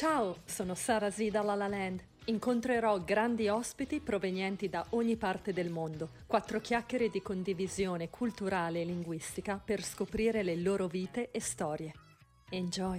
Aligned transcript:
Ciao, 0.00 0.36
sono 0.46 0.74
Sara 0.74 1.10
Z 1.10 1.28
da 1.28 1.42
La 1.42 1.54
La 1.54 1.68
Land. 1.68 2.02
Incontrerò 2.24 3.00
grandi 3.00 3.48
ospiti 3.48 4.00
provenienti 4.00 4.70
da 4.70 4.82
ogni 4.92 5.18
parte 5.18 5.52
del 5.52 5.68
mondo. 5.68 6.12
Quattro 6.26 6.58
chiacchiere 6.58 7.10
di 7.10 7.20
condivisione 7.20 8.08
culturale 8.08 8.80
e 8.80 8.86
linguistica 8.86 9.60
per 9.62 9.82
scoprire 9.82 10.42
le 10.42 10.56
loro 10.56 10.86
vite 10.86 11.30
e 11.30 11.38
storie. 11.40 11.92
Enjoy! 12.48 12.98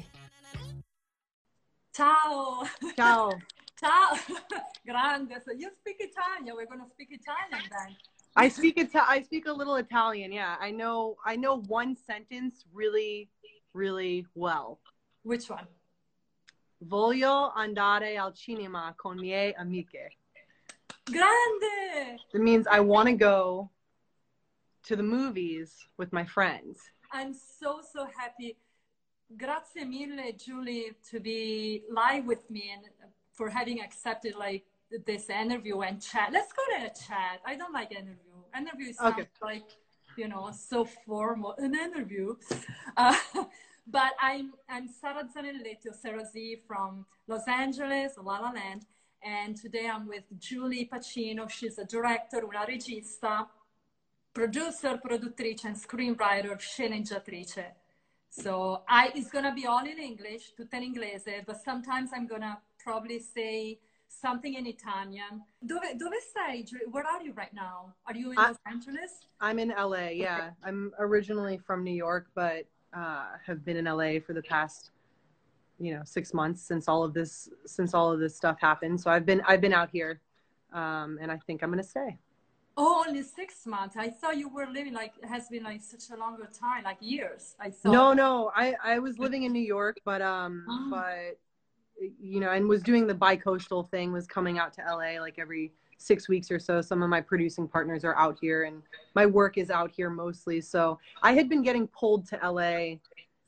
Ciao! 1.89 2.67
Ciao! 2.93 3.29
Ciao! 3.73 4.13
Grande! 4.85 5.41
So 5.43 5.53
you 5.53 5.71
speak 5.79 6.01
Italian. 6.01 6.55
We're 6.55 6.67
going 6.67 6.83
to 6.83 6.89
speak 6.91 7.09
Italian 7.09 7.67
then. 7.67 7.95
I 8.35 8.47
speak 8.47 8.77
Ita- 8.77 9.07
I 9.09 9.23
speak 9.23 9.47
a 9.47 9.51
little 9.51 9.77
Italian. 9.77 10.31
Yeah, 10.31 10.55
I 10.59 10.69
know 10.69 11.15
I 11.25 11.35
know 11.35 11.63
one 11.67 11.95
sentence 11.95 12.63
really, 12.71 13.31
really 13.73 14.27
well. 14.35 14.77
Which 15.23 15.49
one? 15.49 15.65
Voglio 16.83 17.51
andare 17.51 18.17
al 18.17 18.33
cinema 18.33 18.93
con 18.95 19.17
mie 19.17 19.53
amiche. 19.53 20.09
Grande! 21.03 22.19
It 22.33 22.41
means 22.41 22.65
I 22.67 22.79
want 22.79 23.07
to 23.07 23.15
go 23.15 23.69
to 24.87 24.95
the 24.95 25.03
movies 25.03 25.87
with 25.97 26.11
my 26.11 26.25
friends. 26.25 26.79
I'm 27.11 27.33
so, 27.33 27.81
so 27.81 28.07
happy. 28.17 28.57
Grazie 29.37 29.85
mille, 29.85 30.33
Julie, 30.35 30.95
to 31.11 31.19
be 31.19 31.83
live 31.89 32.25
with 32.25 32.49
me 32.49 32.71
and 32.73 32.83
for 33.31 33.49
having 33.49 33.79
accepted 33.81 34.35
like 34.35 34.65
this 35.05 35.29
interview 35.29 35.81
and 35.81 36.01
chat. 36.01 36.31
Let's 36.33 36.51
go 36.51 36.63
to 36.77 36.85
a 36.85 36.89
chat. 36.89 37.41
I 37.45 37.55
don't 37.55 37.73
like 37.73 37.91
interview. 37.91 38.41
Interview 38.57 38.91
sounds 38.93 39.13
Okay. 39.19 39.27
like, 39.41 39.69
you 40.17 40.27
know, 40.27 40.51
so 40.51 40.83
formal. 41.05 41.53
An 41.59 41.75
interview. 41.75 42.35
Uh, 42.97 43.15
but 43.87 44.13
I'm 44.21 44.53
I'm 44.69 44.87
Sara 44.87 45.23
Zanelletti, 45.23 45.91
Z 46.31 46.61
from 46.67 47.05
Los 47.27 47.47
Angeles, 47.47 48.13
La 48.21 48.39
La 48.39 48.51
Land. 48.51 48.85
And 49.23 49.55
today 49.55 49.87
I'm 49.87 50.07
with 50.07 50.23
Julie 50.39 50.89
Pacino. 50.91 51.49
She's 51.49 51.77
a 51.77 51.85
director, 51.85 52.43
una 52.43 52.65
regista, 52.65 53.47
producer, 54.33 54.99
produttrice, 55.03 55.65
and 55.65 55.75
screenwriter, 55.75 56.57
sceneggiatrice. 56.57 57.65
So 58.29 58.83
I, 58.87 59.11
it's 59.13 59.29
gonna 59.29 59.53
be 59.53 59.67
all 59.67 59.85
in 59.85 59.99
English, 59.99 60.53
tutto 60.55 60.77
in 60.77 60.83
inglese, 60.83 61.45
but 61.45 61.61
sometimes 61.61 62.11
I'm 62.15 62.27
gonna 62.27 62.59
probably 62.79 63.19
say 63.19 63.79
something 64.07 64.53
in 64.55 64.65
Italian. 64.65 65.43
Dove, 65.65 65.97
dove? 65.97 66.65
Julie? 66.65 66.85
Where 66.89 67.05
are 67.05 67.21
you 67.21 67.33
right 67.33 67.53
now? 67.53 67.93
Are 68.07 68.15
you 68.15 68.31
in 68.31 68.37
I- 68.39 68.47
Los 68.47 68.57
Angeles? 68.65 69.11
I'm 69.39 69.59
in 69.59 69.69
LA. 69.69 70.09
Yeah, 70.13 70.51
I'm 70.63 70.93
originally 70.97 71.57
from 71.57 71.83
New 71.83 71.93
York, 71.93 72.27
but 72.33 72.65
uh, 72.93 73.25
have 73.45 73.63
been 73.63 73.77
in 73.77 73.85
LA 73.85 74.19
for 74.25 74.33
the 74.33 74.41
past, 74.43 74.91
you 75.79 75.93
know, 75.93 76.01
six 76.05 76.33
months 76.33 76.61
since 76.61 76.87
all 76.87 77.03
of 77.03 77.13
this 77.13 77.49
since 77.65 77.93
all 77.93 78.11
of 78.11 78.19
this 78.19 78.35
stuff 78.35 78.59
happened. 78.59 78.99
So 78.99 79.09
I've 79.09 79.25
been 79.25 79.41
I've 79.47 79.61
been 79.61 79.73
out 79.73 79.89
here, 79.91 80.21
um, 80.73 81.17
and 81.21 81.31
I 81.31 81.37
think 81.37 81.63
I'm 81.63 81.69
gonna 81.69 81.83
stay. 81.83 82.17
Oh, 82.77 83.03
only 83.07 83.21
six 83.21 83.65
months. 83.65 83.97
I 83.97 84.09
thought 84.09 84.37
you 84.37 84.47
were 84.47 84.65
living 84.67 84.93
like 84.93 85.13
it 85.21 85.27
has 85.27 85.47
been 85.49 85.63
like 85.63 85.81
such 85.81 86.09
a 86.15 86.19
longer 86.19 86.47
time, 86.57 86.83
like 86.83 86.97
years. 87.01 87.55
I 87.59 87.69
thought. 87.69 87.91
No, 87.91 88.13
no, 88.13 88.51
I 88.55 88.75
I 88.83 88.99
was 88.99 89.19
living 89.19 89.43
in 89.43 89.51
New 89.51 89.67
York, 89.77 89.97
but 90.05 90.21
um, 90.21 90.65
Oh. 90.69 90.87
but 90.89 91.37
you 92.19 92.39
know, 92.39 92.49
and 92.51 92.67
was 92.67 92.81
doing 92.81 93.05
the 93.07 93.13
bi-coastal 93.13 93.83
thing. 93.83 94.11
Was 94.11 94.25
coming 94.27 94.57
out 94.57 94.73
to 94.73 94.81
LA 94.81 95.19
like 95.19 95.37
every 95.37 95.73
six 96.01 96.27
weeks 96.27 96.51
or 96.51 96.59
so. 96.59 96.81
Some 96.81 97.03
of 97.03 97.09
my 97.09 97.21
producing 97.21 97.67
partners 97.67 98.03
are 98.03 98.15
out 98.17 98.37
here, 98.41 98.63
and 98.63 98.81
my 99.15 99.25
work 99.25 99.57
is 99.57 99.69
out 99.69 99.91
here 99.91 100.09
mostly. 100.09 100.61
So 100.61 100.99
I 101.21 101.33
had 101.33 101.47
been 101.47 101.61
getting 101.61 101.87
pulled 101.87 102.27
to 102.29 102.39
LA 102.43 102.95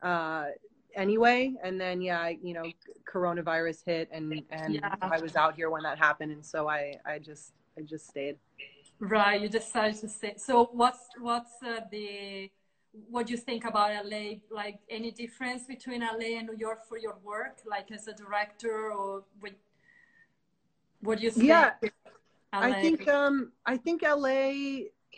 uh, 0.08 0.52
anyway, 0.96 1.54
and 1.64 1.80
then 1.80 2.02
yeah, 2.02 2.30
you 2.30 2.54
know, 2.54 2.66
coronavirus 3.12 3.84
hit, 3.86 4.10
and 4.12 4.42
and 4.52 4.76
Yeah. 4.76 4.96
I 5.02 5.20
was 5.20 5.36
out 5.36 5.56
here 5.56 5.70
when 5.70 5.84
that 5.84 5.98
happened, 5.98 6.32
and 6.32 6.46
so 6.46 6.70
I 6.70 6.96
I 7.06 7.20
just 7.20 7.54
I 7.78 7.82
just 7.82 8.08
stayed. 8.08 8.38
Right, 9.00 9.42
you 9.42 9.50
decided 9.50 10.00
to 10.02 10.08
stay. 10.08 10.36
So 10.38 10.70
what's 10.72 11.10
what's 11.20 11.62
uh, 11.64 11.82
the 11.92 12.50
what 13.10 13.26
do 13.26 13.32
you 13.32 13.38
think 13.38 13.66
about 13.66 13.90
LA? 14.06 14.36
Like 14.52 14.80
any 14.90 15.12
difference 15.12 15.66
between 15.66 16.02
LA 16.02 16.38
and 16.38 16.48
New 16.48 16.58
York 16.58 16.88
for 16.88 16.98
your 16.98 17.18
work, 17.24 17.58
like 17.66 17.92
as 17.92 18.08
a 18.08 18.14
director, 18.14 18.92
or 18.92 19.24
what? 19.40 19.54
What 21.02 21.18
do 21.18 21.26
you 21.26 21.32
think? 21.32 21.50
Yeah, 21.50 21.72
LA? 22.54 22.60
I 22.60 22.82
think 22.82 23.08
um 23.08 23.52
I 23.66 23.78
think 23.78 24.04
LA, 24.04 24.50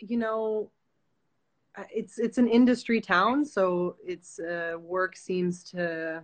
you 0.00 0.16
know, 0.16 0.70
uh, 1.76 1.84
it's 1.94 2.18
it's 2.18 2.38
an 2.38 2.48
industry 2.48 3.00
town, 3.00 3.44
so 3.44 3.96
its 4.04 4.38
uh, 4.38 4.76
work 4.78 5.16
seems 5.16 5.62
to 5.64 6.22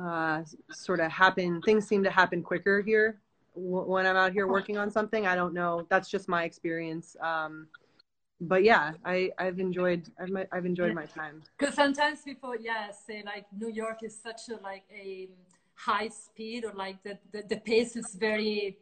uh, 0.00 0.42
sort 0.70 1.00
of 1.00 1.10
happen. 1.10 1.62
Things 1.62 1.86
seem 1.86 2.02
to 2.02 2.10
happen 2.10 2.42
quicker 2.42 2.80
here 2.80 3.20
w- 3.54 3.84
when 3.84 4.06
I'm 4.06 4.16
out 4.16 4.32
here 4.32 4.46
working 4.46 4.76
on 4.76 4.90
something. 4.90 5.26
I 5.26 5.34
don't 5.34 5.54
know. 5.54 5.86
That's 5.88 6.08
just 6.08 6.28
my 6.28 6.44
experience. 6.44 7.16
Um, 7.20 7.68
but 8.40 8.64
yeah, 8.64 8.92
I 9.04 9.30
I've 9.38 9.60
enjoyed 9.60 10.10
I've 10.20 10.46
I've 10.52 10.66
enjoyed 10.66 10.94
my 10.94 11.06
time. 11.06 11.42
Because 11.58 11.74
sometimes 11.74 12.22
people, 12.22 12.54
yeah, 12.60 12.90
say 12.90 13.22
like 13.24 13.46
New 13.56 13.70
York 13.70 14.02
is 14.02 14.18
such 14.20 14.48
a 14.48 14.60
like 14.62 14.84
a 14.92 15.28
high 15.76 16.08
speed 16.08 16.64
or 16.64 16.72
like 16.72 17.02
the, 17.02 17.18
the, 17.32 17.42
the 17.48 17.56
pace 17.56 17.96
is 17.96 18.14
very, 18.14 18.78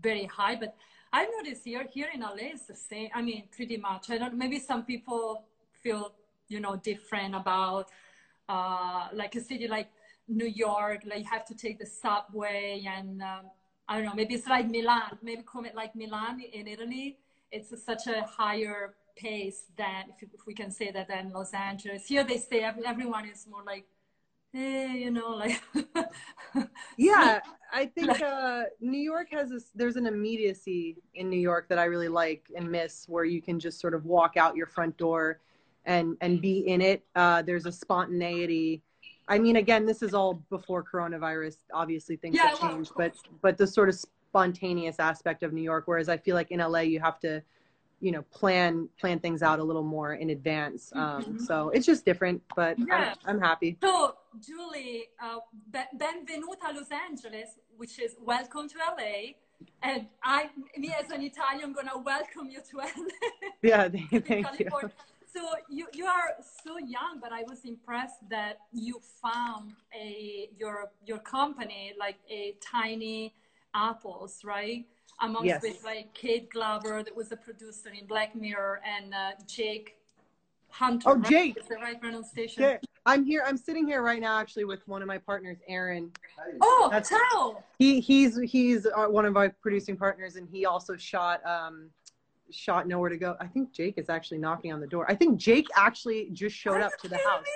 very 0.00 0.26
high. 0.26 0.56
But 0.56 0.74
I've 1.12 1.28
noticed 1.36 1.64
here, 1.64 1.86
here 1.90 2.08
in 2.12 2.20
LA 2.20 2.50
it's 2.54 2.66
the 2.66 2.74
same. 2.74 3.08
I 3.14 3.22
mean, 3.22 3.44
pretty 3.54 3.76
much. 3.76 4.10
I 4.10 4.18
don't, 4.18 4.34
maybe 4.34 4.58
some 4.58 4.84
people 4.84 5.44
feel, 5.82 6.12
you 6.48 6.60
know, 6.60 6.76
different 6.76 7.34
about 7.34 7.90
uh, 8.48 9.08
like 9.12 9.34
a 9.34 9.40
city 9.40 9.68
like 9.68 9.88
New 10.28 10.46
York, 10.46 11.02
like 11.06 11.20
you 11.20 11.30
have 11.30 11.44
to 11.46 11.54
take 11.54 11.78
the 11.78 11.86
subway 11.86 12.84
and 12.86 13.22
um, 13.22 13.44
I 13.88 13.96
don't 13.96 14.06
know, 14.06 14.14
maybe 14.14 14.34
it's 14.34 14.46
like 14.46 14.68
Milan, 14.68 15.18
maybe 15.22 15.42
come 15.50 15.66
like 15.74 15.94
Milan 15.94 16.40
in 16.40 16.66
Italy. 16.66 17.18
It's 17.52 17.70
a, 17.72 17.76
such 17.76 18.06
a 18.06 18.22
higher 18.22 18.94
pace 19.14 19.64
than, 19.76 20.06
if, 20.20 20.28
if 20.32 20.46
we 20.46 20.54
can 20.54 20.70
say 20.70 20.90
that, 20.90 21.08
than 21.08 21.30
Los 21.32 21.52
Angeles. 21.52 22.06
Here 22.06 22.24
they 22.24 22.38
say 22.38 22.60
every, 22.60 22.84
everyone 22.86 23.28
is 23.28 23.46
more 23.48 23.62
like, 23.64 23.86
eh, 24.54 24.92
you 24.94 25.10
know, 25.10 25.30
like. 25.30 25.60
Yeah, 26.96 27.40
I 27.72 27.86
think 27.86 28.20
uh, 28.20 28.64
New 28.80 29.00
York 29.00 29.28
has 29.32 29.50
this. 29.50 29.70
There's 29.74 29.96
an 29.96 30.06
immediacy 30.06 30.96
in 31.14 31.28
New 31.28 31.38
York 31.40 31.68
that 31.68 31.78
I 31.78 31.84
really 31.84 32.08
like 32.08 32.46
and 32.56 32.70
miss, 32.70 33.06
where 33.08 33.24
you 33.24 33.42
can 33.42 33.58
just 33.58 33.80
sort 33.80 33.94
of 33.94 34.04
walk 34.04 34.36
out 34.36 34.54
your 34.56 34.66
front 34.66 34.96
door, 34.96 35.40
and 35.84 36.16
and 36.20 36.40
be 36.40 36.60
in 36.68 36.80
it. 36.80 37.04
Uh, 37.16 37.42
there's 37.42 37.66
a 37.66 37.72
spontaneity. 37.72 38.82
I 39.26 39.38
mean, 39.38 39.56
again, 39.56 39.86
this 39.86 40.02
is 40.02 40.14
all 40.14 40.34
before 40.50 40.84
coronavirus. 40.84 41.56
Obviously, 41.72 42.16
things 42.16 42.36
Yeah, 42.36 42.48
have 42.48 42.60
well, 42.60 42.70
changed, 42.72 42.92
but 42.96 43.14
but 43.42 43.58
the 43.58 43.66
sort 43.66 43.88
of 43.88 43.96
spontaneous 43.96 45.00
aspect 45.00 45.42
of 45.42 45.52
New 45.52 45.62
York. 45.62 45.84
Whereas 45.86 46.08
I 46.08 46.16
feel 46.16 46.36
like 46.36 46.50
in 46.50 46.60
LA, 46.60 46.80
you 46.80 47.00
have 47.00 47.18
to, 47.20 47.42
you 48.00 48.12
know, 48.12 48.22
plan 48.22 48.88
plan 49.00 49.18
things 49.18 49.42
out 49.42 49.58
a 49.58 49.64
little 49.64 49.82
more 49.82 50.14
in 50.14 50.30
advance. 50.30 50.92
Um, 50.94 51.24
Mhm. 51.24 51.40
so 51.40 51.70
it's 51.70 51.86
just 51.86 52.04
different, 52.04 52.42
but 52.56 52.78
Yeah. 52.78 53.14
I'm, 53.26 53.36
I'm 53.36 53.40
happy. 53.40 53.78
So, 53.82 54.16
Julie, 54.38 55.08
uh, 55.20 55.40
benvenuta 55.96 56.74
Los 56.74 56.90
Angeles, 56.90 57.58
which 57.76 57.98
is 57.98 58.16
welcome 58.20 58.68
to 58.68 58.78
LA. 58.78 59.34
And 59.82 60.08
I, 60.22 60.50
me 60.76 60.92
as 61.00 61.10
an 61.10 61.22
Italian, 61.22 61.72
gonna 61.72 61.96
welcome 61.98 62.50
you 62.50 62.60
to 62.70 62.76
LA. 62.78 63.30
Yeah, 63.62 63.84
in 64.12 64.22
thank 64.22 64.58
you. 64.58 64.68
So 65.34 65.40
you, 65.68 65.88
you 65.92 66.06
are 66.06 66.36
so 66.64 66.78
young, 66.78 67.18
but 67.20 67.32
I 67.32 67.42
was 67.42 67.64
impressed 67.64 68.28
that 68.30 68.58
you 68.72 69.00
found 69.20 69.72
a 69.92 70.48
your 70.56 70.92
your 71.04 71.18
company 71.18 71.92
like 71.98 72.18
a 72.30 72.56
tiny 72.60 73.34
apples, 73.74 74.44
right? 74.44 74.84
Amongst 75.20 75.46
Yes. 75.46 75.62
with 75.62 75.84
like 75.84 76.12
Kate 76.14 76.50
Glover, 76.50 77.02
that 77.02 77.14
was 77.14 77.30
a 77.32 77.36
producer 77.36 77.90
in 77.90 78.06
Black 78.06 78.34
Mirror, 78.34 78.80
and 78.84 79.14
uh, 79.14 79.30
Jake 79.46 79.96
Hunter. 80.70 81.08
Oh, 81.08 81.14
right? 81.16 81.30
Jake. 81.30 81.56
Is 81.56 81.66
the 81.68 81.76
right 81.76 82.00
pronunciation? 82.00 82.64
Okay, 82.64 82.78
I'm 83.06 83.24
here. 83.24 83.44
I'm 83.46 83.56
sitting 83.56 83.86
here 83.86 84.02
right 84.02 84.20
now, 84.20 84.38
actually, 84.38 84.64
with 84.64 84.86
one 84.88 85.02
of 85.02 85.08
my 85.08 85.18
partners, 85.18 85.58
Aaron. 85.68 86.10
Oh, 86.60 86.88
That's- 86.90 87.08
ciao. 87.10 87.62
He 87.78 88.00
he's 88.00 88.38
he's 88.40 88.86
uh, 88.86 89.06
one 89.06 89.24
of 89.24 89.32
my 89.32 89.48
producing 89.48 89.96
partners, 89.96 90.36
and 90.36 90.48
he 90.48 90.66
also 90.66 90.96
shot 90.96 91.44
um 91.46 91.90
shot 92.50 92.88
Nowhere 92.88 93.10
to 93.10 93.16
Go. 93.16 93.36
I 93.40 93.46
think 93.46 93.72
Jake 93.72 93.98
is 93.98 94.08
actually 94.10 94.38
knocking 94.38 94.72
on 94.72 94.80
the 94.80 94.86
door. 94.86 95.06
I 95.08 95.14
think 95.14 95.38
Jake 95.38 95.68
actually 95.76 96.28
just 96.32 96.56
showed 96.56 96.78
Are 96.78 96.82
up 96.82 96.98
to 97.02 97.08
the 97.08 97.18
house. 97.18 97.42
me? 97.44 97.50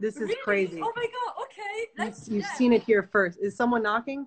This 0.00 0.16
is 0.16 0.22
Really? 0.22 0.36
crazy. 0.42 0.80
Oh 0.82 0.92
my 0.96 1.06
god. 1.06 1.42
Okay. 1.44 1.86
Let's. 1.96 2.28
You've 2.28 2.42
yeah. 2.42 2.54
seen 2.54 2.72
it 2.72 2.82
here 2.82 3.08
first. 3.12 3.38
Is 3.40 3.56
someone 3.56 3.82
knocking? 3.84 4.26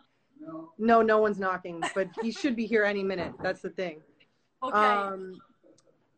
No. 0.77 1.01
No, 1.01 1.19
one's 1.19 1.39
knocking, 1.39 1.83
but 1.93 2.07
he 2.21 2.31
should 2.31 2.55
be 2.55 2.65
here 2.65 2.83
any 2.83 3.03
minute. 3.03 3.33
That's 3.41 3.61
the 3.61 3.69
thing. 3.69 4.01
Okay. 4.63 4.77
Um, 4.77 5.39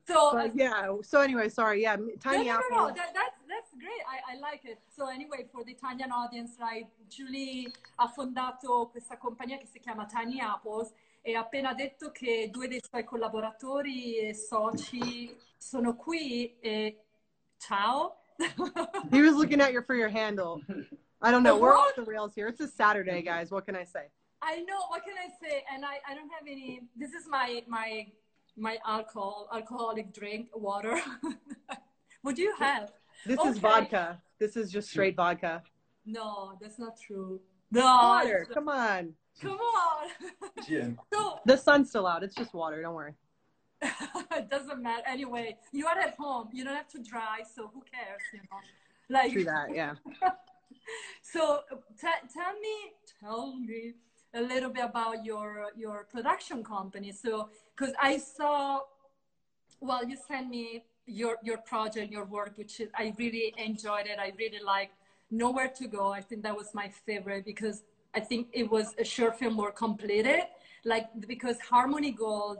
so. 0.08 0.32
but 0.34 0.56
yeah. 0.56 0.96
So 1.04 1.22
anyway, 1.22 1.50
sorry. 1.50 1.82
Yeah, 1.82 1.98
Tiny 2.20 2.46
no, 2.48 2.54
no, 2.54 2.60
Apple. 2.60 2.70
no, 2.72 2.78
no. 2.78 2.88
That, 2.88 3.14
that's, 3.14 3.40
that's 3.48 3.72
great. 3.80 4.04
I, 4.08 4.36
I 4.36 4.40
like 4.40 4.66
it. 4.66 4.80
So 4.96 5.10
anyway, 5.10 5.46
for 5.52 5.64
the 5.64 5.72
Italian 5.72 6.12
audience, 6.12 6.58
right, 6.60 6.88
Julie 7.10 7.72
ha 7.98 8.08
fondato 8.08 8.90
questa 8.92 9.18
compagnia 9.18 9.58
che 9.58 9.68
si 9.68 9.80
chiama 9.80 10.06
Tiny 10.06 10.40
Apples 10.40 10.94
e 11.22 11.36
ha 11.36 11.42
appena 11.42 11.74
detto 11.74 12.12
che 12.12 12.50
due 12.52 12.68
dei 12.68 12.82
suoi 12.88 13.04
collaboratori 13.04 14.18
e 14.18 14.34
soci 14.34 15.36
sono 15.58 15.96
qui 15.96 16.58
e 16.60 17.04
ciao. 17.58 18.16
He 19.12 19.22
was 19.22 19.36
looking 19.36 19.60
at 19.60 19.74
your 19.74 19.84
for 19.84 19.96
your 19.96 20.10
handle. 20.10 20.62
I 21.22 21.32
don't 21.32 21.44
know. 21.44 21.58
We're 21.58 21.76
off 21.76 21.94
the 21.96 22.04
rails 22.04 22.34
here. 22.34 22.48
It's 22.48 22.62
a 22.62 22.68
Saturday, 22.68 23.22
guys. 23.22 23.52
What 23.52 23.66
can 23.66 23.76
I 23.76 23.84
say? 23.84 24.10
I 24.42 24.58
know. 24.62 24.80
What 24.90 25.04
can 25.04 25.16
I 25.18 25.30
say? 25.42 25.64
And 25.74 25.84
I, 25.86 26.00
I 26.08 26.14
don't 26.16 26.30
have 26.30 26.48
any. 26.48 26.82
This 26.96 27.12
is 27.12 27.28
my 27.30 27.64
my 27.68 28.08
my 28.58 28.78
alcohol 28.86 29.48
alcoholic 29.54 30.14
drink 30.14 30.50
water. 30.54 31.00
what 32.22 32.36
do 32.36 32.42
you 32.42 32.54
have? 32.58 32.92
This 33.26 33.40
is 33.46 33.58
vodka. 33.58 34.22
This 34.40 34.56
is 34.56 34.72
just 34.72 34.90
straight 34.90 35.16
vodka. 35.16 35.64
No, 36.06 36.58
that's 36.62 36.80
not 36.80 37.00
true. 37.00 37.40
No, 37.72 37.84
Water. 37.84 38.38
it's- 38.40 38.54
Come 38.54 38.70
on. 38.70 39.14
come 39.42 39.60
on. 39.60 40.10
Gin. 40.66 40.98
so 41.14 41.40
The 41.46 41.58
sun's 41.58 41.90
still 41.90 42.08
out. 42.08 42.24
It's 42.24 42.36
just 42.36 42.54
water. 42.54 42.82
Don't 42.82 42.96
worry. 42.96 43.14
it 43.82 44.50
doesn't 44.50 44.82
matter. 44.82 45.04
Anyway, 45.08 45.58
you 45.72 45.86
are 45.86 45.98
at 46.00 46.16
home. 46.18 46.50
You 46.52 46.64
don't 46.64 46.76
have 46.76 46.90
to 46.90 47.00
drive, 47.04 47.46
so 47.54 47.70
who 47.74 47.82
cares? 47.82 48.22
You 48.34 48.40
know, 48.40 48.58
like 49.10 49.34
True 49.34 49.44
that. 49.44 49.74
Yeah. 49.74 49.94
So 51.22 51.60
t- 52.00 52.08
tell 52.34 52.54
me, 52.60 52.76
tell 53.22 53.56
me 53.58 53.94
a 54.34 54.42
little 54.42 54.70
bit 54.70 54.84
about 54.86 55.26
your 55.26 55.68
your 55.76 56.06
production 56.12 56.64
company. 56.64 57.12
So 57.12 57.50
because 57.76 57.94
I 58.00 58.18
saw, 58.18 58.82
well, 59.82 60.06
you 60.06 60.18
sent 60.28 60.50
me 60.50 60.84
your 61.06 61.38
your 61.44 61.58
project, 61.58 62.12
your 62.12 62.26
work, 62.26 62.58
which 62.58 62.80
is, 62.80 62.90
I 62.96 63.14
really 63.18 63.54
enjoyed 63.58 64.06
it. 64.06 64.20
I 64.20 64.34
really 64.38 64.64
liked 64.64 64.94
Nowhere 65.32 65.70
to 65.80 65.88
Go. 65.88 66.12
I 66.12 66.22
think 66.22 66.44
that 66.44 66.56
was 66.56 66.74
my 66.74 66.90
favorite 67.06 67.46
because 67.46 67.84
I 68.14 68.20
think 68.20 68.48
it 68.54 68.70
was 68.70 68.94
a 69.00 69.04
short 69.04 69.38
film 69.40 69.54
more 69.54 69.72
completed. 69.72 70.42
Like 70.86 71.08
because 71.28 71.60
Harmony 71.60 72.12
Gold, 72.12 72.60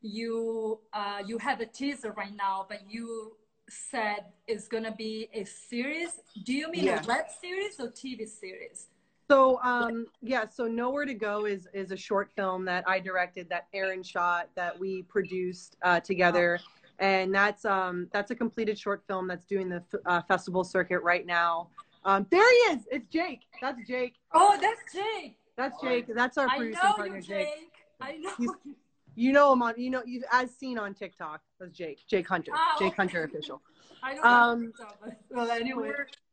you 0.00 0.80
uh, 0.92 1.22
you 1.26 1.38
have 1.38 1.60
a 1.60 1.66
teaser 1.66 2.12
right 2.12 2.34
now, 2.34 2.66
but 2.68 2.80
you 2.88 3.36
said 3.68 4.24
it's 4.48 4.66
gonna 4.68 4.94
be 4.96 5.28
a 5.32 5.44
series. 5.44 6.18
Do 6.44 6.52
you 6.54 6.70
mean 6.70 6.84
Yeah. 6.84 7.02
a 7.02 7.06
web 7.06 7.26
series 7.40 7.78
or 7.78 7.88
TV 7.88 8.26
series? 8.26 8.88
So 9.30 9.60
um 9.62 10.06
yeah, 10.22 10.48
so 10.48 10.66
Nowhere 10.66 11.04
to 11.04 11.14
Go 11.14 11.44
is 11.46 11.68
is 11.72 11.92
a 11.92 11.96
short 11.96 12.32
film 12.34 12.64
that 12.64 12.82
I 12.88 12.98
directed 12.98 13.48
that 13.50 13.68
Aaron 13.72 14.02
shot 14.02 14.48
that 14.56 14.76
we 14.76 15.02
produced 15.04 15.76
uh, 15.84 16.00
together, 16.00 16.58
and 16.98 17.32
that's 17.32 17.64
um 17.64 18.08
that's 18.12 18.32
a 18.32 18.34
completed 18.34 18.76
short 18.76 19.04
film 19.06 19.28
that's 19.28 19.44
doing 19.44 19.68
the 19.68 19.84
f- 19.94 20.00
uh, 20.04 20.22
festival 20.22 20.64
circuit 20.64 20.98
right 21.04 21.24
now. 21.24 21.68
Um, 22.04 22.26
there 22.30 22.42
he 22.50 22.74
is. 22.74 22.80
It's 22.90 23.06
Jake. 23.08 23.42
That's 23.60 23.78
Jake. 23.86 24.14
Oh, 24.32 24.58
that's 24.60 24.80
Jake. 24.92 25.36
That's 25.56 25.80
Jake. 25.80 26.06
That's 26.12 26.36
our 26.36 26.48
I 26.48 26.56
producing 26.56 26.82
know 26.82 26.92
partner, 26.94 27.16
you, 27.18 27.22
Jake. 27.22 27.46
Jake. 27.46 27.72
I 28.00 28.16
know. 28.16 28.30
He's- 28.36 28.50
you. 29.14 29.32
Know 29.32 29.52
him 29.52 29.62
on 29.62 29.74
you 29.76 29.90
know 29.90 30.02
you 30.04 30.24
as 30.32 30.50
seen 30.56 30.76
on 30.76 30.92
TikTok. 30.92 31.40
That's 31.60 31.70
Jake. 31.70 32.00
Jake 32.08 32.26
Hunter. 32.26 32.50
Ah, 32.54 32.74
Jake 32.80 32.88
okay. 32.88 32.96
Hunter 32.96 33.22
official. 33.22 33.62
I 34.02 34.14
know. 34.14 34.22
Um, 34.24 34.72
that. 35.04 35.18
Well, 35.30 35.50
anyway. 35.52 35.92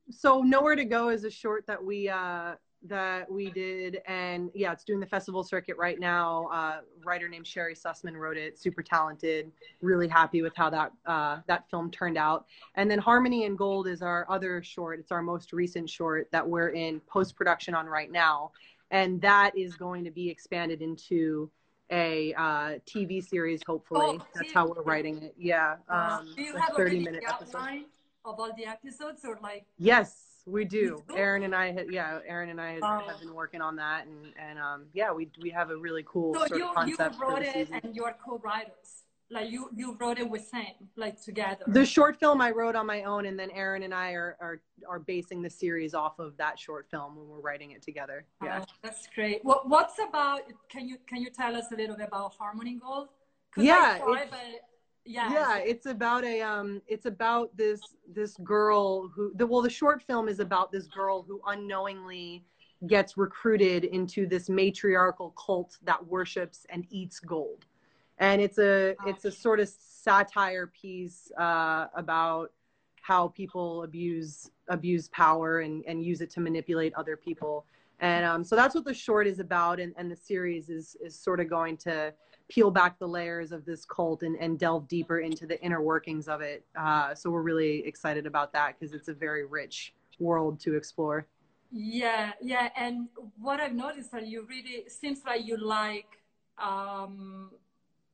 so 0.10 0.42
nowhere 0.42 0.76
to 0.76 0.86
go 0.86 1.10
is 1.10 1.26
a 1.26 1.30
short 1.30 1.68
that 1.68 1.84
we 1.84 2.10
uh 2.10 2.56
that 2.90 3.32
we 3.32 3.50
did 3.50 4.02
and 4.08 4.50
yeah 4.54 4.72
it's 4.72 4.84
doing 4.84 5.00
the 5.00 5.06
festival 5.06 5.44
circuit 5.44 5.78
right 5.78 6.00
now. 6.00 6.48
Uh 6.48 6.80
writer 7.06 7.28
named 7.30 7.48
sherry 7.48 7.76
sussman 7.76 8.14
wrote 8.16 8.38
it 8.38 8.58
super 8.58 8.82
talented. 8.84 9.52
Really 9.82 10.08
happy 10.08 10.42
with 10.42 10.56
how 10.56 10.70
that 10.70 10.92
uh 11.06 11.38
that 11.48 11.70
film 11.70 11.92
turned 11.92 12.18
out. 12.18 12.46
And 12.76 12.90
then 12.90 13.00
harmony 13.00 13.46
and 13.46 13.58
gold 13.58 13.88
is 13.88 14.02
our 14.02 14.26
other 14.30 14.62
short. 14.64 15.00
It's 15.00 15.12
our 15.12 15.22
most 15.22 15.54
recent 15.54 15.90
short 15.90 16.28
that 16.32 16.48
we're 16.48 16.70
in 16.70 17.00
post-production 17.02 17.74
on 17.74 17.86
right 17.88 18.12
now. 18.12 18.52
And 18.92 19.22
that 19.22 19.58
is 19.58 19.76
going 19.76 20.04
to 20.06 20.12
be 20.12 20.30
expanded 20.30 20.82
into 20.82 21.50
a 21.92 22.34
uh 22.34 22.80
tv 22.86 23.26
series 23.26 23.62
hopefully. 23.66 24.20
Oh, 24.20 24.26
that's 24.36 24.52
how 24.52 24.68
we're 24.68 24.84
writing 24.84 25.22
it. 25.24 25.34
Yeah 25.38 25.76
Uh, 25.90 26.20
um 26.22 26.34
do 26.36 26.42
you 26.42 26.56
have 26.56 26.70
30 26.70 26.80
already 26.82 27.00
minute 27.00 27.24
the 27.26 27.34
episode. 27.34 27.56
outline 27.58 27.86
of 28.26 28.40
all 28.40 28.52
the 28.58 28.66
episodes, 28.66 29.24
or 29.24 29.40
like? 29.42 29.66
Yes, 29.78 30.27
we 30.48 30.64
do. 30.66 31.04
Aaron 31.16 31.44
and 31.44 31.54
I 31.54 31.72
had 31.72 31.92
yeah, 31.92 32.20
Aaron 32.26 32.50
and 32.50 32.60
I 32.60 32.72
had, 32.74 32.84
Oh. 32.84 33.00
have 33.08 33.20
been 33.20 33.34
working 33.34 33.62
on 33.62 33.76
that 33.76 34.08
and 34.08 34.34
and 34.40 34.58
um 34.58 34.86
yeah, 34.94 35.12
we 35.12 35.30
we 35.42 35.50
have 35.52 35.70
a 35.70 35.78
really 35.78 36.04
cool 36.08 36.34
So 36.34 36.56
you 36.56 36.70
you 36.88 36.98
wrote 37.22 37.42
it, 37.44 37.54
season. 37.54 37.80
and 37.84 37.96
you 37.96 38.06
are 38.06 38.16
co-writers. 38.26 39.04
Like 39.30 39.52
you 39.52 39.70
you 39.76 39.98
wrote 40.00 40.20
it 40.20 40.30
with 40.30 40.48
Sam, 40.48 40.68
like 40.96 41.22
together. 41.22 41.66
The 41.68 41.86
short 41.86 42.16
film 42.18 42.40
I 42.40 42.52
wrote 42.52 42.78
on 42.78 42.86
my 42.86 43.04
own 43.04 43.26
and 43.26 43.38
then 43.38 43.52
Aaron 43.52 43.84
and 43.84 43.94
I 43.94 44.12
are 44.14 44.38
are 44.40 44.62
are 44.88 45.00
basing 45.00 45.42
the 45.42 45.50
series 45.50 45.94
off 45.94 46.18
of 46.20 46.38
that 46.38 46.58
short 46.58 46.88
film 46.90 47.18
when 47.18 47.28
we're 47.28 47.42
writing 47.42 47.72
it 47.72 47.82
together. 47.82 48.26
Yeah. 48.42 48.64
Oh, 48.64 48.74
that's 48.82 49.08
great. 49.14 49.44
What 49.44 49.68
what's 49.68 50.00
about? 50.00 50.42
Can 50.70 50.88
you 50.88 50.98
can 51.10 51.22
you 51.22 51.30
tell 51.30 51.58
us 51.58 51.72
a 51.74 51.76
little 51.76 51.98
bit 51.98 52.08
about 52.08 52.36
Harmony 52.40 52.76
Gold? 52.76 53.10
'Cause 53.52 53.64
I 53.64 53.68
Yeah, 53.68 54.00
saw 55.16 55.28
it's- 55.28 55.30
it, 55.30 55.32
but 55.32 55.34
yeah, 55.34 55.34
yeah 55.34 55.58
it's 55.58 55.86
about 55.86 56.24
a 56.24 56.42
um 56.42 56.82
it's 56.88 57.06
about 57.06 57.56
this 57.56 57.82
this 58.14 58.36
girl 58.44 59.08
who 59.08 59.32
the 59.36 59.46
well 59.46 59.62
the 59.62 59.70
short 59.70 60.02
film 60.02 60.28
is 60.28 60.40
about 60.40 60.72
this 60.72 60.88
girl 60.88 61.24
who 61.28 61.42
unknowingly 61.48 62.44
gets 62.86 63.18
recruited 63.18 63.86
into 63.86 64.28
this 64.28 64.50
matriarchal 64.50 65.32
cult 65.32 65.78
that 65.84 66.06
worships 66.06 66.66
and 66.70 66.86
eats 66.92 67.20
gold. 67.20 67.66
And 68.20 68.42
it's 68.42 68.60
a 68.60 68.96
it's 69.06 69.26
a 69.26 69.32
sort 69.32 69.60
of 69.60 69.70
satire 69.70 70.68
piece 70.68 71.32
uh, 71.38 71.88
about 71.96 72.52
how 73.02 73.30
people 73.30 73.84
abuse 73.84 74.52
abuse 74.68 75.08
power 75.10 75.60
and 75.62 75.84
and 75.88 76.04
use 76.04 76.22
it 76.22 76.30
to 76.32 76.40
manipulate 76.40 76.94
other 76.96 77.18
people. 77.18 77.66
And 78.00 78.26
um, 78.26 78.44
so 78.44 78.56
that's 78.56 78.76
what 78.76 78.86
the 78.86 78.94
short 78.94 79.26
is 79.26 79.40
about 79.40 79.80
and, 79.80 79.94
and 79.98 80.12
the 80.12 80.16
series 80.16 80.70
is 80.70 80.96
is 81.04 81.20
sort 81.20 81.40
of 81.40 81.50
going 81.50 81.78
to 81.78 82.14
peel 82.50 82.72
back 82.72 82.98
the 83.00 83.08
layers 83.08 83.52
of 83.52 83.66
this 83.66 83.86
cult 83.86 84.24
and, 84.24 84.38
and 84.38 84.58
delve 84.58 84.88
deeper 84.88 85.20
into 85.20 85.46
the 85.46 85.62
inner 85.62 85.82
workings 85.82 86.28
of 86.28 86.42
it. 86.42 86.64
Uh, 86.76 87.14
so 87.14 87.30
we're 87.30 87.42
really 87.42 87.86
excited 87.86 88.26
about 88.26 88.54
that 88.54 88.80
because 88.80 88.94
it's 88.94 89.10
a 89.10 89.14
very 89.14 89.46
rich 89.46 89.94
world 90.20 90.60
to 90.62 90.76
explore. 90.76 91.26
Yeah, 91.72 92.32
yeah, 92.42 92.70
and 92.78 93.10
what 93.38 93.60
I've 93.60 93.74
noticed 93.74 94.12
that 94.14 94.26
you 94.26 94.46
really 94.48 94.86
seems 94.88 95.20
like 95.26 95.46
you 95.46 95.58
like 95.58 96.08
um, 96.58 97.52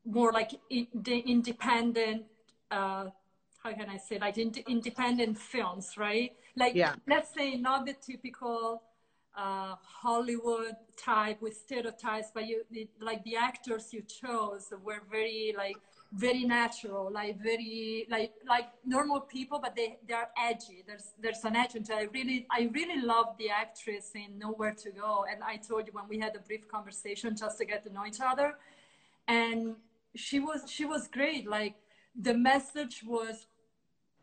more 0.05 0.31
like 0.31 0.51
in, 0.71 0.87
the 0.93 1.19
independent. 1.19 2.23
Uh, 2.71 3.09
how 3.63 3.71
can 3.71 3.89
I 3.89 3.97
say 3.97 4.17
like 4.19 4.37
ind- 4.39 4.63
independent 4.67 5.37
films, 5.37 5.95
right? 5.97 6.33
Like 6.55 6.73
Yeah. 6.75 6.95
let's 7.07 7.33
say 7.33 7.55
not 7.55 7.85
the 7.85 7.93
typical 7.93 8.81
uh, 9.35 9.75
Hollywood 9.81 10.75
type 10.97 11.41
with 11.41 11.55
stereotypes, 11.55 12.27
but 12.33 12.47
you 12.47 12.63
like 12.99 13.23
the 13.23 13.35
actors 13.35 13.91
you 13.91 14.01
chose 14.01 14.71
were 14.83 15.01
very 15.09 15.53
like 15.57 15.77
very 16.15 16.43
natural, 16.43 17.11
like 17.11 17.41
very 17.41 18.05
like 18.09 18.33
like 18.47 18.67
normal 18.85 19.21
people, 19.21 19.59
but 19.59 19.75
they 19.75 19.97
they 20.07 20.13
are 20.13 20.29
edgy. 20.37 20.83
There's 20.85 21.13
there's 21.19 21.43
an 21.43 21.55
edge, 21.55 21.75
and 21.75 21.89
I 21.91 22.03
really 22.13 22.45
I 22.51 22.69
really 22.71 23.01
love 23.01 23.35
the 23.39 23.49
actress 23.49 24.11
in 24.13 24.37
Nowhere 24.37 24.75
to 24.83 24.91
Go, 24.91 25.25
and 25.29 25.43
I 25.43 25.57
told 25.57 25.87
you 25.87 25.93
when 25.93 26.07
we 26.07 26.19
had 26.19 26.35
a 26.35 26.39
brief 26.39 26.67
conversation 26.67 27.35
just 27.35 27.57
to 27.57 27.65
get 27.65 27.83
to 27.85 27.93
know 27.93 28.05
each 28.05 28.21
other, 28.21 28.55
and 29.27 29.75
she 30.15 30.39
was 30.39 30.69
she 30.69 30.85
was 30.85 31.07
great. 31.07 31.47
Like 31.47 31.75
the 32.15 32.35
message 32.35 33.03
was, 33.03 33.47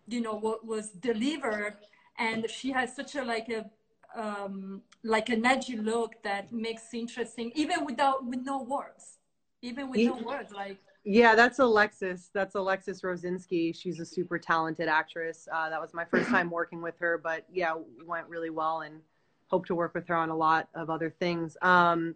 you 0.06 0.20
know, 0.20 0.35
what 0.35 0.64
was 0.64 0.90
delivered, 0.90 1.78
and 2.16 2.49
she 2.49 2.70
has 2.70 2.94
such 2.94 3.16
a 3.16 3.25
like 3.25 3.49
a 3.49 3.68
um, 4.14 4.83
like 5.02 5.29
an 5.29 5.45
edgy 5.47 5.76
look 5.76 6.23
that 6.23 6.52
makes 6.52 6.93
interesting 6.95 7.52
even 7.55 7.85
without 7.85 8.25
with 8.25 8.40
no 8.45 8.62
words 8.62 9.19
even 9.62 9.90
with 9.90 10.00
no 10.00 10.14
words 10.25 10.52
like 10.52 10.79
Yeah, 11.05 11.35
that's 11.35 11.59
Alexis. 11.59 12.31
That's 12.35 12.55
Alexis 12.57 13.00
Rosinski. 13.00 13.75
She's 13.75 14.00
a 14.00 14.05
super 14.05 14.38
talented 14.38 14.87
actress. 14.88 15.49
Uh, 15.50 15.71
that 15.71 15.81
was 15.81 15.95
my 15.95 16.05
first 16.05 16.29
time 16.37 16.50
working 16.50 16.83
with 16.83 16.99
her, 16.99 17.19
but 17.19 17.45
yeah, 17.50 17.75
went 18.07 18.26
really 18.29 18.50
well 18.50 18.83
and 18.83 19.00
hope 19.49 19.64
to 19.67 19.75
work 19.75 19.95
with 19.95 20.07
her 20.09 20.14
on 20.14 20.29
a 20.29 20.37
lot 20.37 20.69
of 20.75 20.90
other 20.90 21.11
things. 21.11 21.57
Um, 21.62 22.14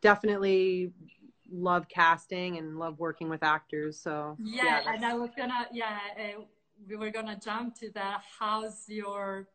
definitely 0.00 0.92
love 1.52 1.88
casting 1.88 2.58
and 2.58 2.78
love 2.78 2.98
working 2.98 3.28
with 3.28 3.42
actors. 3.42 3.98
So 4.00 4.36
yeah, 4.42 4.64
that's- 4.64 4.86
and 4.96 5.04
i 5.04 5.14
was 5.14 5.30
gonna 5.36 5.66
yeah 5.72 5.98
uh, 6.18 6.42
we 6.88 6.96
were 6.96 7.10
gonna 7.10 7.38
jump 7.38 7.74
to 7.78 7.90
that 7.92 8.22
how's 8.38 8.88
your 8.88 9.46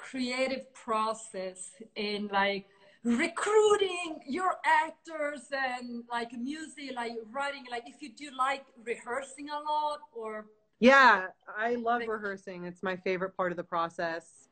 creative 0.00 0.72
process 0.72 1.72
in 1.94 2.28
like 2.32 2.64
recruiting 3.04 4.20
your 4.26 4.52
actors 4.64 5.42
and 5.52 6.04
like 6.10 6.32
music 6.32 6.90
like 6.94 7.12
writing 7.32 7.64
like 7.70 7.84
if 7.86 8.00
you 8.00 8.10
do 8.12 8.28
like 8.36 8.64
rehearsing 8.84 9.48
a 9.50 9.58
lot 9.70 9.98
or 10.14 10.46
Yeah, 10.80 11.26
I 11.58 11.74
love 11.74 12.00
Like- 12.00 12.08
rehearsing. 12.08 12.64
It's 12.64 12.82
my 12.82 12.96
favorite 12.96 13.36
part 13.36 13.52
of 13.52 13.56
the 13.56 13.64
process. 13.64 14.48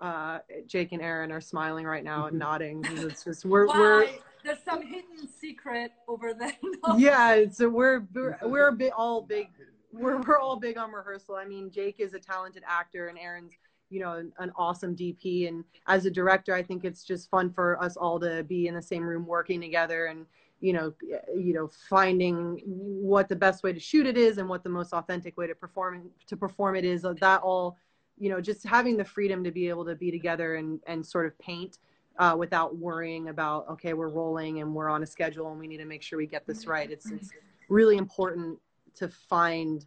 Uh, 0.00 0.38
Jake 0.66 0.92
and 0.92 1.00
Aaron 1.02 1.30
are 1.32 1.40
smiling 1.40 1.86
right 1.86 2.04
now 2.04 2.26
and 2.26 2.38
nodding 2.38 2.84
It's 2.84 3.24
just 3.24 3.44
we're 3.44 3.66
we're 3.66 4.06
there's 4.44 4.62
some 4.64 4.82
hidden 4.82 5.26
secret 5.40 5.90
over 6.08 6.34
there 6.34 6.52
No. 6.86 6.96
yeah. 6.96 7.44
So 7.50 7.68
we're 7.68 8.00
we're, 8.14 8.36
we're 8.42 8.68
a 8.68 8.72
bit 8.72 8.92
all 8.96 9.22
big. 9.22 9.48
We're 9.92 10.18
we're 10.20 10.38
all 10.38 10.56
big 10.56 10.76
on 10.76 10.90
rehearsal. 10.92 11.36
I 11.36 11.44
mean, 11.46 11.70
Jake 11.70 11.96
is 12.00 12.12
a 12.14 12.18
talented 12.18 12.62
actor 12.68 13.06
and 13.08 13.16
Aaron's 13.18 13.52
you 13.90 14.00
know 14.00 14.14
an, 14.14 14.32
an 14.38 14.52
awesome 14.56 14.94
DP. 14.94 15.48
And 15.48 15.64
as 15.86 16.06
a 16.06 16.10
director, 16.10 16.54
I 16.54 16.62
think 16.62 16.84
it's 16.84 17.04
just 17.04 17.30
fun 17.30 17.50
for 17.50 17.82
us 17.82 17.96
all 17.96 18.18
to 18.20 18.42
be 18.44 18.66
in 18.68 18.74
the 18.74 18.82
same 18.82 19.04
room 19.04 19.26
working 19.26 19.60
together 19.60 20.06
and 20.06 20.26
you 20.60 20.72
know 20.72 20.94
you 21.36 21.52
know 21.52 21.68
finding 21.88 22.62
what 22.64 23.28
the 23.28 23.36
best 23.36 23.64
way 23.64 23.72
to 23.72 23.80
shoot 23.80 24.06
it 24.06 24.16
is 24.16 24.38
and 24.38 24.48
what 24.48 24.62
the 24.62 24.70
most 24.70 24.92
authentic 24.92 25.36
way 25.36 25.46
to 25.48 25.54
perform 25.54 26.08
to 26.26 26.36
perform 26.36 26.76
it 26.76 26.84
is 26.84 27.02
that 27.02 27.42
all 27.42 27.76
you 28.18 28.28
know, 28.28 28.40
just 28.40 28.64
having 28.64 28.96
the 28.96 29.04
freedom 29.04 29.42
to 29.44 29.50
be 29.50 29.68
able 29.68 29.84
to 29.84 29.94
be 29.94 30.10
together 30.10 30.56
and, 30.56 30.80
and 30.86 31.04
sort 31.04 31.26
of 31.26 31.38
paint 31.38 31.78
uh, 32.18 32.34
without 32.38 32.76
worrying 32.76 33.28
about, 33.28 33.68
okay, 33.68 33.92
we're 33.92 34.08
rolling 34.08 34.60
and 34.60 34.72
we're 34.72 34.88
on 34.88 35.02
a 35.02 35.06
schedule 35.06 35.50
and 35.50 35.58
we 35.58 35.66
need 35.66 35.78
to 35.78 35.84
make 35.84 36.02
sure 36.02 36.16
we 36.16 36.26
get 36.26 36.46
this 36.46 36.66
right. 36.66 36.90
It's, 36.90 37.10
it's 37.10 37.30
really 37.68 37.96
important 37.96 38.58
to 38.96 39.08
find 39.08 39.84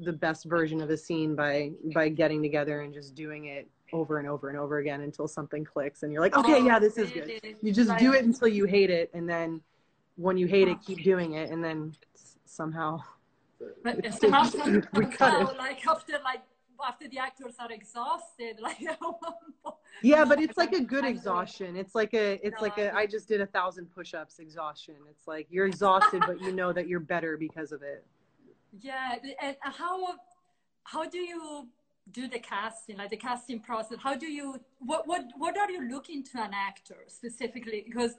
the 0.00 0.12
best 0.12 0.44
version 0.44 0.80
of 0.80 0.90
a 0.90 0.96
scene 0.96 1.34
by, 1.34 1.70
by 1.94 2.08
getting 2.08 2.42
together 2.42 2.82
and 2.82 2.92
just 2.92 3.14
doing 3.14 3.46
it 3.46 3.68
over 3.92 4.18
and 4.18 4.28
over 4.28 4.48
and 4.48 4.58
over 4.58 4.78
again 4.78 5.00
until 5.00 5.26
something 5.26 5.64
clicks 5.64 6.02
and 6.02 6.12
you're 6.12 6.22
like, 6.22 6.36
okay, 6.36 6.62
yeah, 6.64 6.78
this 6.78 6.96
is 6.96 7.10
oh, 7.10 7.20
good. 7.20 7.56
You 7.62 7.72
just 7.72 7.96
do 7.98 8.12
it 8.14 8.24
until 8.24 8.48
you 8.48 8.64
hate 8.64 8.90
it. 8.90 9.10
And 9.14 9.28
then 9.28 9.60
when 10.16 10.36
you 10.36 10.46
hate 10.46 10.68
it, 10.68 10.78
oh, 10.80 10.84
keep 10.84 11.02
doing 11.02 11.34
it. 11.34 11.50
And 11.50 11.62
then 11.62 11.94
somehow 12.44 13.00
but 13.82 14.14
somehow, 14.14 14.50
we 14.94 15.06
cut 15.06 15.40
it. 15.40 15.56
like 15.56 15.86
after 15.86 16.14
like 16.24 16.42
after 16.86 17.08
the 17.08 17.18
actors 17.18 17.54
are 17.60 17.70
exhausted 17.70 18.56
like 18.60 18.78
yeah 20.02 20.24
but 20.24 20.40
it's 20.40 20.56
like 20.56 20.72
a 20.72 20.80
good 20.80 21.04
exhaustion 21.04 21.76
it's 21.76 21.94
like 21.94 22.14
a 22.14 22.44
it's 22.46 22.56
no, 22.56 22.62
like 22.62 22.78
a 22.78 22.94
i 22.94 23.06
just 23.06 23.28
did 23.28 23.40
a 23.40 23.46
thousand 23.46 23.84
push-ups 23.94 24.38
exhaustion 24.38 24.94
it's 25.10 25.26
like 25.26 25.46
you're 25.50 25.66
exhausted 25.66 26.22
but 26.26 26.40
you 26.40 26.52
know 26.52 26.72
that 26.72 26.88
you're 26.88 27.00
better 27.00 27.36
because 27.36 27.70
of 27.70 27.82
it 27.82 28.04
yeah 28.78 29.16
and 29.42 29.56
how 29.60 30.14
how 30.84 31.08
do 31.08 31.18
you 31.18 31.68
do 32.12 32.28
the 32.28 32.38
casting 32.38 32.96
like 32.96 33.10
the 33.10 33.16
casting 33.16 33.60
process 33.60 33.98
how 34.02 34.14
do 34.14 34.26
you 34.26 34.60
what 34.78 35.06
what 35.06 35.24
what 35.36 35.56
are 35.56 35.70
you 35.70 35.88
looking 35.88 36.22
to 36.22 36.42
an 36.42 36.50
actor 36.54 37.04
specifically 37.06 37.82
because 37.86 38.14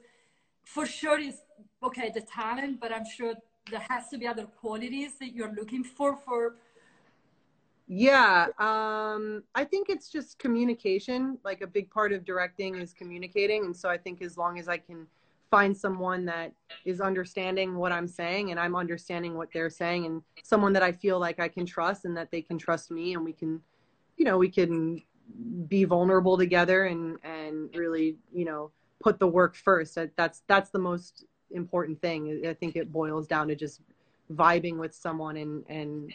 for 0.64 0.86
sure 0.86 1.18
is 1.18 1.42
okay 1.82 2.10
the 2.14 2.20
talent 2.20 2.80
but 2.80 2.92
i'm 2.92 3.04
sure 3.04 3.34
there 3.70 3.84
has 3.88 4.08
to 4.08 4.18
be 4.18 4.26
other 4.26 4.46
qualities 4.60 5.14
that 5.18 5.34
you're 5.34 5.52
looking 5.54 5.84
for 5.84 6.16
for 6.16 6.54
yeah, 7.88 8.46
um, 8.58 9.42
I 9.54 9.64
think 9.64 9.90
it's 9.90 10.08
just 10.08 10.38
communication. 10.38 11.36
Like 11.44 11.60
a 11.60 11.66
big 11.66 11.90
part 11.90 12.12
of 12.12 12.24
directing 12.24 12.76
is 12.76 12.94
communicating, 12.94 13.66
and 13.66 13.76
so 13.76 13.90
I 13.90 13.98
think 13.98 14.22
as 14.22 14.38
long 14.38 14.58
as 14.58 14.66
I 14.66 14.78
can 14.78 15.06
find 15.52 15.76
someone 15.76 16.24
that 16.24 16.50
is 16.86 17.02
understanding 17.02 17.76
what 17.76 17.92
I'm 17.92 18.08
saying 18.08 18.50
and 18.50 18.58
I'm 18.58 18.74
understanding 18.74 19.36
what 19.36 19.50
they're 19.52 19.68
saying, 19.68 20.06
and 20.06 20.22
someone 20.42 20.72
that 20.72 20.82
I 20.82 20.92
feel 20.92 21.20
like 21.20 21.38
I 21.38 21.46
can 21.46 21.66
trust 21.66 22.06
and 22.06 22.16
that 22.16 22.30
they 22.30 22.40
can 22.40 22.56
trust 22.56 22.90
me, 22.90 23.12
and 23.12 23.22
we 23.22 23.34
can, 23.34 23.60
you 24.16 24.24
know, 24.24 24.38
we 24.38 24.48
can 24.48 25.02
be 25.68 25.84
vulnerable 25.84 26.38
together 26.38 26.86
and 26.86 27.18
and 27.22 27.68
really, 27.76 28.16
you 28.32 28.46
know, 28.46 28.70
put 29.00 29.18
the 29.18 29.26
work 29.26 29.54
first. 29.54 29.98
That's 30.16 30.42
that's 30.48 30.70
the 30.70 30.78
most 30.78 31.26
important 31.50 32.00
thing. 32.00 32.42
I 32.48 32.54
think 32.54 32.74
it 32.74 32.90
boils 32.90 33.26
down 33.26 33.48
to 33.48 33.54
just 33.54 33.82
vibing 34.32 34.78
with 34.78 34.94
someone 34.94 35.36
and 35.36 35.64
and 35.68 36.12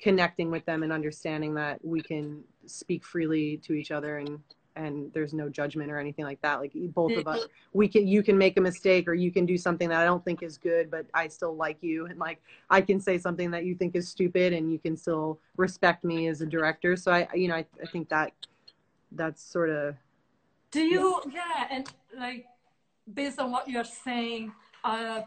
connecting 0.00 0.50
with 0.50 0.64
them 0.66 0.82
and 0.82 0.92
understanding 0.92 1.54
that 1.54 1.78
we 1.84 2.00
can 2.02 2.42
speak 2.66 3.04
freely 3.04 3.58
to 3.58 3.72
each 3.74 3.92
other 3.92 4.18
and 4.18 4.40
and 4.80 5.12
there's 5.12 5.34
no 5.34 5.48
judgment 5.48 5.90
or 5.90 5.98
anything 5.98 6.24
like 6.24 6.40
that 6.40 6.60
like 6.60 6.72
both 6.94 7.16
of 7.16 7.26
us 7.28 7.46
we 7.72 7.86
can 7.86 8.06
you 8.06 8.22
can 8.22 8.36
make 8.36 8.56
a 8.56 8.60
mistake 8.60 9.06
or 9.06 9.14
you 9.14 9.30
can 9.30 9.44
do 9.44 9.56
something 9.56 9.88
that 9.88 10.00
i 10.00 10.04
don't 10.04 10.24
think 10.24 10.42
is 10.42 10.56
good 10.56 10.90
but 10.90 11.06
i 11.14 11.28
still 11.28 11.54
like 11.54 11.78
you 11.82 12.06
and 12.06 12.18
like 12.18 12.40
i 12.70 12.80
can 12.80 13.00
say 13.00 13.18
something 13.18 13.50
that 13.50 13.64
you 13.64 13.74
think 13.74 13.94
is 13.94 14.08
stupid 14.08 14.52
and 14.52 14.72
you 14.72 14.78
can 14.78 14.96
still 14.96 15.38
respect 15.56 16.04
me 16.04 16.28
as 16.28 16.40
a 16.40 16.46
director 16.46 16.96
so 16.96 17.12
i 17.12 17.28
you 17.34 17.48
know 17.48 17.56
i, 17.56 17.64
I 17.82 17.86
think 17.86 18.08
that 18.08 18.32
that's 19.12 19.42
sort 19.42 19.70
of 19.70 19.94
do 20.70 20.80
you 20.80 21.20
yeah. 21.26 21.42
yeah 21.58 21.76
and 21.76 21.92
like 22.18 22.46
based 23.12 23.38
on 23.38 23.50
what 23.50 23.68
you're 23.68 23.84
saying 23.84 24.52
uh 24.84 25.22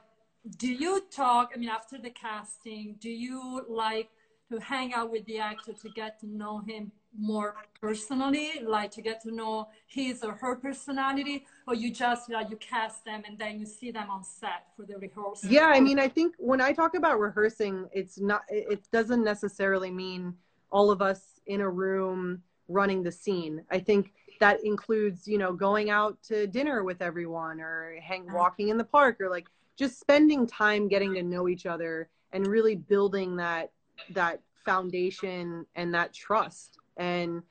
do 0.58 0.72
you 0.72 1.04
talk 1.12 1.52
i 1.54 1.58
mean 1.58 1.70
after 1.70 1.98
the 1.98 2.10
casting 2.10 2.96
do 3.00 3.10
you 3.10 3.66
like 3.70 4.10
to 4.52 4.60
hang 4.60 4.94
out 4.94 5.12
with 5.12 5.26
the 5.26 5.40
actor 5.40 5.74
to 5.74 5.90
get 5.90 6.20
to 6.20 6.28
know 6.28 6.60
him 6.60 6.92
more 7.18 7.56
personally, 7.80 8.62
like 8.66 8.92
to 8.92 9.02
get 9.02 9.22
to 9.24 9.32
know 9.32 9.68
his 9.88 10.24
or 10.24 10.34
her 10.34 10.56
personality, 10.56 11.46
or 11.68 11.76
you 11.76 11.92
just 11.92 12.30
like 12.30 12.50
you 12.50 12.58
cast 12.58 13.06
them 13.06 13.24
and 13.28 13.38
then 13.38 13.60
you 13.60 13.66
see 13.66 13.92
them 13.92 14.10
on 14.10 14.24
set 14.24 14.68
for 14.76 14.86
the 14.86 14.98
rehearsal? 14.98 15.50
Yeah, 15.50 15.68
I 15.68 15.80
mean, 15.80 16.00
I 16.00 16.08
think 16.08 16.36
when 16.38 16.62
I 16.62 16.72
talk 16.74 16.96
about 16.96 17.20
rehearsing, 17.20 17.88
it's 17.92 18.20
not. 18.20 18.44
It 18.50 18.88
doesn't 18.92 19.24
necessarily 19.24 19.92
mean 19.92 20.34
all 20.72 20.92
of 20.92 21.02
us 21.02 21.42
in 21.48 21.62
a 21.62 21.70
room 21.70 22.42
running 22.68 23.04
the 23.04 23.12
scene. 23.12 23.64
I 23.72 23.80
think 23.80 24.14
that 24.40 24.64
includes, 24.64 25.28
you 25.28 25.38
know, 25.38 25.54
going 25.54 25.90
out 25.90 26.18
to 26.24 26.48
dinner 26.48 26.84
with 26.84 27.02
everyone 27.02 27.62
or 27.62 27.96
hang 28.02 28.28
uh-huh. 28.28 28.38
walking 28.38 28.70
in 28.70 28.78
the 28.78 28.84
park 28.84 29.22
or 29.22 29.30
like 29.30 29.48
just 29.78 30.00
spending 30.00 30.48
time 30.48 30.88
getting 30.88 31.14
to 31.14 31.24
know 31.24 31.48
each 31.48 31.66
other 31.66 32.10
and 32.32 32.48
really 32.48 32.76
building 32.76 33.36
that 33.38 33.72
that 34.10 34.42
foundation 34.66 35.66
and 35.76 35.94
that 35.94 36.14
trust 36.14 36.80
and 36.98 37.42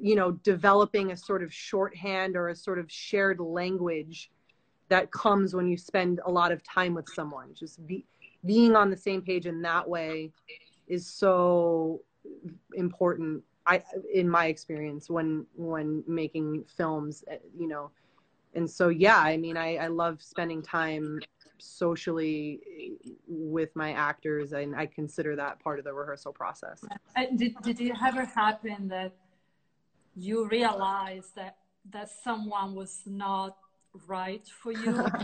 you 0.00 0.14
know 0.14 0.32
developing 0.32 1.12
a 1.12 1.16
sort 1.16 1.42
of 1.42 1.52
shorthand 1.52 2.36
or 2.36 2.48
a 2.48 2.56
sort 2.56 2.78
of 2.78 2.90
shared 2.90 3.40
language 3.40 4.30
that 4.88 5.10
comes 5.10 5.54
when 5.54 5.66
you 5.66 5.76
spend 5.76 6.20
a 6.26 6.30
lot 6.30 6.52
of 6.52 6.62
time 6.62 6.94
with 6.94 7.08
someone. 7.12 7.52
Just 7.54 7.84
be, 7.86 8.04
being 8.44 8.76
on 8.76 8.90
the 8.90 8.96
same 8.96 9.20
page 9.20 9.46
in 9.46 9.62
that 9.62 9.88
way 9.88 10.30
is 10.86 11.06
so 11.06 12.00
important 12.74 13.42
i 13.66 13.82
in 14.12 14.28
my 14.28 14.46
experience 14.46 15.10
when 15.10 15.44
when 15.56 16.02
making 16.06 16.64
films 16.76 17.24
eh, 17.28 17.38
you 17.58 17.68
know 17.68 17.90
and 18.56 18.68
so 18.68 18.88
yeah 18.88 19.18
i 19.18 19.36
mean 19.36 19.56
i 19.56 19.76
i 19.76 19.86
love 19.86 20.20
spending 20.22 20.62
time 20.62 21.20
socially 21.58 22.60
with 23.28 23.74
my 23.76 23.92
actors 23.92 24.52
and 24.52 24.74
i 24.74 24.86
consider 24.86 25.36
that 25.36 25.60
part 25.60 25.78
of 25.78 25.84
the 25.84 25.92
rehearsal 25.92 26.32
process. 26.32 26.84
Did, 27.36 27.54
did 27.62 27.80
it 27.80 27.92
ever 28.04 28.24
happen 28.24 28.88
that 28.88 29.12
you 30.14 30.48
realized 30.48 31.34
that 31.36 31.56
that 31.90 32.10
someone 32.10 32.74
was 32.74 33.02
not 33.06 33.56
right 34.06 34.46
for 34.46 34.72
you? 34.72 35.06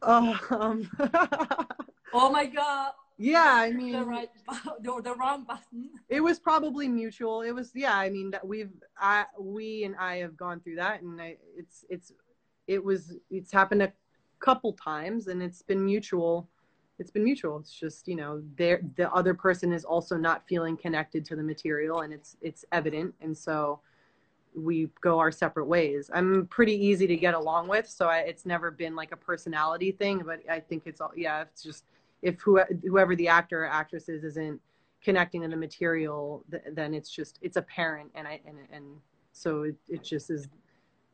Oh, 0.00 0.38
um, 0.50 0.88
oh 2.14 2.30
my 2.30 2.46
god 2.46 2.92
yeah 3.18 3.54
i 3.54 3.70
mean 3.70 3.92
the 3.92 4.04
right 4.04 4.30
or 4.88 5.02
the 5.02 5.14
wrong 5.14 5.44
button. 5.44 5.90
It 6.08 6.20
was 6.20 6.38
probably 6.38 6.88
mutual. 6.88 7.42
It 7.42 7.50
was 7.50 7.72
yeah 7.74 7.96
i 7.96 8.08
mean 8.08 8.30
that 8.30 8.46
we've 8.46 8.70
i 8.98 9.26
we 9.38 9.84
and 9.84 9.96
i 9.96 10.16
have 10.16 10.36
gone 10.36 10.60
through 10.60 10.76
that 10.76 11.02
and 11.02 11.20
I, 11.20 11.36
it's 11.56 11.84
it's 11.90 12.12
it 12.68 12.82
was 12.82 13.16
it's 13.30 13.50
happened 13.52 13.82
a 13.82 13.92
couple 14.38 14.72
times 14.72 15.26
and 15.26 15.42
it's 15.42 15.62
been 15.62 15.84
mutual. 15.84 16.48
It's 17.00 17.10
been 17.10 17.24
mutual. 17.24 17.58
It's 17.58 17.72
just 17.72 18.06
you 18.06 18.16
know 18.16 18.42
there 18.56 18.82
the 18.96 19.12
other 19.12 19.34
person 19.34 19.72
is 19.72 19.84
also 19.84 20.16
not 20.16 20.46
feeling 20.48 20.76
connected 20.76 21.24
to 21.26 21.36
the 21.36 21.42
material 21.42 22.00
and 22.00 22.12
it's 22.12 22.36
it's 22.40 22.64
evident 22.72 23.14
and 23.20 23.36
so 23.36 23.80
we 24.54 24.88
go 25.00 25.18
our 25.18 25.30
separate 25.30 25.66
ways. 25.66 26.10
I'm 26.12 26.46
pretty 26.46 26.74
easy 26.74 27.06
to 27.06 27.16
get 27.16 27.34
along 27.34 27.68
with 27.68 27.88
so 27.88 28.08
I, 28.08 28.18
it's 28.18 28.46
never 28.46 28.70
been 28.70 28.94
like 28.94 29.12
a 29.12 29.16
personality 29.16 29.92
thing 29.92 30.22
but 30.24 30.40
i 30.50 30.58
think 30.60 30.84
it's 30.86 31.00
all 31.00 31.12
yeah 31.16 31.42
it's 31.42 31.62
just 31.62 31.84
if 32.22 32.40
who, 32.40 32.60
whoever 32.82 33.14
the 33.16 33.28
actor 33.28 33.64
or 33.64 33.68
actress 33.68 34.08
is 34.08 34.24
isn't 34.24 34.60
connecting 35.02 35.42
to 35.42 35.48
the 35.48 35.56
material 35.56 36.44
th- 36.50 36.62
then 36.72 36.92
it's 36.92 37.10
just 37.10 37.38
it's 37.40 37.56
apparent 37.56 38.10
and 38.16 38.26
i 38.26 38.40
and, 38.44 38.58
and 38.72 38.84
so 39.32 39.62
it, 39.62 39.76
it 39.88 40.02
just 40.02 40.30
is 40.30 40.48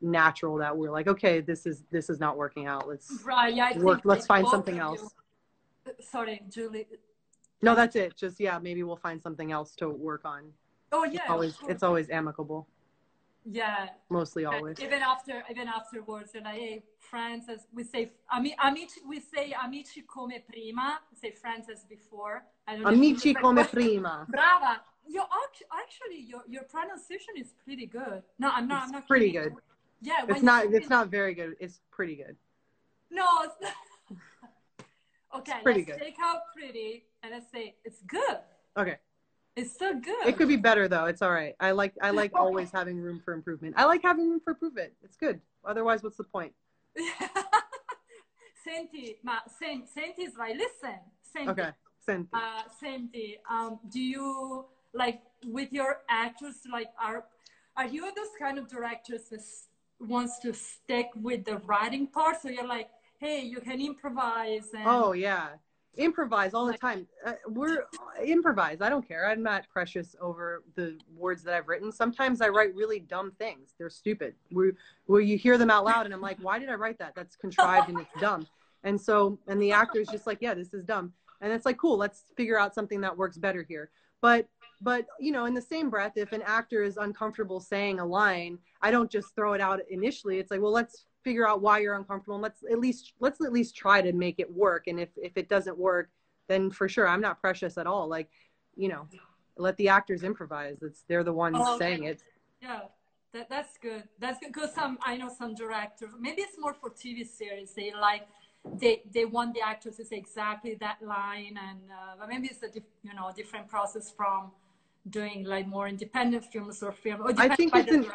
natural 0.01 0.57
that 0.57 0.75
we're 0.75 0.91
like, 0.91 1.07
okay, 1.07 1.41
this 1.41 1.65
is 1.65 1.83
this 1.91 2.09
is 2.09 2.19
not 2.19 2.37
working 2.37 2.67
out. 2.67 2.87
Let's 2.87 3.23
right. 3.23 3.53
Yeah, 3.53 3.77
work. 3.77 4.01
Let's 4.03 4.25
find 4.25 4.47
something 4.47 4.79
else. 4.79 5.13
Sorry, 5.99 6.41
Julie. 6.49 6.87
No, 7.61 7.75
that's 7.75 7.95
it. 7.95 8.15
Just 8.17 8.39
yeah, 8.39 8.59
maybe 8.59 8.83
we'll 8.83 8.95
find 8.95 9.21
something 9.21 9.51
else 9.51 9.75
to 9.77 9.89
work 9.89 10.21
on. 10.25 10.51
Oh 10.91 11.03
yeah. 11.05 11.21
It's 11.21 11.29
always 11.29 11.57
it's 11.67 11.83
always 11.83 12.09
amicable. 12.09 12.67
Yeah. 13.45 13.89
Mostly 14.09 14.45
always. 14.45 14.79
Even 14.79 15.01
after 15.01 15.43
even 15.49 15.67
afterwards, 15.67 16.31
you're 16.33 16.43
like, 16.43 16.55
hey, 16.55 16.83
we 17.73 17.83
say 17.83 18.11
amici 18.33 19.01
we 19.07 19.19
say 19.19 19.53
amici 19.63 20.03
come 20.11 20.31
prima, 20.49 20.99
we 21.11 21.17
say 21.17 21.35
friends 21.35 21.67
as 21.71 21.83
before. 21.83 22.43
amici 22.67 23.33
come 23.33 23.63
prima. 23.71 24.25
Brava. 24.29 24.81
Your 25.07 25.25
actually 25.71 26.21
your 26.21 26.41
your 26.47 26.63
pronunciation 26.63 27.35
is 27.37 27.53
pretty 27.63 27.85
good. 27.85 28.23
No, 28.39 28.49
I'm 28.51 28.67
not. 28.67 28.77
It's 28.77 28.85
I'm 28.87 28.91
not 28.93 29.07
pretty 29.07 29.31
kidding. 29.31 29.53
good. 29.53 29.61
Yeah, 30.01 30.25
it's 30.27 30.41
not. 30.41 30.65
It's 30.73 30.89
not 30.89 31.09
very 31.09 31.35
good. 31.35 31.55
It's 31.59 31.79
pretty 31.91 32.15
good. 32.15 32.35
No, 33.11 33.25
it's 33.43 33.55
not. 33.61 34.17
okay, 35.37 35.53
it's 35.53 35.63
pretty 35.63 35.81
let's 35.81 35.91
good. 35.91 36.05
take 36.05 36.15
out 36.19 36.39
pretty 36.55 37.03
and 37.21 37.31
let's 37.33 37.51
say 37.51 37.75
it's 37.85 38.01
good. 38.01 38.39
Okay. 38.75 38.97
It's 39.55 39.71
still 39.71 39.99
good. 39.99 40.27
It 40.27 40.37
could 40.37 40.47
be 40.47 40.57
better 40.57 40.87
though. 40.87 41.05
It's 41.05 41.21
all 41.21 41.31
right. 41.31 41.55
I 41.59 41.71
like. 41.71 41.93
I 42.01 42.11
like 42.11 42.31
always 42.37 42.71
having 42.71 42.99
room 42.99 43.21
for 43.23 43.33
improvement. 43.33 43.75
I 43.77 43.85
like 43.85 44.01
having 44.03 44.29
room 44.29 44.41
for 44.43 44.51
improvement. 44.51 44.93
It's 45.03 45.15
good. 45.15 45.39
Otherwise, 45.63 46.03
what's 46.03 46.17
the 46.17 46.23
point? 46.23 46.53
Senti, 48.63 49.17
ma 49.23 49.39
senti, 49.59 49.85
senti 49.93 50.23
is 50.23 50.35
like 50.37 50.55
listen. 50.57 50.99
Senti. 51.21 51.49
Okay. 51.49 51.69
Senti. 52.03 52.29
Uh, 52.33 52.63
Senti, 52.79 53.37
um, 53.49 53.79
do 53.89 53.99
you 53.99 54.65
like 54.93 55.21
with 55.45 55.71
your 55.71 55.99
actors 56.09 56.55
like 56.71 56.87
are 56.99 57.25
are 57.77 57.85
you 57.85 58.01
those 58.15 58.33
kind 58.39 58.57
of 58.57 58.67
directors 58.67 59.29
that 59.29 59.41
wants 59.99 60.39
to 60.39 60.53
stick 60.53 61.07
with 61.15 61.45
the 61.45 61.57
writing 61.59 62.07
part. 62.07 62.41
So 62.41 62.49
you're 62.49 62.67
like, 62.67 62.89
hey, 63.19 63.41
you 63.41 63.59
can 63.59 63.81
improvise. 63.81 64.69
And... 64.73 64.83
Oh 64.85 65.13
yeah, 65.13 65.49
improvise 65.97 66.53
all 66.53 66.65
the 66.65 66.77
time. 66.77 67.07
Uh, 67.25 67.33
we're 67.47 67.85
improvise. 68.23 68.81
I 68.81 68.89
don't 68.89 69.07
care. 69.07 69.29
I'm 69.29 69.43
not 69.43 69.67
precious 69.69 70.15
over 70.21 70.63
the 70.75 70.97
words 71.15 71.43
that 71.43 71.53
I've 71.53 71.67
written. 71.67 71.91
Sometimes 71.91 72.41
I 72.41 72.49
write 72.49 72.73
really 72.75 72.99
dumb 72.99 73.31
things. 73.37 73.73
They're 73.77 73.89
stupid. 73.89 74.35
Where 74.51 74.73
where 75.05 75.21
you 75.21 75.37
hear 75.37 75.57
them 75.57 75.69
out 75.69 75.85
loud, 75.85 76.05
and 76.05 76.13
I'm 76.13 76.21
like, 76.21 76.37
why 76.41 76.59
did 76.59 76.69
I 76.69 76.75
write 76.75 76.99
that? 76.99 77.13
That's 77.15 77.35
contrived 77.35 77.89
and 77.89 77.99
it's 77.99 78.21
dumb. 78.21 78.47
And 78.83 78.99
so, 78.99 79.39
and 79.47 79.61
the 79.61 79.71
actor 79.71 79.99
is 79.99 80.07
just 80.07 80.27
like, 80.27 80.37
yeah, 80.41 80.53
this 80.53 80.73
is 80.73 80.83
dumb. 80.83 81.13
And 81.41 81.51
it's 81.51 81.65
like, 81.65 81.77
cool. 81.77 81.97
Let's 81.97 82.25
figure 82.37 82.59
out 82.59 82.75
something 82.75 83.01
that 83.01 83.17
works 83.17 83.37
better 83.37 83.65
here. 83.67 83.89
But 84.21 84.47
but 84.81 85.05
you 85.19 85.31
know 85.31 85.45
in 85.45 85.53
the 85.53 85.61
same 85.61 85.89
breath 85.89 86.13
if 86.15 86.31
an 86.31 86.41
actor 86.45 86.83
is 86.83 86.97
uncomfortable 86.97 87.59
saying 87.59 87.99
a 87.99 88.05
line 88.05 88.57
i 88.81 88.91
don't 88.91 89.09
just 89.09 89.33
throw 89.33 89.53
it 89.53 89.61
out 89.61 89.79
initially 89.89 90.37
it's 90.37 90.51
like 90.51 90.61
well 90.61 90.71
let's 90.71 91.05
figure 91.25 91.45
out 91.47 91.61
why 91.61 91.79
you're 91.79 91.95
uncomfortable 91.95 92.35
and 92.35 92.43
let's 92.43 92.63
at 92.71 92.79
least 92.79 93.13
let's 93.19 93.41
at 93.41 93.51
least 93.51 93.75
try 93.75 94.01
to 94.01 94.13
make 94.13 94.39
it 94.39 94.49
work. 94.65 94.87
And 94.87 94.97
if 94.99 95.09
if 95.17 95.35
it 95.35 95.49
doesn't 95.49 95.77
work 95.77 96.09
then 96.47 96.69
for 96.69 96.87
sure 96.87 97.07
i'm 97.07 97.21
not 97.21 97.41
precious 97.41 97.77
at 97.77 97.87
all. 97.87 98.07
Like 98.07 98.29
you 98.77 98.87
know 98.87 99.07
let 99.57 99.75
the 99.77 99.89
actors 99.89 100.23
improvise. 100.23 100.77
It's 100.81 101.03
they're 101.07 101.23
the 101.23 101.33
ones 101.33 101.57
oh, 101.59 101.77
saying 101.77 102.03
it. 102.03 102.23
Yeah 102.61 102.81
that, 103.35 103.49
that's 103.49 103.77
good. 103.77 104.03
That's 104.19 104.39
good 104.39 104.53
because 104.53 104.73
some 104.73 104.97
i 105.03 105.17
know 105.17 105.29
some 105.41 105.53
directors 105.55 106.11
maybe 106.19 106.41
it's 106.47 106.57
more 106.57 106.73
for 106.81 106.89
tv 106.89 107.27
series 107.27 107.69
they 107.79 107.91
like 108.09 108.23
they 108.81 109.03
they 109.13 109.25
want 109.25 109.53
the 109.53 109.61
actors 109.61 109.97
to 109.97 110.05
say 110.05 110.17
exactly 110.25 110.73
that 110.85 110.97
line 111.01 111.55
and 111.69 111.79
uh, 111.97 112.25
maybe 112.27 112.47
it's 112.47 112.63
a 112.63 112.69
diff, 112.69 112.83
you 113.03 113.13
know 113.17 113.31
different 113.35 113.67
process 113.67 114.05
from 114.19 114.51
doing 115.09 115.43
like 115.43 115.67
more 115.67 115.87
independent 115.87 116.43
films 116.51 116.81
or 116.81 116.91
film 116.91 117.21
or 117.21 117.33
i 117.37 117.49
think 117.55 117.75
it's 117.75 117.91
an, 117.91 118.07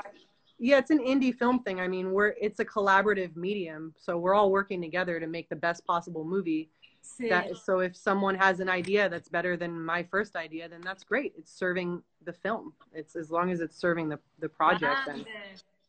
yeah 0.60 0.78
it's 0.78 0.90
an 0.90 0.98
indie 0.98 1.34
film 1.34 1.62
thing. 1.62 1.80
I 1.80 1.88
mean 1.88 2.12
we're 2.12 2.34
it's 2.40 2.60
a 2.60 2.64
collaborative 2.64 3.34
medium 3.36 3.94
so 3.98 4.16
we're 4.16 4.34
all 4.34 4.50
working 4.50 4.80
together 4.80 5.18
to 5.18 5.26
make 5.26 5.48
the 5.48 5.56
best 5.56 5.84
possible 5.86 6.24
movie. 6.24 6.70
That, 7.18 7.56
so 7.56 7.80
if 7.80 7.96
someone 7.96 8.34
has 8.34 8.60
an 8.60 8.68
idea 8.68 9.08
that's 9.08 9.28
better 9.28 9.56
than 9.56 9.84
my 9.84 10.02
first 10.02 10.36
idea 10.36 10.68
then 10.68 10.82
that's 10.82 11.02
great. 11.02 11.32
It's 11.36 11.52
serving 11.52 12.02
the 12.24 12.32
film. 12.32 12.74
It's 12.92 13.16
as 13.16 13.30
long 13.30 13.50
as 13.50 13.60
it's 13.60 13.76
serving 13.76 14.08
the 14.08 14.18
the 14.38 14.48
project 14.48 15.08
and 15.08 15.24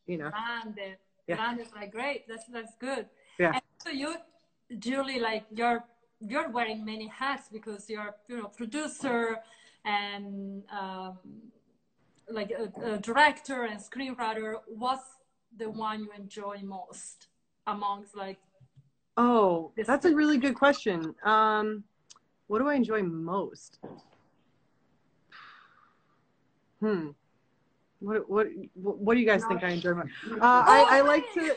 you 0.06 0.18
know. 0.18 0.30
Grande. 0.30 0.96
Yeah. 1.28 1.36
Grande 1.36 1.66
like 1.76 1.92
great. 1.92 2.26
That's 2.26 2.46
that's 2.46 2.74
good. 2.76 3.06
Yeah. 3.38 3.52
And 3.52 3.62
so 3.84 3.90
you 3.90 4.16
Julie, 4.78 5.20
like 5.20 5.44
you're 5.54 5.84
you're 6.20 6.50
wearing 6.50 6.84
many 6.84 7.08
hats 7.08 7.48
because 7.52 7.88
you're 7.90 8.14
you 8.28 8.38
know 8.38 8.48
producer 8.48 9.38
and 9.84 10.62
um, 10.70 11.18
like 12.32 12.50
a, 12.50 12.94
a, 12.94 12.98
director 12.98 13.64
and 13.64 13.80
screenwriter. 13.80 14.54
What's 14.66 15.04
the 15.56 15.70
one 15.70 16.04
you 16.04 16.10
enjoy 16.16 16.60
most 16.62 17.28
amongst 17.66 18.16
like? 18.16 18.38
Oh, 19.16 19.72
that's 19.76 20.04
a 20.04 20.14
really 20.14 20.38
good 20.38 20.54
question. 20.54 21.14
Um, 21.24 21.84
what 22.46 22.60
do 22.60 22.68
I 22.68 22.74
enjoy 22.74 23.02
most? 23.02 23.78
Hmm 26.80 27.10
what 28.02 28.28
what 28.28 28.48
what 28.74 29.14
do 29.14 29.20
you 29.20 29.26
guys 29.26 29.44
think 29.44 29.62
I 29.62 29.70
enjoy? 29.70 29.92
Uh, 30.32 30.38
I, 30.40 30.86
I 30.90 31.00
like 31.02 31.24
to 31.34 31.54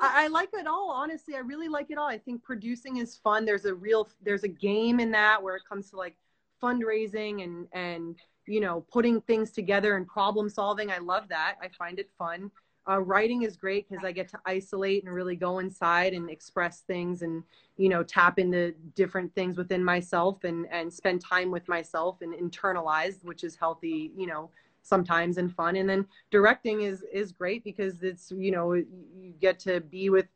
I, 0.00 0.24
I, 0.24 0.26
like 0.26 0.48
it 0.52 0.66
all. 0.66 0.90
Honestly, 0.90 1.36
I 1.36 1.38
really 1.38 1.68
like 1.68 1.90
it 1.90 1.98
all. 1.98 2.08
I 2.08 2.18
think 2.18 2.42
producing 2.42 2.96
is 2.96 3.16
fun. 3.16 3.44
There's 3.44 3.64
a 3.64 3.74
real 3.74 4.08
there's 4.22 4.42
a 4.42 4.48
game 4.48 4.98
in 4.98 5.10
that 5.12 5.42
where 5.42 5.56
it 5.56 5.62
comes 5.68 5.90
to 5.90 5.96
like 5.96 6.16
fundraising 6.62 7.44
and 7.44 7.68
and 7.72 8.16
you 8.46 8.60
know 8.60 8.84
putting 8.92 9.20
things 9.22 9.50
together 9.50 9.96
and 9.96 10.06
problem 10.06 10.48
solving. 10.48 10.90
I 10.90 10.98
love 10.98 11.28
that. 11.28 11.56
I 11.62 11.68
find 11.68 11.98
it 11.98 12.10
fun. 12.18 12.50
Uh, 12.86 13.00
writing 13.00 13.42
is 13.42 13.56
great 13.56 13.88
because 13.88 14.04
I 14.04 14.12
get 14.12 14.28
to 14.28 14.40
isolate 14.44 15.04
and 15.04 15.14
really 15.14 15.36
go 15.36 15.58
inside 15.58 16.12
and 16.12 16.28
express 16.28 16.80
things 16.80 17.22
and 17.22 17.42
you 17.76 17.88
know 17.88 18.02
tap 18.02 18.38
into 18.38 18.72
different 18.94 19.34
things 19.34 19.56
within 19.56 19.82
myself 19.82 20.44
and 20.44 20.66
and 20.70 20.92
spend 20.92 21.20
time 21.20 21.50
with 21.50 21.66
myself 21.68 22.18
and 22.20 22.34
internalize, 22.34 23.24
which 23.24 23.44
is 23.44 23.56
healthy. 23.56 24.12
You 24.16 24.26
know 24.26 24.50
sometimes 24.84 25.38
and 25.38 25.52
fun 25.54 25.76
and 25.76 25.88
then 25.88 26.06
directing 26.30 26.82
is 26.82 27.02
is 27.10 27.32
great 27.32 27.64
because 27.64 28.02
it's 28.02 28.30
you 28.30 28.50
know 28.50 28.74
you 28.74 29.32
get 29.40 29.58
to 29.58 29.80
be 29.80 30.10
with 30.10 30.26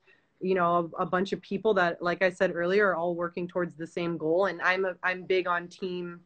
you 0.41 0.55
know 0.55 0.91
a, 0.99 1.03
a, 1.03 1.07
bunch 1.07 1.33
of 1.33 1.41
people 1.43 1.75
that 1.75 2.01
like 2.01 2.23
i 2.23 2.31
said 2.31 2.53
earlier 2.55 2.89
are 2.89 2.97
all 2.97 3.15
working 3.15 3.47
towards 3.47 3.75
the 3.75 3.87
same 3.87 4.17
goal 4.17 4.47
and 4.47 4.61
i'm 4.63 4.85
a, 4.87 4.95
i'm 5.03 5.23
big 5.23 5.47
on 5.47 5.69
team 5.69 6.21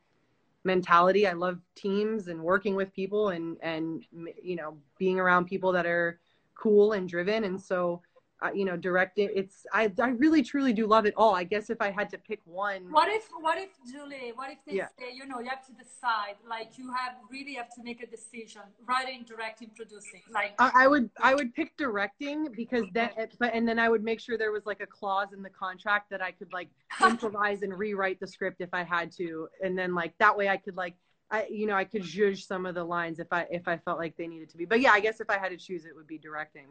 mentality. 0.64 1.27
I 1.27 1.33
love 1.33 1.59
teams 1.75 2.29
and 2.29 2.42
working 2.42 2.75
with 2.75 2.92
people 2.92 3.31
and 3.31 3.57
and 3.62 4.05
you 4.42 4.57
know 4.57 4.79
being 4.98 5.18
around 5.18 5.46
people 5.46 5.72
that 5.72 5.87
are 5.87 6.20
cool 6.55 6.92
and 6.92 7.09
driven. 7.09 7.44
And 7.44 7.61
so 7.61 8.03
you 8.50 8.64
know, 8.64 8.76
direct 8.76 9.18
it. 9.18 9.31
It's 9.35 9.66
I 9.72 9.90
I 10.00 10.09
really 10.09 10.42
truly 10.42 10.72
do 10.72 10.87
love 10.87 11.07
it 11.07 11.14
all. 11.16 11.35
I 11.35 11.44
guess 11.44 11.70
if 11.70 11.81
I 11.81 11.90
had 11.90 12.11
to 12.11 12.18
pick 12.18 12.40
one. 12.44 12.90
What 12.90 13.09
if 13.09 13.28
what 13.40 13.59
if 13.59 13.70
Julie? 13.90 14.33
What 14.35 14.50
if 14.50 14.59
they 14.66 14.74
yeah. 14.74 14.88
say 14.98 15.14
you 15.14 15.26
know 15.26 15.40
you 15.40 15.48
have 15.48 15.64
to 15.66 15.72
decide 15.72 16.37
like 16.48 16.78
you 16.78 16.92
have 16.92 17.14
really 17.31 17.55
have 17.55 17.68
to 17.74 17.83
make 17.83 18.02
a 18.02 18.07
decision 18.07 18.62
writing, 18.87 19.24
directing, 19.26 19.70
producing 19.76 20.22
like. 20.31 20.55
I, 20.59 20.85
I 20.85 20.88
would 20.88 21.11
I 21.20 21.35
would 21.35 21.55
pick 21.55 21.76
directing 21.76 22.48
because 22.57 22.85
then 22.92 23.11
eh, 23.16 23.26
but 23.38 23.55
and 23.55 23.66
then 23.66 23.78
I 23.78 23.88
would 23.88 24.02
make 24.02 24.20
sure 24.20 24.37
there 24.37 24.52
was 24.52 24.66
like 24.66 24.81
a 24.81 24.87
clause 24.87 25.33
in 25.33 25.42
the 25.42 25.50
contract 25.50 26.11
that 26.11 26.22
I 26.22 26.33
could 26.33 26.52
like 26.52 26.68
improvise 27.05 27.62
and 27.62 27.76
rewrite 27.76 28.20
the 28.20 28.26
script 28.26 28.61
if 28.61 28.70
I 28.72 28.83
had 28.83 29.12
to, 29.12 29.48
and 29.62 29.78
then 29.78 29.94
like 29.94 30.16
that 30.18 30.37
way 30.37 30.48
I 30.48 30.57
could 30.57 30.76
like. 30.76 30.94
I, 31.31 31.46
you 31.50 31.66
know, 31.66 31.74
I 31.74 31.85
could 31.85 32.02
judge 32.02 32.46
some 32.46 32.66
of 32.66 32.74
the 32.74 32.85
lines 32.85 33.18
if 33.18 33.28
I 33.33 33.46
if 33.50 33.66
I 33.66 33.78
felt 33.78 33.98
like 33.98 34.18
they 34.18 34.26
needed 34.26 34.50
to 34.50 34.59
be. 34.59 34.66
But 34.66 34.81
yeah, 34.81 34.92
I 34.92 35.00
guess 35.00 35.18
if 35.18 35.31
I 35.31 35.38
had 35.38 35.48
to 35.48 35.57
choose, 35.57 35.87
it 35.87 35.96
would 35.96 36.07
be 36.07 36.18
directing. 36.18 36.66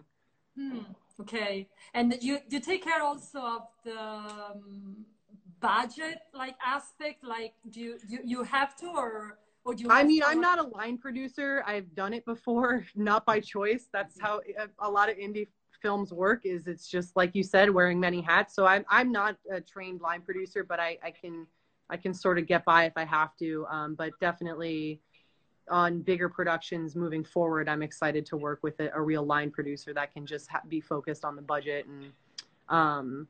Hmm. 0.58 0.80
Okay, 1.20 1.68
and 1.94 2.18
you 2.22 2.40
you 2.50 2.60
take 2.60 2.84
care 2.84 3.02
also 3.02 3.40
of 3.40 3.68
the 3.84 4.00
um, 4.00 5.06
budget 5.60 6.20
like 6.34 6.56
aspect. 6.66 7.24
Like, 7.24 7.54
do 7.70 7.80
you 7.80 8.00
you, 8.08 8.20
you 8.24 8.44
have 8.44 8.76
to 8.78 8.88
or 8.88 9.38
or 9.64 9.76
do 9.76 9.84
you? 9.84 9.92
I 9.92 10.04
mean, 10.04 10.24
I'm 10.26 10.42
not 10.42 10.58
a 10.60 10.64
line 10.64 10.98
producer. 10.98 11.64
I've 11.68 11.94
done 11.96 12.14
it 12.14 12.26
before, 12.26 12.86
not 12.96 13.26
by 13.26 13.40
choice. 13.40 13.88
That's 13.94 14.20
how 14.20 14.42
a, 14.58 14.68
a 14.80 14.90
lot 14.90 15.10
of 15.10 15.18
indie 15.18 15.48
films 15.82 16.12
work. 16.12 16.46
Is 16.46 16.68
it's 16.68 16.88
just 16.88 17.16
like 17.16 17.36
you 17.36 17.44
said, 17.44 17.70
wearing 17.70 18.00
many 18.00 18.22
hats. 18.22 18.56
So 18.56 18.66
I'm 18.66 18.84
I'm 18.90 19.12
not 19.12 19.38
a 19.52 19.62
trained 19.62 20.02
line 20.02 20.22
producer, 20.22 20.64
but 20.64 20.80
I 20.80 20.98
I 21.04 21.12
can 21.12 21.46
I 21.90 21.98
can 21.98 22.14
sort 22.14 22.40
of 22.40 22.48
get 22.48 22.66
by 22.66 22.86
if 22.86 22.94
I 22.96 23.06
have 23.06 23.36
to. 23.38 23.68
Um, 23.70 23.96
but 23.96 24.12
definitely 24.20 25.02
on 25.70 26.02
bigger 26.02 26.30
productions 26.30 26.96
moving 26.96 27.24
forward, 27.24 27.70
I'm 27.70 27.82
excited 27.82 28.26
to 28.28 28.38
work 28.38 28.60
with 28.64 28.80
a, 28.80 28.90
a 28.94 29.02
real 29.02 29.26
line 29.26 29.52
producer 29.52 29.94
that 29.94 30.14
can 30.14 30.26
just 30.26 30.50
ha- 30.50 30.62
be 30.68 30.82
focused 30.82 31.26
on 31.26 31.36
the 31.36 31.42
budget 31.42 31.86
and. 31.88 32.12
Um, 32.70 33.28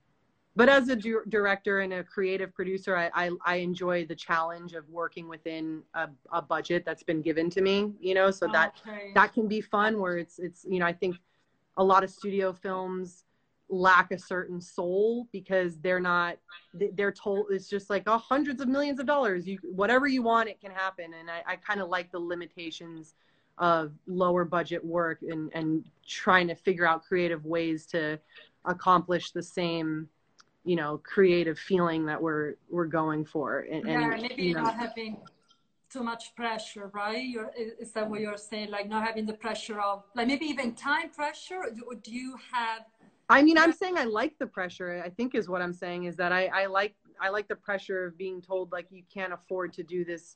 but 0.55 0.67
as 0.67 0.89
a 0.89 0.95
du- 0.95 1.23
director 1.29 1.79
and 1.79 1.93
a 1.93 2.03
creative 2.03 2.53
producer, 2.53 2.95
I, 2.95 3.09
I, 3.13 3.31
I, 3.45 3.55
enjoy 3.55 4.05
the 4.05 4.15
challenge 4.15 4.73
of 4.73 4.87
working 4.89 5.29
within 5.29 5.81
a, 5.93 6.09
a, 6.31 6.41
budget 6.41 6.83
that's 6.85 7.03
been 7.03 7.21
given 7.21 7.49
to 7.51 7.61
me. 7.61 7.93
You 8.01 8.13
know, 8.13 8.31
so 8.31 8.47
that 8.51 8.75
okay. 8.85 9.11
that 9.15 9.33
can 9.33 9.47
be 9.47 9.61
fun. 9.61 9.99
Where 9.99 10.17
it's 10.17 10.39
it's 10.39 10.65
you 10.69 10.79
know 10.79 10.85
I 10.85 10.93
think 10.93 11.15
a 11.77 11.83
lot 11.83 12.03
of 12.03 12.09
studio 12.09 12.51
films 12.51 13.23
lack 13.71 14.11
a 14.11 14.19
certain 14.19 14.59
soul 14.59 15.27
because 15.31 15.77
they're 15.79 15.99
not 15.99 16.37
they're 16.73 17.11
told 17.11 17.45
it's 17.49 17.69
just 17.69 17.89
like 17.89 18.03
oh 18.05 18.17
hundreds 18.17 18.61
of 18.61 18.67
millions 18.67 18.99
of 18.99 19.05
dollars 19.05 19.47
you 19.47 19.57
whatever 19.63 20.07
you 20.07 20.21
want 20.21 20.49
it 20.49 20.59
can 20.59 20.71
happen. 20.71 21.13
And 21.17 21.31
i, 21.31 21.41
I 21.47 21.55
kind 21.55 21.79
of 21.79 21.87
like 21.87 22.11
the 22.11 22.19
limitations 22.19 23.15
of 23.57 23.93
lower 24.07 24.43
budget 24.43 24.83
work 24.83 25.19
and 25.21 25.49
and 25.53 25.85
trying 26.05 26.47
to 26.49 26.55
figure 26.55 26.85
out 26.85 27.03
creative 27.05 27.45
ways 27.45 27.85
to 27.85 28.19
accomplish 28.65 29.31
the 29.31 29.41
same 29.43 30.09
you 30.63 30.75
know 30.75 30.99
creative 31.03 31.57
feeling 31.57 32.05
that 32.05 32.21
we're 32.21 32.55
we're 32.69 32.85
going 32.85 33.23
for. 33.23 33.59
And, 33.71 33.87
yeah 33.87 34.11
and, 34.11 34.21
maybe 34.21 34.43
you 34.43 34.53
know, 34.53 34.63
not 34.63 34.75
having 34.75 35.17
too 35.89 36.03
much 36.03 36.35
pressure 36.35 36.89
right? 36.93 37.23
You're, 37.23 37.51
is 37.57 37.91
that 37.91 38.09
what 38.09 38.19
you're 38.19 38.37
saying? 38.37 38.69
Like 38.69 38.89
not 38.89 39.05
having 39.05 39.25
the 39.25 39.33
pressure 39.33 39.79
of 39.79 40.03
like 40.15 40.27
maybe 40.27 40.45
even 40.45 40.73
time 40.73 41.09
pressure? 41.09 41.63
Or 41.87 41.95
do 41.95 42.11
you 42.11 42.35
have 42.51 42.85
I 43.31 43.41
mean, 43.43 43.57
I'm 43.57 43.71
saying 43.71 43.97
I 43.97 44.03
like 44.03 44.37
the 44.39 44.45
pressure. 44.45 45.01
I 45.03 45.09
think 45.09 45.35
is 45.35 45.47
what 45.47 45.61
I'm 45.61 45.73
saying 45.73 46.03
is 46.03 46.17
that 46.17 46.33
I, 46.33 46.47
I 46.47 46.65
like 46.65 46.95
I 47.19 47.29
like 47.29 47.47
the 47.47 47.55
pressure 47.55 48.05
of 48.05 48.17
being 48.17 48.41
told 48.41 48.71
like 48.71 48.87
you 48.89 49.03
can't 49.13 49.31
afford 49.31 49.71
to 49.73 49.83
do 49.83 50.03
this, 50.03 50.35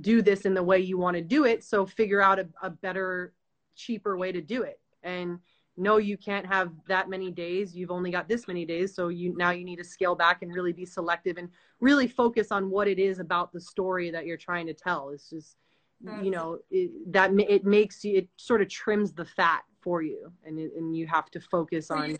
do 0.00 0.22
this 0.22 0.44
in 0.44 0.54
the 0.54 0.62
way 0.62 0.80
you 0.80 0.98
want 0.98 1.16
to 1.16 1.22
do 1.22 1.44
it. 1.44 1.62
So 1.62 1.86
figure 1.86 2.20
out 2.20 2.38
a, 2.38 2.48
a 2.62 2.70
better, 2.70 3.32
cheaper 3.76 4.16
way 4.16 4.32
to 4.32 4.40
do 4.40 4.62
it. 4.62 4.80
And 5.02 5.38
no, 5.76 5.98
you 5.98 6.16
can't 6.16 6.46
have 6.46 6.72
that 6.88 7.08
many 7.08 7.30
days. 7.30 7.76
You've 7.76 7.90
only 7.90 8.10
got 8.10 8.28
this 8.28 8.48
many 8.48 8.64
days. 8.64 8.94
So 8.94 9.08
you 9.08 9.36
now 9.36 9.50
you 9.50 9.64
need 9.64 9.76
to 9.76 9.84
scale 9.84 10.16
back 10.16 10.42
and 10.42 10.52
really 10.52 10.72
be 10.72 10.86
selective 10.86 11.36
and 11.36 11.48
really 11.80 12.08
focus 12.08 12.50
on 12.50 12.70
what 12.70 12.88
it 12.88 12.98
is 12.98 13.20
about 13.20 13.52
the 13.52 13.60
story 13.60 14.10
that 14.10 14.26
you're 14.26 14.36
trying 14.36 14.66
to 14.66 14.74
tell. 14.74 15.10
It's 15.10 15.30
just, 15.30 15.56
you 16.02 16.10
mm. 16.10 16.32
know, 16.32 16.58
it, 16.70 16.90
that 17.12 17.30
it 17.38 17.64
makes 17.64 18.04
you 18.04 18.16
it 18.16 18.28
sort 18.36 18.62
of 18.62 18.68
trims 18.68 19.12
the 19.12 19.26
fat 19.26 19.62
for 19.86 20.02
you 20.02 20.32
and, 20.44 20.58
and 20.58 20.96
you 20.96 21.06
have 21.06 21.30
to 21.30 21.38
focus 21.38 21.92
on 21.92 22.18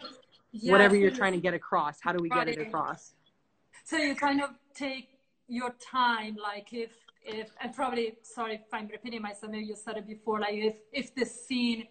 yeah, 0.53 0.71
whatever 0.71 0.95
you're 0.95 1.17
trying 1.23 1.33
to 1.33 1.41
get 1.41 1.53
across. 1.53 1.99
How 2.01 2.13
do 2.13 2.23
we 2.23 2.29
get 2.29 2.47
it 2.49 2.61
across? 2.61 3.15
So 3.83 3.97
you 3.97 4.15
kind 4.15 4.41
of 4.41 4.51
take 4.73 5.09
your 5.49 5.75
time 5.99 6.37
like 6.51 6.69
if 6.73 6.93
if 7.25 7.49
and 7.61 7.75
probably 7.75 8.07
sorry 8.23 8.55
if 8.55 8.63
i'm 8.73 8.89
repeating 8.89 9.23
myself 9.23 9.51
maybe 9.53 9.65
you 9.65 9.77
said 9.77 9.97
it 9.97 10.07
before 10.15 10.41
like 10.41 10.55
if 10.71 10.77
if 10.93 11.15
the 11.15 11.25
scene 11.25 11.85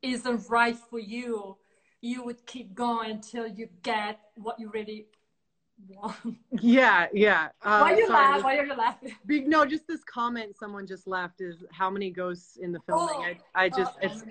isn't 0.00 0.40
right 0.48 0.78
for 0.88 0.98
you 0.98 1.56
you 2.00 2.24
would 2.26 2.40
keep 2.46 2.74
going 2.74 3.10
until 3.10 3.46
you 3.46 3.68
get 3.82 4.18
what 4.36 4.58
you 4.58 4.70
really 4.78 5.06
yeah, 6.60 7.06
yeah. 7.12 7.48
Uh, 7.62 7.80
Why 7.80 7.96
you 7.96 8.08
laugh? 8.08 8.42
Why 8.42 8.58
are 8.58 8.66
you 8.66 8.74
laughing? 8.74 9.14
Be, 9.26 9.40
no, 9.42 9.66
just 9.66 9.86
this 9.86 10.04
comment 10.04 10.56
someone 10.56 10.86
just 10.86 11.06
left 11.06 11.40
is 11.40 11.64
how 11.72 11.90
many 11.90 12.10
ghosts 12.10 12.56
in 12.56 12.72
the 12.72 12.80
filming. 12.86 13.16
Oh, 13.18 13.34
I, 13.54 13.64
I 13.64 13.68
just 13.68 13.92
oh, 14.02 14.06
it's 14.06 14.24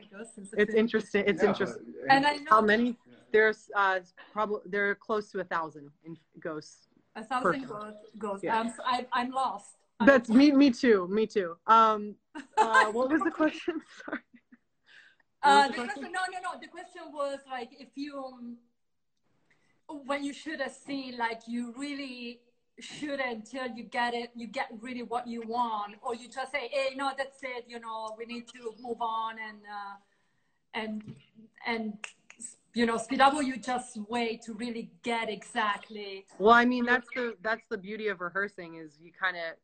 it's 0.58 0.74
interesting. 0.74 1.24
It's 1.28 1.44
yeah, 1.44 1.50
interesting. 1.50 1.94
And 2.10 2.26
I 2.26 2.36
know 2.38 2.50
how 2.50 2.62
many. 2.62 2.98
There's 3.32 3.70
uh 3.76 4.00
probably 4.32 4.62
there 4.66 4.90
are 4.90 4.96
close 4.96 5.30
to 5.32 5.40
a 5.40 5.44
thousand 5.44 5.90
in 6.06 6.18
ghosts. 6.40 6.88
A 7.16 7.24
thousand 7.24 7.68
ghosts. 7.68 8.00
ghosts. 8.18 8.44
Yeah. 8.44 8.60
Um, 8.60 8.74
I, 8.86 9.06
I'm 9.12 9.32
lost. 9.32 9.76
That's 10.06 10.30
me. 10.30 10.52
Me 10.52 10.72
too. 10.72 11.08
Me 11.10 11.26
too. 11.26 11.58
Um, 11.68 12.16
uh, 12.58 12.86
what 12.92 13.10
was 13.10 13.22
the 13.22 13.32
question? 13.32 13.82
Sorry. 14.06 14.22
Uh, 15.44 15.68
the 15.68 15.74
question? 15.74 16.04
no, 16.04 16.10
no, 16.10 16.40
no. 16.44 16.60
The 16.62 16.68
question 16.68 17.04
was 17.14 17.40
like 17.50 17.70
if 17.72 17.90
you 17.96 18.18
um, 18.18 18.58
when 19.88 20.24
you 20.24 20.34
shoot 20.34 20.60
a 20.62 20.69
scene, 20.69 21.17
like 21.17 21.41
you 21.48 21.74
really 21.78 22.39
shoot 22.80 23.19
it 23.19 23.26
until 23.26 23.67
you 23.67 23.84
get 23.84 24.13
it, 24.13 24.32
you 24.36 24.48
get 24.48 24.67
really 24.82 25.04
what 25.04 25.28
you 25.28 25.41
want, 25.48 25.95
or 26.02 26.15
you 26.15 26.28
just 26.28 26.52
say, 26.52 26.69
"Hey, 26.71 26.95
no, 26.95 27.12
that's 27.17 27.41
it. 27.43 27.65
You 27.67 27.80
know, 27.80 28.15
we 28.17 28.26
need 28.26 28.48
to 28.50 28.74
move 28.82 29.02
on," 29.02 29.36
and 29.39 29.60
uh, 29.60 29.95
and 30.74 31.15
and 31.65 31.98
you 32.74 32.86
know, 32.86 32.98
speed 32.98 33.21
up, 33.21 33.34
or 33.34 33.41
you 33.41 33.58
just 33.58 33.98
wait 34.10 34.41
to 34.43 34.54
really 34.54 34.91
get 35.02 35.30
exactly. 35.30 36.26
Well, 36.38 36.54
I 36.54 36.65
mean, 36.65 36.86
that's 36.86 37.08
the 37.15 37.36
that's 37.41 37.65
the 37.69 37.78
beauty 37.78 38.08
of 38.10 38.21
rehearsing 38.21 38.76
is 38.76 38.98
you 39.02 39.12
kind 39.17 39.38
of. 39.38 39.56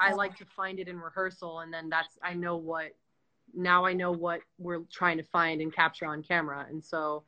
I 0.00 0.12
like 0.12 0.36
to 0.36 0.44
find 0.44 0.80
it 0.80 0.88
in 0.88 0.98
rehearsal, 0.98 1.60
and 1.60 1.72
then 1.72 1.88
that's 1.88 2.18
I 2.22 2.34
know 2.34 2.56
what. 2.56 2.92
Now 3.56 3.84
I 3.84 3.92
know 3.92 4.10
what 4.10 4.40
we're 4.58 4.80
trying 4.90 5.18
to 5.18 5.22
find 5.22 5.60
and 5.60 5.72
capture 5.72 6.06
on 6.06 6.22
camera, 6.22 6.66
and 6.68 6.82
so 6.82 7.24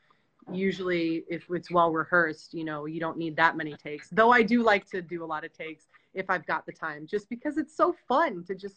usually 0.53 1.25
if 1.29 1.45
it's 1.51 1.71
well 1.71 1.91
rehearsed 1.91 2.55
you 2.55 2.65
know 2.65 2.87
you 2.87 3.01
don't 3.01 3.19
need 3.19 3.37
that 3.37 3.57
many 3.57 3.75
takes. 3.75 4.09
Though 4.11 4.31
i 4.31 4.43
do 4.43 4.63
like 4.63 4.87
to 4.91 5.03
do 5.03 5.25
a 5.25 5.27
lot 5.27 5.45
of 5.45 5.53
takes 5.53 5.87
if 6.15 6.31
i've 6.31 6.47
got 6.47 6.65
the 6.67 6.73
time 6.73 7.07
just 7.07 7.29
because 7.29 7.59
it's 7.59 7.77
so 7.77 7.95
fun 8.07 8.45
to 8.45 8.55
just 8.55 8.77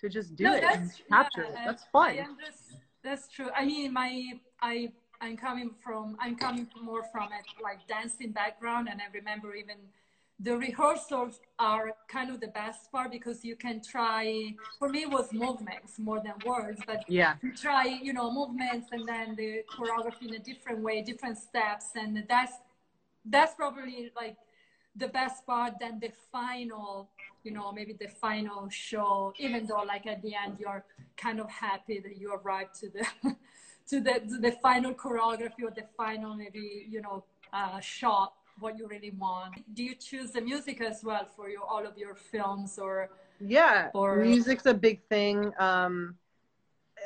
to 0.00 0.08
just 0.08 0.36
do 0.36 0.44
no, 0.44 0.54
it 0.54 0.64
and 0.64 0.90
capture 1.10 1.42
yeah, 1.44 1.62
it 1.62 1.64
that's 1.66 1.84
fun. 1.92 2.16
Just, 2.16 2.80
that's 3.02 3.28
true. 3.28 3.48
I 3.54 3.64
mean 3.64 3.92
my 3.92 4.32
i 4.60 4.90
i'm 5.20 5.36
coming 5.36 5.70
from 5.82 6.16
i'm 6.20 6.36
coming 6.36 6.66
more 6.82 7.04
from 7.12 7.24
a 7.24 7.62
like 7.62 7.86
dancing 7.86 8.32
background 8.32 8.88
and 8.90 9.00
i 9.00 9.04
remember 9.12 9.54
even 9.54 9.76
the 10.40 10.56
rehearsals 10.56 11.40
are 11.58 11.92
kind 12.08 12.30
of 12.30 12.40
the 12.40 12.48
best 12.48 12.92
part 12.92 13.10
because 13.10 13.44
you 13.44 13.56
can 13.56 13.80
try 13.80 14.54
for 14.78 14.88
me 14.88 15.02
it 15.02 15.10
was 15.10 15.32
movements 15.32 15.98
more 15.98 16.20
than 16.20 16.34
words 16.44 16.80
but 16.86 17.04
yeah. 17.08 17.34
you 17.42 17.54
try 17.54 17.84
you 17.84 18.12
know 18.12 18.30
movements 18.30 18.88
and 18.92 19.08
then 19.08 19.34
the 19.36 19.62
choreography 19.74 20.28
in 20.28 20.34
a 20.34 20.38
different 20.38 20.80
way 20.80 21.02
different 21.02 21.38
steps 21.38 21.86
and 21.94 22.22
that's 22.28 22.52
that's 23.24 23.54
probably 23.54 24.12
like 24.14 24.36
the 24.94 25.08
best 25.08 25.46
part 25.46 25.74
than 25.80 25.98
the 26.00 26.10
final 26.30 27.08
you 27.42 27.50
know 27.50 27.72
maybe 27.72 27.94
the 27.98 28.08
final 28.08 28.68
show 28.68 29.32
even 29.38 29.66
though 29.66 29.84
like 29.86 30.06
at 30.06 30.20
the 30.20 30.34
end 30.34 30.56
you're 30.58 30.84
kind 31.16 31.40
of 31.40 31.48
happy 31.48 31.98
that 31.98 32.18
you 32.18 32.30
arrived 32.32 32.74
to 32.74 32.90
the 32.90 33.06
to 33.88 34.00
the 34.00 34.20
to 34.28 34.38
the 34.38 34.52
final 34.62 34.92
choreography 34.92 35.62
or 35.62 35.70
the 35.70 35.84
final 35.96 36.34
maybe 36.34 36.86
you 36.90 37.00
know 37.00 37.24
uh, 37.52 37.80
shot 37.80 38.34
what 38.58 38.78
you 38.78 38.86
really 38.86 39.10
want. 39.10 39.74
Do 39.74 39.82
you 39.82 39.94
choose 39.94 40.30
the 40.30 40.40
music 40.40 40.80
as 40.80 41.02
well 41.04 41.26
for 41.36 41.48
your 41.48 41.62
all 41.62 41.86
of 41.86 41.96
your 41.98 42.14
films 42.14 42.78
or? 42.78 43.10
Yeah, 43.40 43.90
or 43.94 44.16
music's 44.16 44.66
a 44.66 44.74
big 44.74 45.02
thing. 45.08 45.52
Um, 45.58 46.16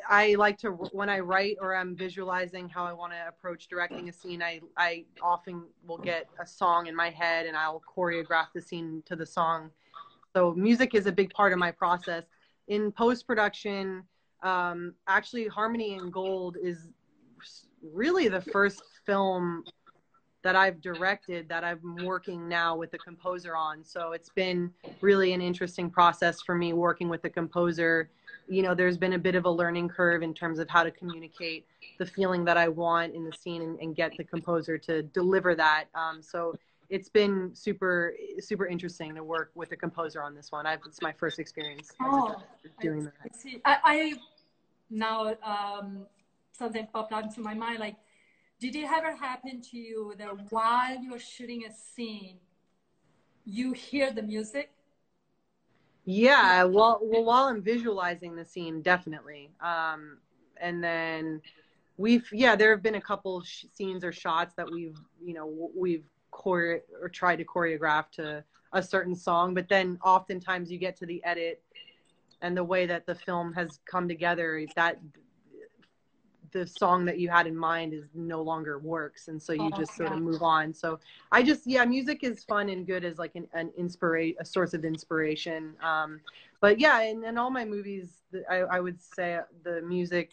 I 0.09 0.35
like 0.35 0.57
to 0.59 0.69
when 0.69 1.09
I 1.09 1.19
write 1.19 1.57
or 1.59 1.75
I'm 1.75 1.95
visualizing 1.95 2.69
how 2.69 2.85
I 2.85 2.93
want 2.93 3.13
to 3.13 3.27
approach 3.27 3.67
directing 3.67 4.09
a 4.09 4.13
scene. 4.13 4.41
I 4.41 4.61
I 4.77 5.05
often 5.21 5.65
will 5.85 5.97
get 5.97 6.27
a 6.39 6.45
song 6.45 6.87
in 6.87 6.95
my 6.95 7.09
head 7.09 7.45
and 7.45 7.57
I'll 7.57 7.81
choreograph 7.95 8.47
the 8.55 8.61
scene 8.61 9.03
to 9.05 9.15
the 9.15 9.25
song. 9.25 9.71
So 10.33 10.53
music 10.53 10.95
is 10.95 11.07
a 11.07 11.11
big 11.11 11.33
part 11.33 11.51
of 11.51 11.59
my 11.59 11.71
process. 11.71 12.23
In 12.67 12.91
post 12.91 13.27
production, 13.27 14.03
um, 14.43 14.93
actually, 15.07 15.47
Harmony 15.47 15.95
in 15.95 16.09
Gold 16.09 16.57
is 16.61 16.87
really 17.81 18.27
the 18.27 18.41
first 18.41 18.81
film 19.05 19.63
that 20.43 20.55
I've 20.55 20.81
directed 20.81 21.47
that 21.49 21.63
I'm 21.63 21.97
working 22.03 22.47
now 22.47 22.75
with 22.75 22.91
the 22.91 22.97
composer 22.97 23.55
on. 23.55 23.83
So 23.83 24.13
it's 24.13 24.29
been 24.29 24.71
really 25.01 25.33
an 25.33 25.41
interesting 25.41 25.89
process 25.89 26.41
for 26.41 26.55
me 26.55 26.73
working 26.73 27.09
with 27.09 27.21
the 27.21 27.29
composer. 27.29 28.09
You 28.47 28.63
know, 28.63 28.73
there's 28.73 28.97
been 28.97 29.13
a 29.13 29.19
bit 29.19 29.35
of 29.35 29.45
a 29.45 29.49
learning 29.49 29.89
curve 29.89 30.23
in 30.23 30.33
terms 30.33 30.59
of 30.59 30.69
how 30.69 30.83
to 30.83 30.91
communicate 30.91 31.65
the 31.99 32.05
feeling 32.05 32.43
that 32.45 32.57
I 32.57 32.67
want 32.67 33.13
in 33.13 33.23
the 33.23 33.33
scene 33.33 33.61
and, 33.61 33.79
and 33.79 33.95
get 33.95 34.17
the 34.17 34.23
composer 34.23 34.77
to 34.79 35.03
deliver 35.03 35.55
that. 35.55 35.85
Um, 35.93 36.21
so 36.21 36.55
it's 36.89 37.07
been 37.07 37.51
super, 37.53 38.13
super 38.39 38.65
interesting 38.65 39.15
to 39.15 39.23
work 39.23 39.51
with 39.55 39.69
the 39.69 39.77
composer 39.77 40.21
on 40.21 40.35
this 40.35 40.51
one. 40.51 40.65
I've, 40.65 40.79
it's 40.85 41.01
my 41.01 41.13
first 41.13 41.39
experience 41.39 41.91
oh, 42.01 42.35
doing 42.81 43.07
I, 43.07 43.27
that. 43.29 43.61
I, 43.63 43.77
I 43.83 44.13
now 44.89 45.35
um, 45.43 46.05
something 46.51 46.87
popped 46.91 47.13
into 47.13 47.39
my 47.39 47.53
mind 47.53 47.79
like 47.79 47.95
did 48.61 48.75
it 48.75 48.85
ever 48.85 49.15
happen 49.15 49.59
to 49.59 49.77
you 49.77 50.13
that 50.19 50.29
while 50.51 51.03
you're 51.03 51.19
shooting 51.19 51.65
a 51.65 51.73
scene, 51.73 52.37
you 53.43 53.73
hear 53.73 54.11
the 54.11 54.21
music? 54.21 54.71
Yeah, 56.05 56.63
well, 56.65 56.99
well 57.01 57.23
while 57.23 57.45
I'm 57.45 57.63
visualizing 57.63 58.35
the 58.35 58.45
scene, 58.45 58.83
definitely. 58.83 59.49
Um, 59.61 60.19
and 60.57 60.83
then 60.83 61.41
we've, 61.97 62.27
yeah, 62.31 62.55
there 62.55 62.69
have 62.69 62.83
been 62.83 62.95
a 62.95 63.01
couple 63.01 63.43
scenes 63.43 64.03
or 64.03 64.11
shots 64.11 64.53
that 64.57 64.71
we've, 64.71 64.97
you 65.25 65.33
know, 65.33 65.71
we've 65.75 66.05
chore 66.31 66.81
or 67.01 67.09
tried 67.09 67.37
to 67.37 67.45
choreograph 67.45 68.11
to 68.11 68.43
a 68.73 68.83
certain 68.83 69.15
song, 69.15 69.55
but 69.55 69.67
then 69.69 69.97
oftentimes 70.03 70.71
you 70.71 70.77
get 70.77 70.95
to 70.97 71.07
the 71.07 71.23
edit 71.23 71.63
and 72.43 72.55
the 72.55 72.63
way 72.63 72.85
that 72.85 73.07
the 73.07 73.15
film 73.15 73.53
has 73.53 73.79
come 73.85 74.07
together, 74.07 74.63
that 74.75 74.99
the 76.51 76.67
song 76.67 77.05
that 77.05 77.19
you 77.19 77.29
had 77.29 77.47
in 77.47 77.55
mind 77.55 77.93
is 77.93 78.05
no 78.13 78.41
longer 78.41 78.79
works 78.79 79.27
and 79.27 79.41
so 79.41 79.53
you 79.53 79.69
oh, 79.73 79.77
just 79.77 79.95
sort 79.95 80.11
of 80.11 80.19
move 80.19 80.41
on. 80.41 80.73
So 80.73 80.99
i 81.31 81.41
just 81.41 81.65
yeah 81.65 81.85
music 81.85 82.23
is 82.23 82.43
fun 82.43 82.69
and 82.69 82.85
good 82.85 83.03
as 83.03 83.17
like 83.17 83.35
an, 83.35 83.47
an 83.53 83.71
inspiration 83.77 84.35
a 84.39 84.45
source 84.45 84.73
of 84.73 84.85
inspiration 84.85 85.73
um, 85.81 86.19
but 86.59 86.79
yeah 86.79 87.01
in, 87.01 87.23
in 87.23 87.37
all 87.37 87.49
my 87.49 87.65
movies 87.65 88.17
I, 88.49 88.57
I 88.57 88.79
would 88.79 89.01
say 89.01 89.39
the 89.63 89.81
music 89.81 90.31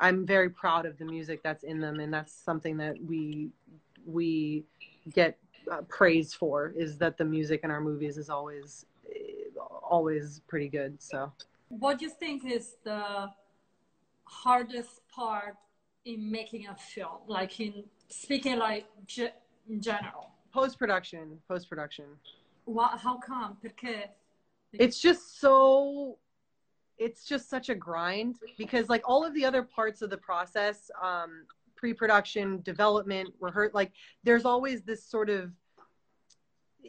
i'm 0.00 0.26
very 0.26 0.50
proud 0.50 0.86
of 0.86 0.98
the 0.98 1.04
music 1.04 1.42
that's 1.42 1.64
in 1.64 1.80
them 1.80 2.00
and 2.00 2.12
that's 2.12 2.32
something 2.32 2.76
that 2.78 2.96
we 3.04 3.50
we 4.06 4.64
get 5.12 5.36
uh, 5.70 5.82
praise 5.88 6.32
for 6.32 6.72
is 6.76 6.98
that 6.98 7.18
the 7.18 7.24
music 7.24 7.60
in 7.64 7.70
our 7.70 7.80
movies 7.80 8.16
is 8.16 8.30
always 8.30 8.86
always 9.88 10.40
pretty 10.46 10.68
good 10.68 11.00
so. 11.02 11.32
What 11.68 11.98
do 11.98 12.06
you 12.06 12.10
think 12.10 12.44
is 12.46 12.76
the 12.84 13.30
hardest 14.24 15.00
part 15.18 15.56
in 16.04 16.30
making 16.30 16.66
a 16.68 16.76
film? 16.76 17.18
Like 17.26 17.58
in 17.60 17.84
speaking 18.08 18.58
like 18.58 18.86
in 19.68 19.80
general. 19.80 20.30
Post 20.52 20.78
production, 20.78 21.38
post 21.48 21.68
production. 21.68 22.04
What? 22.64 22.98
How 23.00 23.18
come? 23.18 23.56
Perché? 23.62 24.04
It's 24.72 25.00
just 25.00 25.40
so. 25.40 26.18
It's 26.98 27.24
just 27.24 27.48
such 27.48 27.68
a 27.68 27.76
grind 27.76 28.36
because 28.56 28.88
like 28.88 29.02
all 29.04 29.24
of 29.24 29.32
the 29.34 29.44
other 29.44 29.62
parts 29.62 30.02
of 30.02 30.10
the 30.10 30.16
process, 30.16 30.90
um, 31.00 31.46
pre-production, 31.76 32.60
development, 32.62 33.32
rehearse, 33.38 33.72
like 33.72 33.92
there's 34.24 34.44
always 34.44 34.82
this 34.82 35.04
sort 35.04 35.30
of 35.30 35.52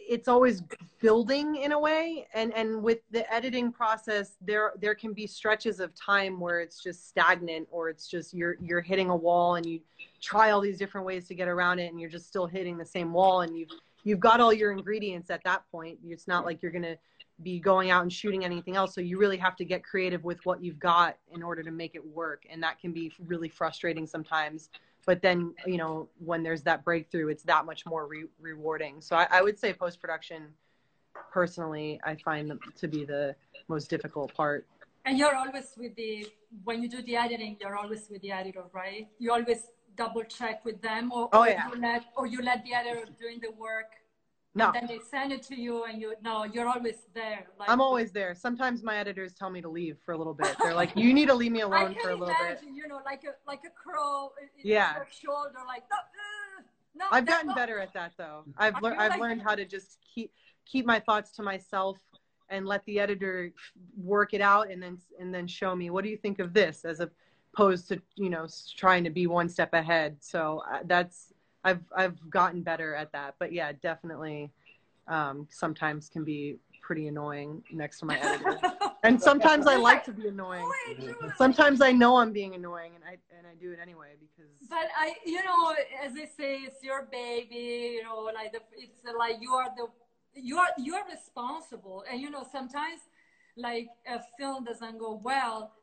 it's 0.07 0.27
always 0.27 0.63
building 1.01 1.57
in 1.57 1.71
a 1.71 1.79
way 1.79 2.27
and 2.33 2.53
and 2.53 2.81
with 2.81 2.99
the 3.11 3.31
editing 3.33 3.71
process 3.71 4.37
there 4.41 4.73
there 4.79 4.95
can 4.95 5.13
be 5.13 5.25
stretches 5.25 5.79
of 5.79 5.93
time 5.95 6.39
where 6.39 6.59
it's 6.61 6.81
just 6.81 7.07
stagnant 7.07 7.67
or 7.71 7.89
it's 7.89 8.07
just 8.07 8.33
you're 8.33 8.55
you're 8.61 8.81
hitting 8.81 9.09
a 9.09 9.15
wall 9.15 9.55
and 9.55 9.65
you 9.65 9.79
try 10.21 10.51
all 10.51 10.61
these 10.61 10.77
different 10.77 11.05
ways 11.05 11.27
to 11.27 11.35
get 11.35 11.47
around 11.47 11.79
it 11.79 11.91
and 11.91 11.99
you're 11.99 12.09
just 12.09 12.27
still 12.27 12.45
hitting 12.45 12.77
the 12.77 12.85
same 12.85 13.13
wall 13.13 13.41
and 13.41 13.57
you've 13.57 13.69
you've 14.03 14.19
got 14.19 14.39
all 14.39 14.53
your 14.53 14.71
ingredients 14.71 15.29
at 15.29 15.43
that 15.43 15.63
point. 15.71 15.97
It's 16.05 16.27
not 16.27 16.45
like 16.45 16.61
you're 16.61 16.71
going 16.71 16.83
to 16.83 16.97
be 17.41 17.59
going 17.59 17.89
out 17.89 18.01
and 18.01 18.11
shooting 18.11 18.43
anything 18.43 18.75
else 18.75 18.93
so 18.93 18.99
you 18.99 19.17
really 19.17 19.37
have 19.37 19.55
to 19.55 19.63
get 19.63 19.81
creative 19.81 20.25
with 20.25 20.45
what 20.45 20.61
you've 20.61 20.79
got 20.79 21.15
in 21.33 21.41
order 21.41 21.63
to 21.63 21.71
make 21.71 21.95
it 21.95 22.05
work 22.05 22.43
and 22.49 22.61
that 22.61 22.77
can 22.81 22.91
be 22.91 23.13
really 23.27 23.47
frustrating 23.47 24.05
sometimes 24.05 24.69
but 25.05 25.21
then 25.21 25.53
you 25.65 25.77
know 25.77 26.07
when 26.19 26.43
there's 26.43 26.63
that 26.63 26.83
breakthrough 26.83 27.27
it's 27.27 27.43
that 27.43 27.65
much 27.65 27.85
more 27.85 28.07
re- 28.07 28.25
rewarding. 28.39 29.01
So 29.01 29.15
I, 29.15 29.27
I, 29.31 29.41
would 29.41 29.57
say 29.57 29.73
post-production 29.73 30.43
personally 31.31 31.99
i 32.05 32.15
find 32.15 32.57
to 32.77 32.87
be 32.87 33.05
the 33.05 33.35
most 33.67 33.89
difficult 33.89 34.33
part. 34.33 34.65
And 35.05 35.17
you're 35.17 35.35
always 35.35 35.73
with 35.77 35.95
the 35.95 36.27
when 36.63 36.81
you 36.81 36.89
do 36.89 37.01
the 37.01 37.15
editing 37.15 37.57
you're 37.59 37.75
always 37.75 38.07
with 38.09 38.21
the 38.21 38.31
editor 38.31 38.63
right? 38.73 39.07
You 39.19 39.31
always 39.31 39.67
double 39.95 40.23
check 40.23 40.63
with 40.63 40.81
them 40.81 41.11
or, 41.11 41.29
oh, 41.33 41.41
or 41.41 41.49
yeah. 41.49 41.67
you 41.67 41.81
let 41.81 42.05
or 42.15 42.25
you 42.25 42.41
let 42.41 42.63
the 42.63 42.73
editor 42.73 43.05
doing 43.19 43.39
the 43.41 43.51
work 43.51 43.98
no. 44.55 44.71
And 44.71 44.75
then 44.75 44.87
they 44.87 44.99
send 44.99 45.31
it 45.31 45.43
to 45.43 45.55
you, 45.55 45.83
and 45.83 46.01
you 46.01 46.15
no, 46.23 46.43
you're 46.43 46.67
always 46.67 46.95
there. 47.13 47.47
Like, 47.59 47.69
I'm 47.69 47.81
always 47.81 48.11
there. 48.11 48.33
Sometimes 48.33 48.83
my 48.83 48.97
editors 48.97 49.33
tell 49.33 49.49
me 49.49 49.61
to 49.61 49.69
leave 49.69 49.97
for 50.03 50.13
a 50.13 50.17
little 50.17 50.33
bit. 50.33 50.55
They're 50.61 50.73
like, 50.73 50.95
"You 50.95 51.13
need 51.13 51.27
to 51.27 51.35
leave 51.35 51.51
me 51.51 51.61
alone 51.69 51.95
for 52.01 52.09
a 52.09 52.15
little 52.15 52.35
imagine, 52.35 52.69
bit." 52.69 52.75
You 52.75 52.87
know, 52.87 52.99
like 53.05 53.23
a 53.23 53.35
like 53.47 53.61
a 53.65 53.69
crow. 53.69 54.31
yeah. 54.63 54.95
Your 54.95 55.07
shoulder, 55.11 55.59
like 55.67 55.83
no, 55.91 55.97
uh, 55.97 56.63
no, 56.95 57.05
I've 57.11 57.25
gotten 57.25 57.53
better 57.53 57.79
at 57.79 57.93
that 57.93 58.13
though. 58.17 58.43
I've 58.57 58.81
learned 58.81 58.99
I've 58.99 59.19
learned 59.19 59.41
how 59.41 59.55
to 59.55 59.65
just 59.65 59.99
keep 60.13 60.31
keep 60.65 60.85
my 60.85 60.99
thoughts 60.99 61.31
to 61.33 61.43
myself 61.43 61.97
and 62.49 62.65
let 62.65 62.83
the 62.85 62.99
editor 62.99 63.53
work 63.95 64.33
it 64.33 64.41
out 64.41 64.71
and 64.71 64.81
then 64.81 64.97
and 65.19 65.33
then 65.33 65.47
show 65.47 65.75
me 65.75 65.89
what 65.89 66.03
do 66.03 66.09
you 66.09 66.17
think 66.17 66.39
of 66.39 66.53
this 66.53 66.85
as 66.85 66.99
opposed 67.53 67.87
to 67.89 68.01
you 68.15 68.29
know 68.29 68.47
trying 68.75 69.03
to 69.03 69.09
be 69.09 69.27
one 69.27 69.47
step 69.47 69.73
ahead. 69.73 70.17
So 70.19 70.63
uh, 70.71 70.79
that's 70.85 71.28
I've 71.63 71.83
I've 71.95 72.29
gotten 72.29 72.61
better 72.61 72.95
at 72.95 73.11
that. 73.11 73.35
But 73.39 73.51
yeah, 73.51 73.71
definitely 73.81 74.51
um, 75.07 75.47
sometimes 75.49 76.09
can 76.09 76.23
be 76.23 76.57
pretty 76.81 77.07
annoying 77.07 77.63
next 77.71 77.99
to 77.99 78.05
my 78.05 78.17
editor. 78.21 78.59
and 79.03 79.21
sometimes 79.21 79.67
I 79.67 79.75
like 79.75 80.03
to 80.05 80.11
be 80.11 80.27
annoying. 80.27 80.69
Sometimes 81.37 81.81
I 81.81 81.91
know 81.91 82.17
I'm 82.17 82.31
being 82.31 82.55
annoying, 82.55 82.93
and 82.95 83.03
I 83.03 83.17
and 83.37 83.45
I 83.45 83.55
do 83.59 83.71
it 83.71 83.79
anyway 83.81 84.15
because. 84.19 84.51
But 84.69 84.87
I, 84.97 85.15
you 85.25 85.43
know, 85.43 85.75
as 86.03 86.13
they 86.13 86.25
say, 86.25 86.57
it's 86.57 86.83
your 86.83 87.07
baby. 87.11 87.95
You 87.95 88.03
know, 88.03 88.29
like 88.33 88.51
the, 88.51 88.59
it's 88.77 89.01
like 89.17 89.37
you 89.41 89.53
are 89.53 89.69
the 89.75 89.87
you 90.33 90.57
are 90.57 90.69
you 90.77 90.95
are 90.95 91.05
responsible, 91.09 92.03
and 92.09 92.21
you 92.21 92.29
know 92.29 92.45
sometimes 92.51 93.01
like 93.57 93.89
a 94.07 94.19
film 94.37 94.63
doesn't 94.63 94.97
go 94.99 95.19
well 95.21 95.73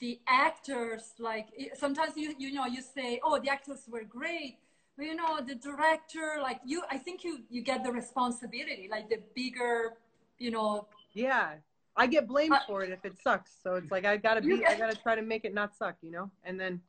the 0.00 0.20
actors 0.26 1.12
like 1.18 1.48
sometimes 1.74 2.12
you 2.16 2.34
you 2.38 2.52
know 2.52 2.66
you 2.66 2.80
say 2.80 3.20
oh 3.22 3.38
the 3.38 3.50
actors 3.50 3.82
were 3.88 4.04
great 4.04 4.58
you 4.98 5.14
know 5.14 5.40
the 5.40 5.54
director 5.54 6.38
like 6.40 6.60
you 6.64 6.82
i 6.90 6.98
think 6.98 7.24
you 7.24 7.40
you 7.48 7.62
get 7.62 7.82
the 7.82 7.90
responsibility 7.90 8.88
like 8.90 9.08
the 9.08 9.18
bigger 9.34 9.94
you 10.42 10.50
know. 10.50 10.86
Yeah. 11.14 11.54
I 11.94 12.06
get 12.06 12.26
blamed 12.26 12.54
uh, 12.54 12.60
for 12.66 12.82
it 12.82 12.90
if 12.90 13.04
it 13.04 13.20
sucks. 13.22 13.52
So 13.62 13.74
it's 13.76 13.90
like 13.90 14.04
i 14.04 14.16
gotta 14.16 14.40
be 14.40 14.58
get, 14.58 14.70
i 14.70 14.78
gotta 14.78 14.96
try 14.96 15.14
to 15.14 15.22
make 15.22 15.44
it 15.44 15.54
not 15.54 15.76
suck 15.76 15.96
you 16.02 16.10
know? 16.10 16.30
And 16.44 16.58
then 16.58 16.80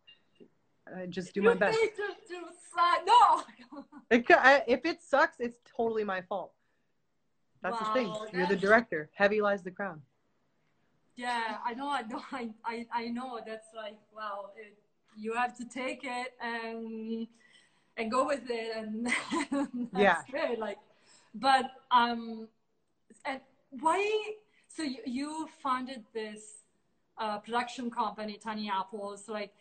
i 0.96 1.06
just 1.06 1.34
do 1.34 1.42
my 1.42 1.54
best. 1.54 1.78
to, 1.78 1.88
to 2.30 2.40
no! 3.06 3.44
It, 4.10 4.26
I, 4.30 4.64
if 4.68 4.86
it 4.86 5.02
sucks 5.02 5.38
it's 5.40 5.60
totally 5.78 6.04
my 6.04 6.22
fault. 6.22 6.52
That's 7.62 7.80
wow, 7.80 7.88
the 7.88 7.94
thing. 7.94 8.16
You're 8.34 8.48
the 8.48 8.58
director. 8.58 9.10
Heavy 9.14 9.42
lies 9.42 9.64
the 9.64 9.72
crown. 9.72 10.02
Yeah 11.16 11.58
i 11.66 11.74
know 11.74 11.90
i 11.90 12.02
know 12.04 12.22
i 12.32 12.50
i, 12.66 12.86
I 12.94 13.08
know. 13.10 13.40
That's 13.46 13.68
like 13.76 13.98
wow 14.16 14.52
it, 14.56 14.78
you 15.16 15.34
have 15.36 15.56
to 15.58 15.66
take 15.66 16.02
it 16.04 16.30
and 16.42 17.28
and 17.98 18.12
go 18.12 18.26
with 18.26 18.50
it 18.50 18.76
and 18.76 19.90
yeah. 19.98 20.18
great. 20.30 20.60
like 20.60 20.78
but 21.36 21.66
um 21.92 22.48
and 23.26 23.40
why 23.70 24.34
so 24.68 24.84
you, 24.84 24.98
you 25.06 25.48
funded 25.62 26.04
this 26.14 26.64
uh, 27.20 27.38
production 27.40 27.92
company 27.92 28.40
tiny 28.42 28.70
apples 28.70 29.28
like 29.28 29.52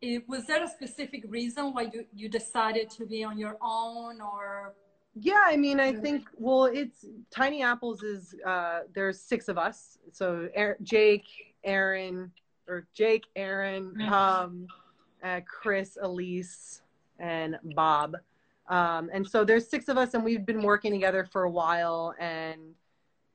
it, 0.00 0.28
was 0.28 0.46
there 0.46 0.62
a 0.62 0.68
specific 0.68 1.24
reason 1.28 1.72
why 1.72 1.82
you, 1.92 2.04
you 2.14 2.28
decided 2.28 2.88
to 2.88 3.04
be 3.04 3.24
on 3.24 3.36
your 3.36 3.56
own 3.60 4.20
or? 4.20 4.74
Yeah 5.14 5.40
i 5.46 5.56
mean 5.56 5.80
i 5.80 5.92
think 5.92 6.28
well 6.36 6.66
it's 6.66 7.04
tiny 7.30 7.62
apples 7.62 8.02
is 8.02 8.34
uh 8.46 8.80
there's 8.94 9.20
six 9.20 9.48
of 9.48 9.58
us 9.58 9.98
so 10.12 10.48
er- 10.56 10.76
jake 10.82 11.26
aaron 11.64 12.30
or 12.68 12.86
jake 12.94 13.24
aaron 13.34 14.00
um 14.02 14.68
uh, 15.24 15.40
chris 15.40 15.98
elise 16.00 16.82
and 17.18 17.58
bob 17.74 18.16
um 18.68 19.10
and 19.12 19.26
so 19.26 19.44
there's 19.44 19.68
six 19.68 19.88
of 19.88 19.96
us 19.96 20.14
and 20.14 20.24
we've 20.24 20.46
been 20.46 20.62
working 20.62 20.92
together 20.92 21.24
for 21.24 21.44
a 21.44 21.50
while 21.50 22.14
and 22.18 22.74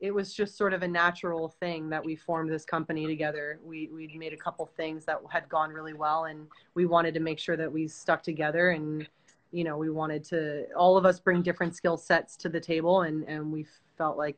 it 0.03 0.13
was 0.13 0.33
just 0.33 0.57
sort 0.57 0.73
of 0.73 0.83
a 0.83 0.87
natural 0.87 1.47
thing 1.61 1.89
that 1.89 2.03
we 2.03 2.13
formed 2.13 2.51
this 2.51 2.65
company 2.65 3.07
together. 3.07 3.61
We 3.63 3.87
we 3.87 4.13
made 4.17 4.33
a 4.33 4.37
couple 4.37 4.69
things 4.75 5.05
that 5.05 5.19
had 5.29 5.47
gone 5.47 5.69
really 5.69 5.93
well, 5.93 6.25
and 6.25 6.45
we 6.75 6.85
wanted 6.85 7.13
to 7.13 7.21
make 7.21 7.39
sure 7.39 7.55
that 7.55 7.71
we 7.71 7.87
stuck 7.87 8.21
together. 8.21 8.71
And 8.71 9.07
you 9.53 9.63
know, 9.63 9.77
we 9.77 9.89
wanted 9.89 10.25
to 10.25 10.65
all 10.75 10.97
of 10.97 11.05
us 11.05 11.21
bring 11.21 11.41
different 11.41 11.73
skill 11.73 11.95
sets 11.95 12.35
to 12.37 12.49
the 12.49 12.59
table, 12.59 13.03
and 13.03 13.23
and 13.29 13.49
we 13.49 13.65
felt 13.97 14.17
like 14.17 14.37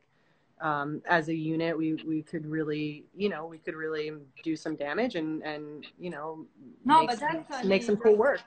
um, 0.60 1.02
as 1.08 1.28
a 1.28 1.34
unit 1.34 1.76
we 1.76 1.94
we 2.06 2.22
could 2.22 2.46
really 2.46 3.04
you 3.16 3.28
know 3.28 3.44
we 3.46 3.58
could 3.58 3.74
really 3.74 4.12
do 4.44 4.54
some 4.54 4.76
damage 4.76 5.16
and 5.16 5.42
and 5.42 5.84
you 5.98 6.10
know 6.10 6.46
no, 6.84 7.02
make, 7.02 7.18
some, 7.18 7.44
make 7.64 7.82
some 7.82 7.96
cool 7.96 8.14
work. 8.14 8.40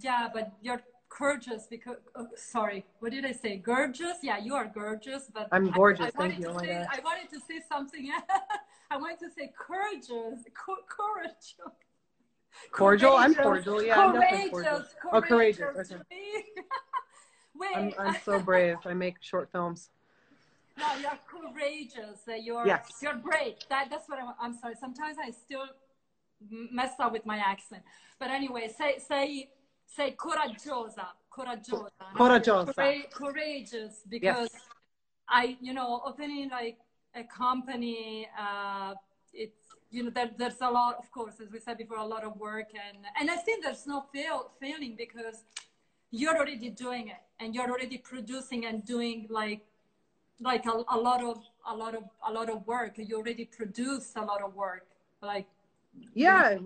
Yeah, 0.00 0.28
but 0.32 0.52
you're 0.62 0.82
gorgeous 1.18 1.66
because 1.68 1.96
oh, 2.16 2.26
sorry 2.36 2.84
what 3.00 3.12
did 3.12 3.24
i 3.24 3.32
say? 3.32 3.56
Gorgeous? 3.56 4.18
Yeah 4.22 4.38
you 4.38 4.54
are 4.54 4.66
gorgeous 4.66 5.30
but 5.32 5.48
i'm 5.52 5.70
gorgeous 5.70 6.06
I, 6.06 6.08
I 6.08 6.10
thank 6.10 6.38
you 6.38 6.48
oh 6.48 6.58
say, 6.58 6.84
i 6.90 7.00
wanted 7.04 7.28
to 7.30 7.38
say 7.40 7.60
something 7.68 8.10
i 8.90 8.96
wanted 8.96 9.18
to 9.20 9.30
say 9.36 9.52
courageous 9.58 10.44
courage 10.54 11.56
cordial? 12.70 13.16
I'm 13.16 13.34
cordial 13.34 13.82
yeah 13.82 14.12
courageous, 14.12 14.94
I'm 15.04 15.08
oh 15.12 15.20
courageous 15.20 15.92
okay. 15.92 15.96
Wait, 17.54 17.76
I'm, 17.76 17.92
I'm 17.98 18.16
so 18.24 18.38
brave 18.40 18.76
i 18.86 18.94
make 18.94 19.16
short 19.20 19.50
films. 19.52 19.90
No 20.78 20.86
you're 21.00 21.20
courageous 21.28 22.20
uh, 22.28 22.34
you're 22.34 22.66
yes. 22.66 22.88
you're 23.02 23.16
brave 23.16 23.56
that, 23.68 23.88
that's 23.90 24.08
what 24.08 24.18
I'm, 24.18 24.32
I'm 24.40 24.54
sorry 24.54 24.74
sometimes 24.80 25.18
i 25.22 25.30
still 25.30 25.66
mess 26.72 26.94
up 26.98 27.12
with 27.12 27.24
my 27.24 27.36
accent. 27.36 27.82
But 28.18 28.30
anyway 28.30 28.72
say 28.76 28.98
say 28.98 29.50
say 29.94 30.14
coraggiosa, 30.16 31.06
coraggiosa, 31.30 31.88
coraggiosa, 32.14 33.10
courageous 33.10 34.02
because 34.08 34.50
yes. 34.52 34.62
I, 35.28 35.56
you 35.60 35.74
know, 35.74 36.02
opening 36.04 36.50
like 36.50 36.78
a 37.14 37.24
company, 37.24 38.28
uh, 38.38 38.94
it's 39.32 39.58
you 39.90 40.04
know 40.04 40.10
there, 40.10 40.30
there's 40.36 40.60
a 40.60 40.70
lot, 40.70 40.96
of 40.98 41.10
course, 41.10 41.34
as 41.40 41.50
we 41.50 41.58
said 41.58 41.78
before, 41.78 41.98
a 41.98 42.06
lot 42.06 42.24
of 42.24 42.36
work 42.36 42.68
and 42.74 42.98
and 43.18 43.30
I 43.30 43.36
think 43.36 43.64
there's 43.64 43.86
no 43.86 44.04
fail 44.12 44.50
failing 44.60 44.94
because 44.96 45.44
you're 46.10 46.36
already 46.36 46.70
doing 46.70 47.08
it 47.08 47.22
and 47.40 47.54
you're 47.54 47.70
already 47.70 47.98
producing 47.98 48.66
and 48.66 48.84
doing 48.84 49.26
like 49.30 49.62
like 50.40 50.66
a, 50.66 50.84
a 50.90 50.98
lot 50.98 51.22
of 51.22 51.38
a 51.66 51.74
lot 51.74 51.94
of 51.94 52.04
a 52.26 52.32
lot 52.32 52.48
of 52.50 52.66
work. 52.66 52.94
You 52.96 53.16
already 53.16 53.44
produce 53.44 54.12
a 54.16 54.22
lot 54.22 54.42
of 54.42 54.54
work, 54.54 54.86
like 55.22 55.46
yeah 56.14 56.56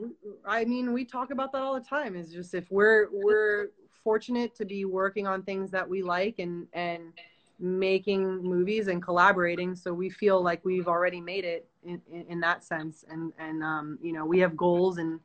i 0.47 0.65
mean 0.65 0.93
we 0.93 1.05
talk 1.05 1.31
about 1.31 1.53
that 1.53 1.63
all 1.63 1.75
the 1.75 1.81
time. 1.81 2.17
Is 2.17 2.33
just 2.33 2.55
if 2.55 2.71
we're 2.71 3.09
we're 3.13 3.69
fortunate 4.07 4.55
to 4.55 4.65
be 4.65 4.85
working 4.85 5.27
on 5.27 5.43
things 5.43 5.71
that 5.73 5.89
we 5.89 6.03
like 6.03 6.39
and 6.39 6.69
and 6.73 7.13
making 7.59 8.43
movies 8.43 8.87
and 8.87 9.03
collaborating 9.03 9.75
so 9.75 9.93
we 9.93 10.11
feel 10.11 10.41
like 10.43 10.65
we've 10.65 10.87
already 10.87 11.21
made 11.21 11.45
it 11.45 11.69
in, 11.85 12.01
in, 12.13 12.25
in 12.29 12.41
that 12.41 12.63
sense. 12.63 13.05
And 13.09 13.33
and 13.39 13.65
um, 13.65 13.99
you 14.01 14.13
know 14.13 14.25
we 14.25 14.39
have 14.39 14.57
goals 14.57 14.99
and 14.99 15.19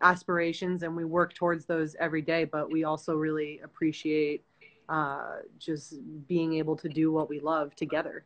aspirations 0.00 0.82
and 0.82 0.96
we 0.96 1.04
work 1.04 1.34
towards 1.34 1.66
those 1.66 1.94
every 2.00 2.22
day 2.22 2.44
but 2.44 2.72
we 2.72 2.84
also 2.84 3.14
really 3.14 3.60
appreciate 3.62 4.44
uh, 4.88 5.36
just 5.58 5.94
being 6.26 6.54
able 6.54 6.76
to 6.76 6.88
do 6.88 7.12
what 7.12 7.28
we 7.28 7.38
love 7.38 7.76
together. 7.76 8.24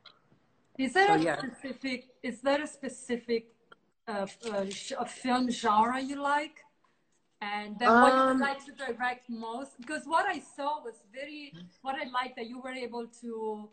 Is 0.78 0.92
there 0.92 1.06
so, 1.08 1.14
a 1.14 1.18
yeah. 1.18 1.38
specific 1.38 2.08
is 2.22 2.40
there 2.42 2.62
a 2.62 2.66
specific 2.66 3.55
a, 4.08 4.28
a, 4.98 5.06
film 5.06 5.50
genre 5.50 6.00
you 6.00 6.20
like? 6.20 6.64
And 7.40 7.78
then 7.78 7.88
um, 7.88 8.02
what 8.02 8.12
you 8.12 8.20
um, 8.20 8.40
like 8.40 8.64
to 8.64 8.72
direct 8.72 9.28
most? 9.28 9.72
Because 9.78 10.02
what 10.06 10.26
I 10.26 10.40
saw 10.56 10.82
was 10.82 10.94
very, 11.12 11.52
what 11.82 11.96
I 11.96 12.08
like 12.10 12.34
that 12.36 12.46
you 12.46 12.60
were 12.60 12.72
able 12.72 13.06
to 13.20 13.68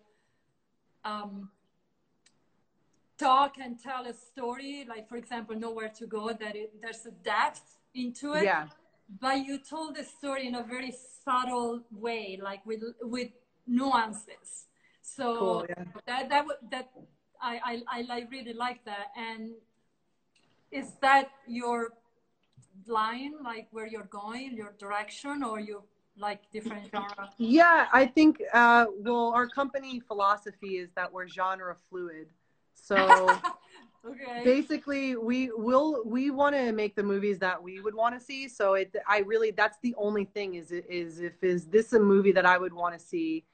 um, 1.05 1.49
talk 3.17 3.55
and 3.61 3.79
tell 3.79 4.05
a 4.05 4.13
story. 4.13 4.85
Like, 4.87 5.07
for 5.07 5.15
example, 5.15 5.55
Nowhere 5.55 5.89
to 5.97 6.05
Go, 6.07 6.33
that 6.33 6.55
it, 6.55 6.73
there's 6.81 7.05
a 7.05 7.11
depth 7.11 7.77
into 7.95 8.33
it. 8.33 8.43
Yeah. 8.43 8.67
But 9.21 9.45
you 9.45 9.59
told 9.59 9.95
the 9.95 10.03
story 10.03 10.47
in 10.47 10.55
a 10.55 10.63
very 10.63 10.93
subtle 11.23 11.81
way, 11.91 12.39
like 12.41 12.65
with, 12.65 12.81
with 13.01 13.29
nuances. 13.67 14.67
So 15.01 15.37
cool, 15.37 15.65
yeah. 15.69 15.83
that, 16.07 16.29
that, 16.29 16.45
that, 16.71 16.89
I, 17.41 17.83
I, 17.91 18.05
I 18.09 18.27
really 18.31 18.53
like 18.53 18.83
that. 18.85 19.07
And 19.17 19.51
is 20.73 20.93
that 21.01 21.29
your 21.47 21.89
line, 22.87 23.33
like 23.43 23.67
where 23.71 23.87
you're 23.87 24.09
going, 24.09 24.55
your 24.55 24.73
direction, 24.79 25.43
or 25.43 25.59
you 25.59 25.83
like 26.17 26.49
different 26.51 26.89
genre? 26.91 27.29
Yeah, 27.37 27.87
I 27.93 28.05
think, 28.05 28.41
uh, 28.53 28.85
well, 28.99 29.31
our 29.33 29.47
company 29.47 29.99
philosophy 29.99 30.77
is 30.77 30.89
that 30.95 31.11
we're 31.11 31.27
genre 31.27 31.75
fluid. 31.89 32.27
So 32.73 32.97
okay. 34.05 34.43
basically 34.43 35.15
we 35.15 35.51
will, 35.51 36.01
we 36.05 36.31
want 36.31 36.55
to 36.55 36.71
make 36.71 36.95
the 36.95 37.03
movies 37.03 37.39
that 37.39 37.61
we 37.61 37.79
would 37.79 37.95
want 37.95 38.17
to 38.17 38.23
see. 38.23 38.47
So 38.47 38.73
it, 38.73 38.95
I 39.07 39.19
really, 39.19 39.51
that's 39.51 39.77
the 39.81 39.95
only 39.97 40.25
thing 40.25 40.55
is, 40.55 40.71
is 40.71 41.19
if, 41.19 41.43
is 41.43 41.67
this 41.67 41.93
a 41.93 41.99
movie 41.99 42.31
that 42.31 42.45
I 42.45 42.57
would 42.57 42.73
want 42.73 42.97
to 42.97 42.99
see? 42.99 43.45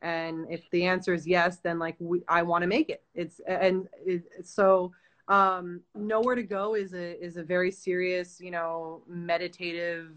And 0.00 0.46
if 0.48 0.62
the 0.70 0.84
answer 0.86 1.12
is 1.12 1.26
yes, 1.26 1.58
then 1.58 1.80
like 1.80 1.96
we, 1.98 2.22
I 2.28 2.42
want 2.42 2.62
to 2.62 2.68
make 2.68 2.88
it. 2.88 3.02
It's, 3.14 3.40
and 3.48 3.88
it, 4.06 4.22
so, 4.44 4.92
um, 5.28 5.80
nowhere 5.94 6.34
to 6.34 6.42
go 6.42 6.74
is 6.74 6.94
a 6.94 7.22
is 7.22 7.36
a 7.36 7.42
very 7.42 7.70
serious 7.70 8.40
you 8.40 8.50
know 8.50 9.02
meditative 9.06 10.10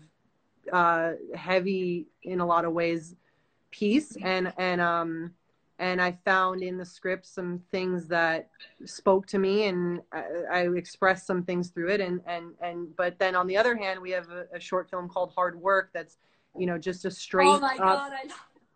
uh, 0.71 1.13
heavy 1.36 2.08
in 2.24 2.39
a 2.39 2.45
lot 2.45 2.65
of 2.65 2.74
ways 2.74 3.15
piece. 3.71 4.17
And 4.21 4.54
and 4.58 4.82
um 4.82 5.34
and 5.80 6.00
i 6.00 6.12
found 6.26 6.62
in 6.62 6.78
the 6.78 6.86
script 6.86 7.26
some 7.26 7.60
things 7.71 8.08
that 8.08 8.50
spoke 8.86 9.26
to 9.26 9.39
me 9.39 9.63
and 9.63 10.02
I, 10.12 10.24
I 10.52 10.69
expressed 10.76 11.26
some 11.26 11.43
things 11.43 11.69
through 11.69 11.89
it. 11.89 12.02
And 12.02 12.21
and 12.28 12.54
and 12.62 12.95
but 12.95 13.17
then 13.17 13.36
on 13.36 13.47
the 13.47 13.58
other 13.58 13.76
hand 13.76 14.00
we 14.00 14.12
have 14.12 14.30
a, 14.30 14.45
a 14.54 14.60
short 14.60 14.89
film 14.89 15.10
called 15.10 15.32
hard 15.34 15.60
work 15.60 15.89
that's 15.93 16.17
you 16.58 16.65
know, 16.65 16.78
just 16.78 17.06
a 17.06 17.12
straight 17.12 17.47
oh 17.47 17.65
up 17.65 17.78
god, 17.78 18.12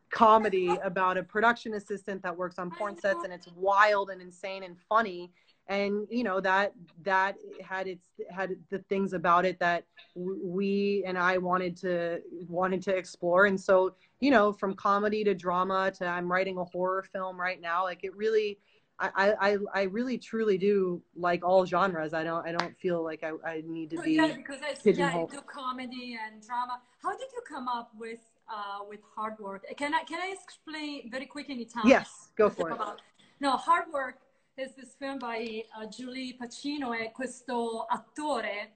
comedy 0.09 0.69
about 0.83 1.17
a 1.17 1.23
production 1.23 1.73
assistant 1.73 2.21
that 2.23 2.35
works 2.35 2.57
on 2.57 2.71
porn 2.71 2.97
sets 2.97 3.23
and 3.23 3.33
it's 3.33 3.47
wild 3.55 4.09
and 4.09 4.21
insane 4.21 4.63
and 4.63 4.77
funny 4.87 5.29
and 5.67 6.07
you 6.09 6.23
know 6.23 6.39
that 6.39 6.73
that 7.03 7.35
had 7.63 7.87
its 7.87 8.07
had 8.29 8.55
the 8.69 8.79
things 8.79 9.13
about 9.13 9.45
it 9.45 9.59
that 9.59 9.85
we 10.15 11.03
and 11.07 11.17
I 11.17 11.37
wanted 11.37 11.75
to 11.77 12.21
wanted 12.47 12.81
to 12.83 12.95
explore 12.95 13.45
and 13.45 13.59
so 13.59 13.95
you 14.19 14.31
know 14.31 14.53
from 14.53 14.75
comedy 14.75 15.23
to 15.23 15.33
drama 15.33 15.91
to 15.97 16.05
I'm 16.05 16.31
writing 16.31 16.57
a 16.57 16.63
horror 16.63 17.03
film 17.03 17.39
right 17.39 17.59
now 17.59 17.83
like 17.83 18.03
it 18.03 18.15
really 18.15 18.59
I, 18.97 19.33
I, 19.41 19.57
I 19.73 19.81
really 19.83 20.17
truly 20.17 20.57
do 20.57 21.01
like 21.17 21.43
all 21.43 21.65
genres. 21.65 22.13
I 22.13 22.23
don't 22.23 22.47
I 22.47 22.53
don't 22.53 22.77
feel 22.77 23.03
like 23.03 23.25
I, 23.25 23.31
I 23.45 23.61
need 23.65 23.89
to 23.89 24.01
be 24.01 24.13
yeah 24.13 24.33
because 24.33 24.61
I 24.61 24.73
yeah, 24.85 25.25
do 25.29 25.41
comedy 25.45 26.17
and 26.25 26.41
drama. 26.41 26.79
How 27.03 27.11
did 27.11 27.27
you 27.33 27.41
come 27.45 27.67
up 27.67 27.91
with 27.99 28.21
uh, 28.49 28.85
with 28.87 29.01
hard 29.13 29.37
work? 29.37 29.65
Can 29.75 29.93
I 29.93 30.03
can 30.03 30.21
I 30.21 30.33
explain 30.41 31.11
very 31.11 31.25
quick 31.25 31.49
in 31.49 31.59
Italian? 31.59 31.89
Yes, 31.89 32.29
go 32.37 32.49
for 32.49 32.69
it. 32.69 32.73
About, 32.75 33.01
no, 33.41 33.57
hard 33.57 33.91
work 33.91 34.19
this 34.55 34.95
film 34.97 35.17
by 35.17 35.63
uh, 35.77 35.85
Julie 35.87 36.35
Pacino 36.35 36.93
e 36.93 37.11
questo 37.11 37.81
attore 37.83 38.73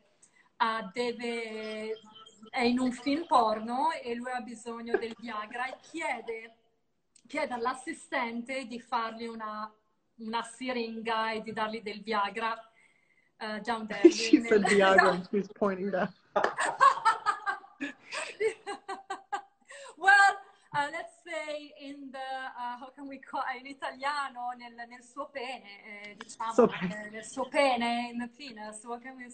uh, 0.57 0.89
deve 0.91 1.93
è 2.49 2.61
in 2.61 2.79
un 2.79 2.91
film 2.91 3.25
porno 3.25 3.91
e 3.91 4.13
lui 4.15 4.31
ha 4.31 4.41
bisogno 4.41 4.97
del 4.97 5.15
Viagra 5.17 5.67
e 5.67 5.77
chiede 5.81 6.55
chiede 7.27 7.53
all'assistente 7.53 8.65
di 8.65 8.79
fargli 8.79 9.25
una 9.25 9.71
una 10.15 10.43
siringa 10.43 11.31
e 11.31 11.41
di 11.41 11.53
dargli 11.53 11.81
del 11.81 12.01
Viagra. 12.01 12.61
Uh, 13.41 13.59
John 13.61 13.85
Derry. 13.85 14.11
she 14.11 14.41
said 14.41 14.65
Viagra 14.65 15.13
and 15.13 15.27
she's 15.31 15.47
pointing 15.53 15.91
down. 15.91 16.13
we 23.07 23.19
call, 23.19 23.43
in 23.59 23.65
italiano, 23.67 24.51
nel, 24.57 24.87
nel 24.87 25.03
suo 25.03 25.29
pene, 25.31 25.63
eh, 25.85 26.15
diciamo, 26.17 26.53
So- 26.53 26.69
eh, 26.81 27.09
nel 27.09 27.23
suo 27.25 27.45
pene, 27.45 28.09
in 28.11 28.17
the 28.19 28.27
penis, 28.27 28.81
what 28.83 29.01
can 29.01 29.15
we. 29.17 29.27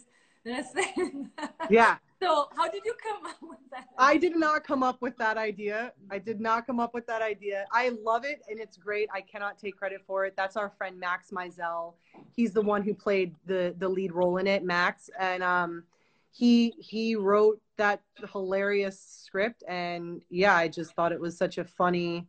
Yeah. 1.70 1.98
So, 2.22 2.48
how 2.56 2.70
did 2.70 2.84
you 2.86 2.94
come 3.02 3.26
up 3.26 3.38
with 3.42 3.60
that? 3.72 3.88
I 3.98 4.18
did 4.18 4.36
not 4.36 4.64
come 4.64 4.84
up 4.84 5.02
with 5.02 5.18
that 5.18 5.38
idea. 5.38 5.92
I 6.12 6.20
did 6.20 6.40
not 6.40 6.66
come 6.68 6.80
up 6.80 6.94
with 6.94 7.08
that 7.08 7.22
idea. 7.22 7.66
I 7.72 7.90
love 8.04 8.26
it 8.26 8.42
and 8.48 8.60
it's 8.60 8.78
great. 8.78 9.10
I 9.14 9.22
cannot 9.22 9.58
take 9.58 9.76
credit 9.76 10.02
for 10.06 10.24
it. 10.26 10.36
That's 10.38 10.56
our 10.56 10.70
friend 10.70 11.00
Max 11.00 11.32
Mizell. 11.32 11.96
He's 12.36 12.54
the 12.54 12.62
one 12.62 12.84
who 12.84 12.94
played 12.94 13.36
the 13.48 13.74
the 13.80 13.90
lead 13.90 14.12
role 14.14 14.38
in 14.38 14.48
it, 14.48 14.64
Max, 14.64 15.10
and 15.20 15.42
um 15.44 15.84
he 16.32 16.74
he 16.80 17.16
wrote 17.16 17.60
that 17.78 18.02
hilarious 18.32 19.00
script 19.26 19.64
and 19.68 20.22
yeah, 20.30 20.56
I 20.56 20.68
just 20.68 20.94
thought 20.94 21.12
it 21.12 21.20
was 21.20 21.36
such 21.38 21.58
a 21.58 21.66
funny 21.66 22.28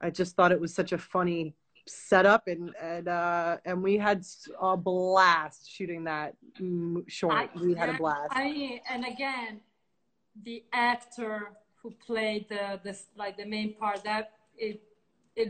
I 0.00 0.10
just 0.10 0.34
thought 0.36 0.52
it 0.52 0.60
was 0.60 0.74
such 0.74 0.92
a 0.92 0.98
funny 0.98 1.54
setup 1.86 2.46
and 2.46 2.72
and 2.80 3.08
uh 3.08 3.56
and 3.64 3.82
we 3.82 3.96
had 3.96 4.24
a 4.60 4.76
blast 4.76 5.68
shooting 5.68 6.04
that 6.04 6.34
short. 7.08 7.34
I- 7.34 7.48
we 7.60 7.74
had 7.74 7.88
a 7.88 7.94
blast. 7.94 8.30
I 8.30 8.44
mean, 8.44 8.80
and 8.88 9.04
again, 9.04 9.60
the 10.44 10.62
actor 10.72 11.52
who 11.82 11.90
played 12.06 12.48
the, 12.48 12.80
the 12.84 12.96
like 13.16 13.36
the 13.36 13.46
main 13.46 13.74
part 13.74 14.04
that 14.04 14.32
it, 14.56 14.82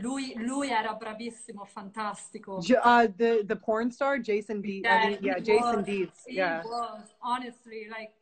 lui, 0.01 0.35
lui 0.39 0.69
era 0.69 0.97
bravissimo, 1.01 1.67
fantastico. 1.67 2.63
Uh, 2.81 3.07
the 3.17 3.43
the 3.45 3.55
porn 3.55 3.91
star 3.91 4.17
Jason 4.17 4.61
Deeds. 4.61 4.87
I 4.89 5.09
mean, 5.09 5.19
yeah, 5.21 5.39
Jason 5.39 5.77
was. 5.77 5.85
Deeds. 5.85 6.19
He 6.25 6.37
Yeah, 6.37 6.63
was 6.63 7.03
honestly 7.21 7.87
like 7.91 8.13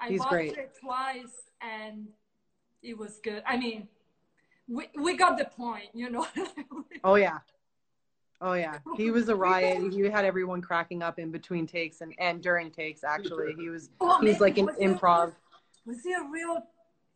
I 0.00 0.08
He's 0.08 0.20
watched 0.20 0.30
great. 0.30 0.58
it 0.58 0.78
twice 0.80 1.50
and 1.60 2.06
it 2.82 2.96
was 2.96 3.20
good. 3.22 3.42
I 3.46 3.56
mean, 3.56 3.88
we 4.68 4.88
we 4.96 5.16
got 5.16 5.38
the 5.38 5.44
point, 5.44 5.88
you 5.94 6.10
know. 6.10 6.26
oh 7.04 7.16
yeah, 7.16 7.38
oh 8.40 8.54
yeah. 8.54 8.78
He 8.96 9.10
was 9.10 9.28
a 9.28 9.36
riot. 9.48 9.92
He 9.92 10.00
had 10.02 10.24
everyone 10.24 10.60
cracking 10.62 11.02
up 11.02 11.18
in 11.18 11.30
between 11.30 11.66
takes 11.66 12.00
and 12.00 12.14
and 12.18 12.42
during 12.42 12.70
takes. 12.70 13.04
Actually, 13.04 13.54
he 13.54 13.68
was 13.68 13.90
Oh, 14.00 14.18
like 14.40 14.58
an 14.58 14.66
was 14.66 14.76
he- 14.78 14.84
improv. 14.86 15.32
Was 15.84 16.02
he 16.02 16.12
a 16.12 16.22
real? 16.30 16.62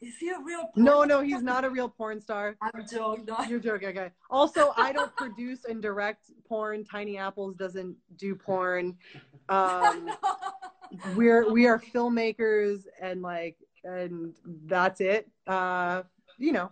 Is 0.03 0.17
he 0.19 0.29
a 0.29 0.39
real? 0.45 0.69
No, 0.77 1.05
no, 1.05 1.23
he's 1.23 1.41
not 1.43 1.65
a 1.65 1.71
real 1.71 1.89
porn 1.89 2.21
star. 2.21 2.55
I'm 2.61 2.85
joking. 2.87 3.25
No. 3.25 3.39
You're 3.49 3.61
joking, 3.61 3.89
okay. 3.89 4.11
Also, 4.29 4.75
I 4.77 4.93
don't 4.93 5.15
produce 5.17 5.65
and 5.65 5.81
direct 5.81 6.27
porn. 6.47 6.85
Tiny 6.85 7.17
Apples 7.17 7.55
doesn't 7.55 7.97
do 8.19 8.35
porn. 8.35 8.99
Um, 9.49 10.11
we're 11.15 11.51
we 11.51 11.67
are 11.67 11.79
filmmakers 11.79 12.83
and 13.01 13.23
like 13.23 13.57
and 13.85 14.35
that's 14.67 15.01
it. 15.01 15.29
Uh, 15.47 16.03
you 16.39 16.53
know. 16.53 16.71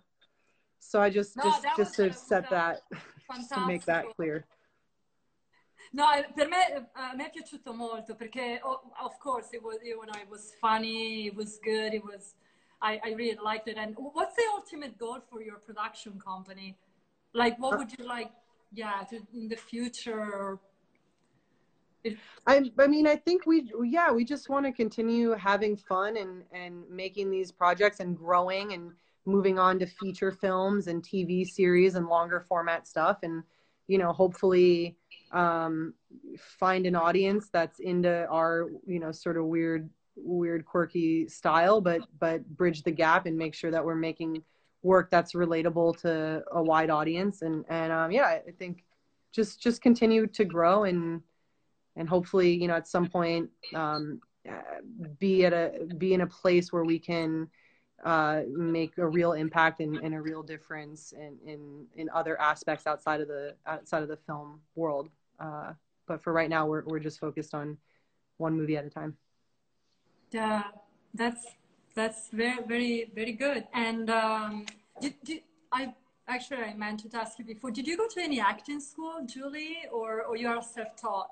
So 0.85 1.01
I 1.01 1.09
just 1.09 1.37
No, 1.37 1.45
just 1.45 1.63
that 1.63 1.77
just 1.77 1.95
to 1.97 2.13
set 2.13 2.51
that 2.51 2.83
to 3.55 3.67
make 3.67 3.85
that 3.87 4.05
clear. 4.17 4.45
No, 5.93 6.11
eh, 6.11 6.25
per 6.35 6.49
me, 6.49 6.57
eh, 6.57 6.83
a 6.95 7.15
me 7.15 7.27
è 7.27 7.31
piaciuto 7.31 7.73
molto 7.73 8.17
perché, 8.17 8.59
oh, 8.65 8.91
of 8.99 9.17
course, 9.19 9.55
it 9.55 9.63
was, 9.63 9.79
you 9.81 9.95
know, 10.05 10.21
it 10.21 10.29
was 10.29 10.53
funny, 10.59 11.27
it 11.27 11.37
was 11.37 11.61
good, 11.61 11.95
it 11.95 12.03
was, 12.03 12.35
I, 12.81 12.99
I 13.05 13.13
really 13.15 13.39
liked 13.41 13.69
it. 13.69 13.77
And 13.77 13.95
what's 13.97 14.35
the 14.35 14.43
ultimate 14.57 14.99
goal 14.99 15.21
for 15.31 15.41
your 15.41 15.59
production 15.59 16.19
company? 16.19 16.77
Like, 17.33 17.57
what 17.61 17.79
would 17.79 17.97
you 17.97 18.05
like, 18.07 18.33
yeah, 18.73 19.05
to, 19.11 19.21
in 19.35 19.49
the 19.49 19.57
future? 19.57 20.59
I 22.47 22.71
I 22.79 22.87
mean 22.87 23.07
I 23.07 23.17
think 23.17 23.47
we 23.47 23.71
yeah 23.85 24.11
we 24.13 24.25
just 24.25 24.49
want 24.51 24.67
to 24.67 24.73
continue 24.73 25.33
having 25.33 25.75
fun 25.77 26.17
and 26.19 26.43
and 26.53 26.85
making 26.91 27.31
these 27.31 27.51
projects 27.51 28.01
and 28.01 28.15
growing 28.17 28.75
and 28.75 28.93
moving 29.27 29.59
on 29.59 29.79
to 29.79 29.87
feature 29.87 30.33
films 30.33 30.87
and 30.87 31.03
TV 31.03 31.47
series 31.47 31.95
and 31.95 32.07
longer 32.07 32.45
format 32.49 32.87
stuff 32.87 33.19
and 33.23 33.43
you 33.87 33.99
know 33.99 34.13
hopefully 34.13 34.97
um, 35.33 35.95
find 36.39 36.87
an 36.87 36.95
audience 36.95 37.49
that's 37.53 37.81
into 37.81 38.27
our 38.29 38.69
you 38.87 39.01
know 39.01 39.13
sort 39.13 39.37
of 39.37 39.47
weird 39.47 39.89
weird 40.17 40.65
quirky 40.65 41.27
style 41.29 41.81
but 41.81 42.01
but 42.21 42.47
bridge 42.57 42.83
the 42.83 42.91
gap 42.91 43.27
and 43.27 43.37
make 43.37 43.55
sure 43.55 43.71
that 43.71 43.85
we're 43.85 43.95
making 43.95 44.43
work 44.85 45.11
that's 45.11 45.33
relatable 45.33 45.99
to 46.03 46.45
a 46.53 46.63
wide 46.63 46.91
audience. 46.91 47.43
And 47.43 47.65
and 47.69 47.91
um, 47.93 48.13
yeah 48.13 48.27
I 48.27 48.53
think 48.57 48.85
just 49.33 49.61
just 49.61 49.83
continue 49.83 50.27
to 50.29 50.45
grow 50.45 50.85
and 50.85 51.23
and 51.97 52.09
hopefully 52.09 52.55
you 52.55 52.69
know 52.69 52.75
at 52.75 52.87
some 52.87 53.09
point 53.09 53.51
um, 53.75 54.21
uh, 54.49 54.83
be 55.19 55.45
at 55.45 55.53
a 55.53 55.87
be 55.99 56.15
in 56.15 56.21
a 56.21 56.27
place 56.27 56.73
where 56.73 56.85
we 56.85 56.99
can 56.99 57.49
uh, 58.05 58.43
make 58.49 58.99
a 58.99 59.07
real 59.07 59.33
impact 59.33 59.81
and, 59.81 59.97
and 59.99 60.15
a 60.15 60.21
real 60.21 60.43
difference 60.43 61.13
in, 61.13 61.39
in 61.47 61.87
in 61.97 62.11
other 62.11 62.41
aspects 62.41 62.87
outside 62.87 63.21
of 63.21 63.29
the 63.29 63.55
outside 63.67 64.03
of 64.03 64.09
the 64.09 64.17
film 64.17 64.61
world 64.75 65.09
uh, 65.41 65.73
but 66.07 66.23
for 66.23 66.33
right 66.33 66.51
now 66.51 66.67
we're, 66.67 66.85
we're 66.87 67.01
just 67.01 67.19
focused 67.21 67.55
on 67.55 67.79
one 68.39 68.55
movie 68.57 68.77
at 68.77 68.85
a 68.85 68.91
time 68.91 69.17
Yeah, 70.31 70.65
that's 71.15 71.47
that's 71.95 72.29
very 72.31 72.63
very 72.67 73.11
very 73.15 73.33
good. 73.33 73.67
And 73.73 74.11
um, 74.11 74.67
did, 75.01 75.15
did, 75.25 75.43
I 75.73 75.95
actually 76.27 76.63
I 76.63 76.75
meant 76.75 77.11
to 77.11 77.19
ask 77.19 77.39
you 77.39 77.45
before. 77.45 77.71
Did 77.71 77.87
you 77.87 77.97
go 77.97 78.09
to 78.09 78.21
any 78.21 78.41
acting 78.41 78.81
school, 78.81 79.25
Julie, 79.27 79.79
or 79.93 80.23
or 80.25 80.37
you 80.37 80.49
are 80.49 80.63
self-taught? 80.63 81.31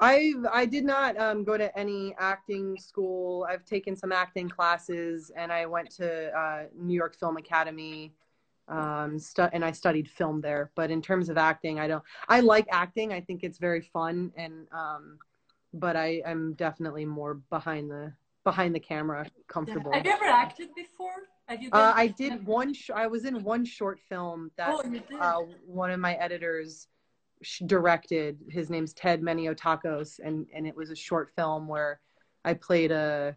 I 0.00 0.34
I 0.52 0.64
did 0.64 0.84
not 0.84 1.18
um, 1.18 1.44
go 1.44 1.56
to 1.56 1.76
any 1.76 2.14
acting 2.18 2.76
school. 2.78 3.46
I've 3.50 3.64
taken 3.64 3.96
some 3.96 4.12
acting 4.12 4.48
classes, 4.48 5.32
and 5.36 5.52
I 5.52 5.66
went 5.66 5.90
to 5.96 6.30
uh, 6.36 6.64
New 6.76 6.94
York 6.94 7.16
Film 7.18 7.36
Academy, 7.36 8.12
um, 8.68 9.18
stu- 9.18 9.48
and 9.52 9.64
I 9.64 9.72
studied 9.72 10.08
film 10.08 10.40
there. 10.40 10.70
But 10.76 10.90
in 10.90 11.02
terms 11.02 11.28
of 11.28 11.36
acting, 11.36 11.80
I 11.80 11.88
don't. 11.88 12.04
I 12.28 12.40
like 12.40 12.66
acting. 12.70 13.12
I 13.12 13.20
think 13.20 13.42
it's 13.42 13.58
very 13.58 13.80
fun, 13.80 14.32
and 14.36 14.68
um, 14.72 15.18
but 15.74 15.96
I 15.96 16.22
I'm 16.24 16.52
definitely 16.54 17.04
more 17.04 17.34
behind 17.50 17.90
the 17.90 18.12
behind 18.44 18.74
the 18.74 18.80
camera, 18.80 19.26
comfortable. 19.48 19.92
Have 19.92 20.06
you 20.06 20.12
ever 20.12 20.26
acted 20.26 20.68
before? 20.76 21.10
Have 21.48 21.60
you? 21.60 21.70
Uh, 21.72 21.92
I 21.96 22.06
did 22.06 22.46
one. 22.46 22.72
Sh- 22.72 22.90
I 22.94 23.08
was 23.08 23.24
in 23.24 23.42
one 23.42 23.64
short 23.64 23.98
film 24.08 24.52
that 24.56 24.70
Oh, 24.70 25.18
uh, 25.20 25.40
one 25.66 25.90
of 25.90 25.98
my 25.98 26.14
editors 26.14 26.86
directed. 27.66 28.38
His 28.48 28.70
name's 28.70 28.92
Ted 28.92 29.22
Meniotakos, 29.22 30.20
and 30.22 30.46
and 30.54 30.66
it 30.66 30.76
was 30.76 30.90
a 30.90 30.96
short 30.96 31.30
film 31.36 31.68
where 31.68 32.00
I 32.44 32.54
played 32.54 32.90
a 32.90 33.36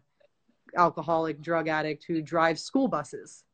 alcoholic 0.76 1.40
drug 1.42 1.68
addict 1.68 2.04
who 2.06 2.22
drives 2.22 2.62
school 2.62 2.88
buses, 2.88 3.44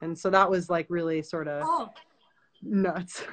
and 0.00 0.18
so 0.18 0.30
that 0.30 0.50
was 0.50 0.70
like 0.70 0.86
really 0.88 1.22
sort 1.22 1.48
of 1.48 1.62
oh, 1.64 1.90
nuts. 2.62 3.24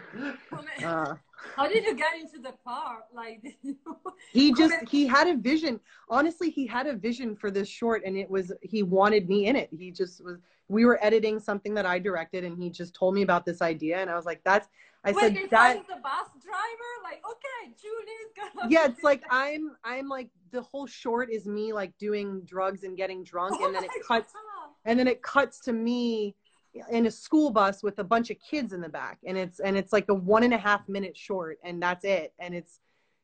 Uh, 0.84 1.16
how 1.56 1.68
did 1.68 1.84
you 1.84 1.96
get 1.96 2.20
into 2.20 2.40
the 2.40 2.54
car? 2.64 3.04
Like, 3.14 3.58
he 4.32 4.54
just 4.54 4.76
he 4.90 5.06
had 5.06 5.28
a 5.28 5.36
vision 5.36 5.80
honestly 6.10 6.50
he 6.50 6.66
had 6.66 6.88
a 6.88 6.94
vision 6.94 7.36
for 7.36 7.52
this 7.52 7.68
short 7.68 8.04
and 8.06 8.18
it 8.18 8.30
was 8.30 8.52
he 8.62 8.84
wanted 8.84 9.28
me 9.30 9.48
in 9.48 9.56
it 9.56 9.70
he 9.78 9.92
just 9.92 10.24
was 10.24 10.38
we 10.68 10.86
were 10.86 11.04
editing 11.04 11.40
something 11.40 11.74
that 11.74 11.86
i 11.86 12.00
directed 12.00 12.44
and 12.44 12.58
he 12.58 12.70
just 12.70 12.94
told 12.94 13.14
me 13.14 13.22
about 13.22 13.46
this 13.46 13.62
idea 13.62 13.98
and 13.98 14.10
i 14.10 14.16
was 14.16 14.26
like 14.26 14.42
that's 14.44 14.68
I 15.06 15.12
Wait, 15.12 15.38
said 15.38 15.50
that. 15.52 15.88
The 15.88 16.02
bus 16.02 16.30
driver, 16.42 16.92
like, 17.04 17.22
okay, 17.30 17.74
Julie's 17.80 18.34
gonna. 18.36 18.70
Yeah, 18.70 18.86
it's 18.86 19.04
like 19.04 19.24
I'm 19.30 19.76
I'm 19.84 20.10
like 20.10 20.30
the 20.52 20.62
whole 20.62 20.88
short 20.88 21.32
is 21.32 21.46
me 21.46 21.74
like 21.74 21.96
doing 22.00 22.42
drugs 22.46 22.84
and 22.84 22.98
getting 22.98 23.24
drunk, 23.24 23.56
Oh 23.60 23.66
and 23.66 23.76
then 23.76 23.84
it 23.84 23.92
cuts 24.08 24.34
God. 24.34 24.72
and 24.86 25.00
then 25.00 25.08
it 25.08 25.22
cuts 25.22 25.60
to 25.62 25.74
me 25.74 26.36
in 26.90 27.06
a 27.06 27.12
school 27.12 27.52
bus 27.52 27.84
with 27.84 28.00
a 28.00 28.04
bunch 28.04 28.30
of 28.30 28.38
kids 28.40 28.74
in 28.74 28.82
the 28.82 28.90
back 28.90 29.20
and 29.26 29.38
it's 29.38 29.60
and 29.60 29.78
it's 29.78 29.94
like 29.94 30.06
a 30.10 30.14
one 30.14 30.44
and 30.44 30.54
a 30.54 30.58
half 30.58 30.88
minute 30.90 31.16
short 31.16 31.58
and 31.64 31.82
that's 31.82 32.04
it 32.04 32.34
and 32.40 32.54
it's 32.54 32.80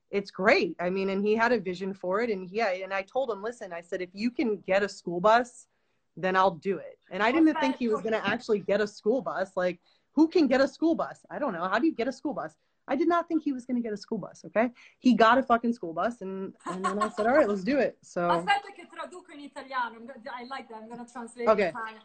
it's 0.10 0.32
great 0.32 0.76
i 0.80 0.90
mean 0.90 1.10
and 1.10 1.26
he 1.26 1.36
had 1.36 1.52
a 1.52 1.60
vision 1.60 1.94
for 1.94 2.22
it 2.22 2.30
and 2.30 2.50
yeah 2.50 2.72
and 2.72 2.94
i 2.94 3.02
told 3.02 3.30
him 3.30 3.44
listen 3.44 3.74
i 3.74 3.82
said 3.82 4.02
if 4.02 4.10
you 4.14 4.32
can 4.32 4.58
get 4.66 4.84
a 4.84 4.90
school 4.90 5.20
bus 5.20 5.68
then 6.16 6.36
i'll 6.36 6.52
do 6.52 6.78
it 6.78 6.98
and 7.12 7.22
i 7.22 7.32
didn't 7.32 7.54
think 7.60 7.76
he 7.78 7.88
was 7.88 8.02
going 8.02 8.14
to 8.14 8.26
actually 8.26 8.60
get 8.60 8.80
a 8.80 8.88
school 8.88 9.22
bus 9.22 9.52
like 9.56 9.80
who 10.16 10.28
can 10.28 10.48
get 10.48 10.62
a 10.62 10.68
school 10.68 10.96
bus 10.96 11.26
i 11.30 11.38
don't 11.40 11.54
know 11.54 11.68
how 11.68 11.80
do 11.80 11.86
you 11.86 11.94
get 11.96 12.08
a 12.08 12.12
school 12.12 12.34
bus 12.34 12.56
i 12.88 12.96
did 12.96 13.08
not 13.08 13.28
think 13.28 13.44
he 13.44 13.52
was 13.54 13.66
going 13.66 13.76
to 13.76 13.82
get 13.82 13.94
a 13.94 13.98
school 13.98 14.18
bus 14.18 14.44
okay 14.46 14.70
he 15.00 15.14
got 15.14 15.38
a 15.38 15.44
fucking 15.44 15.74
school 15.74 15.94
bus 15.94 16.22
and 16.22 16.54
and 16.66 16.84
then 16.84 17.00
i 17.02 17.10
said 17.10 17.26
all 17.28 17.34
right 17.34 17.48
let's 17.48 17.64
do 17.64 17.78
it 17.80 17.98
so 18.02 18.22
Aspetta 18.30 18.72
che 18.74 18.88
traduco 18.88 19.32
in 19.32 19.40
italiano. 19.42 19.98
I 19.98 20.46
like 20.48 20.68
that. 20.70 20.82
I'm 20.82 20.88
gonna 20.88 21.06
translate 21.06 21.48
Okay. 21.48 21.70
in 21.70 21.76
Italian. 21.76 22.02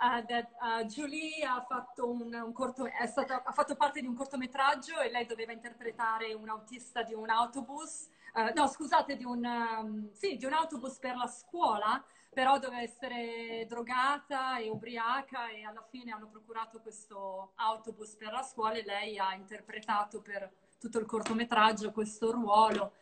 Uh, 0.00 0.20
that 0.28 0.50
uh, 0.60 0.84
Julie 0.84 1.42
ha 1.44 1.64
fatto, 1.66 2.10
un, 2.10 2.34
un 2.34 2.52
corto, 2.52 2.84
è 2.84 3.06
stata, 3.06 3.42
ha 3.44 3.52
fatto 3.52 3.76
parte 3.76 4.00
di 4.00 4.06
un 4.06 4.14
cortometraggio 4.14 5.00
e 5.00 5.08
lei 5.10 5.24
doveva 5.24 5.52
interpretare 5.52 6.34
un 6.34 6.48
autista 6.48 7.02
di 7.02 7.14
un 7.14 7.30
autobus, 7.30 8.08
eh, 8.34 8.52
no 8.54 8.66
scusate, 8.66 9.16
di 9.16 9.24
un, 9.24 9.44
um, 9.44 10.10
sì, 10.12 10.36
di 10.36 10.44
un 10.44 10.52
autobus 10.52 10.98
per 10.98 11.16
la 11.16 11.28
scuola, 11.28 12.02
però 12.34 12.58
doveva 12.58 12.82
essere 12.82 13.64
drogata 13.68 14.58
e 14.58 14.68
ubriaca 14.68 15.48
e 15.48 15.64
alla 15.64 15.86
fine 15.88 16.10
hanno 16.10 16.28
procurato 16.28 16.80
questo 16.80 17.52
autobus 17.54 18.16
per 18.16 18.32
la 18.32 18.42
scuola 18.42 18.74
e 18.74 18.84
lei 18.84 19.16
ha 19.18 19.34
interpretato 19.34 20.20
per 20.20 20.52
tutto 20.78 20.98
il 20.98 21.06
cortometraggio 21.06 21.92
questo 21.92 22.32
ruolo 22.32 22.92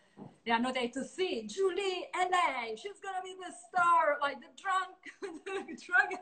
e 0.43 0.51
hanno 0.51 0.71
detto 0.71 1.03
sì, 1.03 1.45
Julie 1.47 2.11
è 2.11 2.29
lei, 2.29 2.77
she's 2.77 3.01
gonna 3.01 3.21
be 3.23 3.35
the 3.35 3.51
star, 3.51 4.19
like 4.21 4.39
the 4.39 4.53
drunk, 4.55 4.99
drug. 5.87 6.21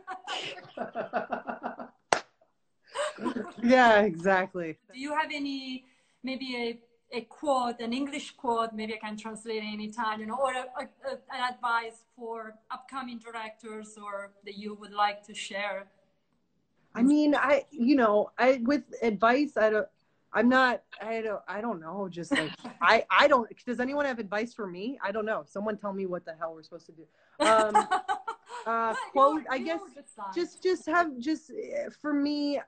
yeah 3.63 4.05
exactly 4.05 4.79
Do 4.87 4.99
you 4.99 5.13
have 5.13 5.35
any, 5.35 5.85
maybe 6.23 6.57
a, 6.57 6.79
a 7.13 7.23
quote, 7.23 7.81
an 7.81 7.93
English 7.93 8.33
quote, 8.33 8.73
maybe 8.73 8.95
I 8.95 8.99
can 8.99 9.17
translate 9.17 9.63
it 9.63 9.75
in 9.75 9.81
Italian, 9.81 10.31
or 10.31 10.53
a, 10.53 10.67
a, 10.79 11.13
an 11.33 11.55
advice 11.55 12.05
for 12.17 12.55
upcoming 12.71 13.19
directors 13.19 13.99
or 14.03 14.33
that 14.45 14.57
you 14.57 14.75
would 14.75 14.93
like 14.93 15.23
to 15.27 15.35
share? 15.35 15.89
I 16.95 17.03
mean, 17.03 17.35
I 17.35 17.65
you 17.71 17.97
know, 17.97 18.31
I 18.39 18.61
with 18.65 18.83
advice, 19.03 19.57
I 19.57 19.71
don't. 19.71 19.89
I'm 20.33 20.49
not. 20.49 20.83
I 21.01 21.23
don't. 21.23 21.43
I 21.49 21.61
don't 21.61 21.81
know. 21.81 22.09
Just 22.09 22.33
like 22.33 22.51
I. 22.83 23.05
I 23.11 23.29
don't. 23.29 23.49
Does 23.65 23.81
anyone 23.81 24.07
have 24.07 24.19
advice 24.19 24.55
for 24.55 24.67
me? 24.67 24.99
I 25.03 25.13
don't 25.13 25.25
know. 25.25 25.43
Someone 25.47 25.77
tell 25.77 25.93
me 25.93 26.07
what 26.07 26.25
the 26.25 26.35
hell 26.35 26.55
we're 26.55 26.63
supposed 26.63 26.87
to 26.87 26.93
do. 26.93 27.07
Um, 27.45 27.89
uh, 28.67 28.95
quote. 29.13 29.43
I 29.49 29.59
guess 29.59 29.81
just 30.35 30.63
just 30.63 30.87
have 30.87 31.19
just 31.19 31.51
eh, 31.51 31.89
for 32.01 32.13
me 32.13 32.61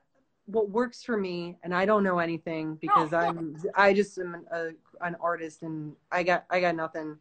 what 0.45 0.69
works 0.69 1.03
for 1.03 1.15
me 1.17 1.57
and 1.63 1.73
i 1.73 1.85
don't 1.85 2.03
know 2.03 2.19
anything 2.19 2.75
because 2.81 3.13
of 3.13 3.21
i'm 3.23 3.55
i 3.75 3.93
just 3.93 4.17
am 4.17 4.45
a, 4.51 4.69
an 5.01 5.15
artist 5.21 5.63
and 5.63 5.93
i 6.11 6.21
got 6.21 6.45
i 6.49 6.59
got 6.59 6.75
nothing 6.75 7.17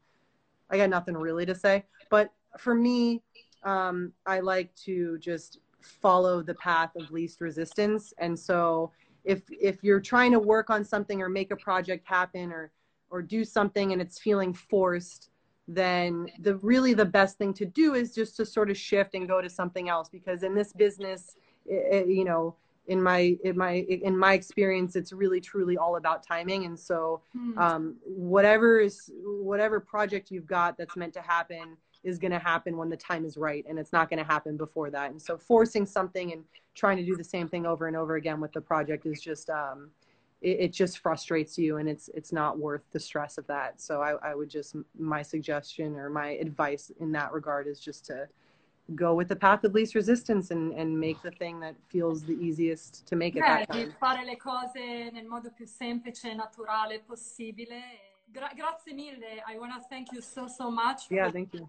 i 0.70 0.76
got 0.76 0.90
nothing 0.90 1.16
really 1.16 1.46
to 1.46 1.54
say. 1.54 1.84
But 2.10 2.32
for 2.58 2.74
me 2.74 3.22
um 3.62 4.12
i 4.26 4.40
like 4.40 4.74
to 4.86 5.18
just 5.18 5.58
follow 5.80 6.42
the 6.42 6.54
path 6.54 6.90
of 6.96 7.10
least 7.10 7.40
resistance. 7.40 8.12
And 8.18 8.38
so 8.38 8.90
if 9.24 9.42
if 9.50 9.84
you're 9.84 10.00
trying 10.00 10.32
to 10.32 10.38
work 10.38 10.70
on 10.70 10.84
something 10.84 11.20
or 11.22 11.28
make 11.28 11.50
a 11.52 11.56
project 11.56 12.06
happen 12.06 12.50
or 12.52 12.72
or 13.10 13.22
do 13.22 13.44
something 13.44 13.92
and 13.92 14.00
it's 14.02 14.18
feeling 14.18 14.52
forced 14.52 15.30
then 15.68 16.26
the 16.40 16.56
really 16.56 16.92
the 16.92 17.04
best 17.04 17.38
thing 17.38 17.54
to 17.54 17.64
do 17.64 17.94
is 17.94 18.12
just 18.14 18.36
to 18.36 18.44
sort 18.44 18.68
of 18.68 18.76
shift 18.76 19.14
and 19.14 19.28
go 19.28 19.40
to 19.40 19.48
something 19.48 19.88
else 19.88 20.08
because 20.08 20.42
in 20.42 20.54
this 20.56 20.72
business 20.72 21.36
i 21.70 21.98
i- 21.98 22.04
you 22.04 22.24
know 22.24 22.54
in 22.92 23.02
my 23.02 23.36
in 23.42 23.56
my 23.56 23.72
in 23.88 24.16
my 24.16 24.34
experience 24.34 24.94
it's 24.94 25.12
really 25.12 25.40
truly 25.40 25.76
all 25.76 25.96
about 25.96 26.22
timing. 26.22 26.64
And 26.66 26.78
so 26.78 27.22
Hmm. 27.32 27.58
um, 27.58 27.96
whatever 28.04 28.78
is 28.80 29.10
whatever 29.24 29.80
project 29.80 30.30
you've 30.30 30.46
got 30.46 30.76
that's 30.78 30.96
meant 30.96 31.14
to 31.14 31.22
happen 31.22 31.76
is 32.04 32.18
going 32.18 32.32
to 32.32 32.38
happen 32.38 32.76
when 32.76 32.90
the 32.90 32.96
time 32.96 33.24
is 33.24 33.36
right 33.36 33.64
and 33.68 33.78
it's 33.78 33.92
not 33.92 34.10
going 34.10 34.18
to 34.18 34.24
happen 34.24 34.56
before 34.56 34.90
that. 34.90 35.10
And 35.10 35.20
so 35.20 35.36
forcing 35.36 35.86
something 35.86 36.32
and 36.32 36.44
trying 36.74 36.96
to 36.96 37.04
do 37.04 37.16
the 37.16 37.24
same 37.24 37.48
thing 37.48 37.64
over 37.66 37.86
and 37.86 37.96
over 37.96 38.16
again 38.16 38.40
with 38.40 38.52
the 38.52 38.60
project 38.60 39.06
is 39.06 39.20
just 39.20 39.50
um, 39.50 39.90
it, 40.40 40.56
it 40.60 40.72
just 40.72 40.98
frustrates 40.98 41.56
you 41.58 41.78
and 41.78 41.88
it's 41.88 42.08
it's 42.14 42.32
not 42.32 42.58
worth 42.58 42.82
the 42.92 43.00
stress 43.00 43.38
of 43.38 43.46
that. 43.46 43.80
So 43.80 44.02
I, 44.02 44.30
I 44.30 44.34
would 44.34 44.50
just 44.50 44.76
my 44.98 45.22
suggestion 45.22 45.96
or 45.96 46.10
my 46.10 46.30
advice 46.46 46.90
in 47.00 47.12
that 47.12 47.32
regard 47.32 47.66
is 47.66 47.80
just 47.80 48.04
to 48.06 48.28
go 48.94 49.14
with 49.14 49.28
the 49.28 49.36
path 49.36 49.64
of 49.64 49.72
least 49.74 49.94
resistance 49.94 50.50
and 50.50 50.72
and 50.74 50.98
make 50.98 51.20
the 51.22 51.30
thing 51.30 51.60
that 51.60 51.74
feels 51.88 52.24
the 52.24 52.34
easiest 52.34 53.06
to 53.06 53.16
make 53.16 53.36
it 53.36 53.42
Beh, 53.42 53.46
that 53.46 53.70
di 53.70 53.82
time 53.84 53.94
fare 53.98 54.24
le 54.24 54.36
cose 54.36 55.10
nel 55.12 55.26
modo 55.26 55.50
più 55.50 55.66
semplice 55.66 56.30
e 56.30 56.34
naturale 56.34 57.00
possibile. 57.00 57.80
Gra- 58.32 58.52
grazie 58.54 58.92
mille. 58.94 59.42
I 59.46 59.56
want 59.58 59.72
to 59.74 59.80
thank 59.88 60.10
you 60.12 60.20
so, 60.20 60.46
so 60.48 60.70
much 60.70 61.10
yeah 61.10 61.24
for, 61.26 61.32
thank 61.32 61.52
you 61.54 61.68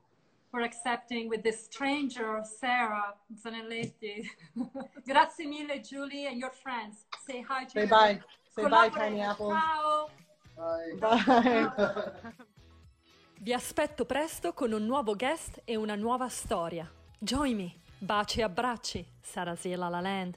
for 0.49 0.61
accepting 0.61 1.27
with 1.29 1.41
this 1.43 1.63
stranger, 1.65 2.41
Sarah 2.43 3.15
Zanelletti. 3.33 4.23
grazie 5.05 5.45
mille, 5.45 5.79
Julie, 5.81 6.25
and 6.27 6.37
your 6.39 6.51
friends. 6.51 7.05
Say 7.25 7.41
hi 7.41 7.65
to 7.65 7.71
say 7.71 7.85
bye 7.85 8.19
say 8.55 8.63
bye 8.63 8.89
collaborator. 8.89 8.99
tiny 8.99 9.21
apples 9.21 9.53
Ciao. 9.53 10.09
bye 10.99 11.71
Vi 13.43 13.51
aspetto 13.53 14.05
presto 14.05 14.53
con 14.53 14.71
un 14.71 14.85
nuovo 14.85 15.15
guest 15.15 15.61
e 15.65 15.75
una 15.75 15.95
nuova 15.95 16.29
storia. 16.29 16.89
Join 17.25 17.55
me. 17.55 17.73
Baci 17.99 18.41
e 18.41 18.43
abbracci. 18.43 19.05
Sarasiela 19.21 19.87
La 19.87 20.01
Land. 20.01 20.35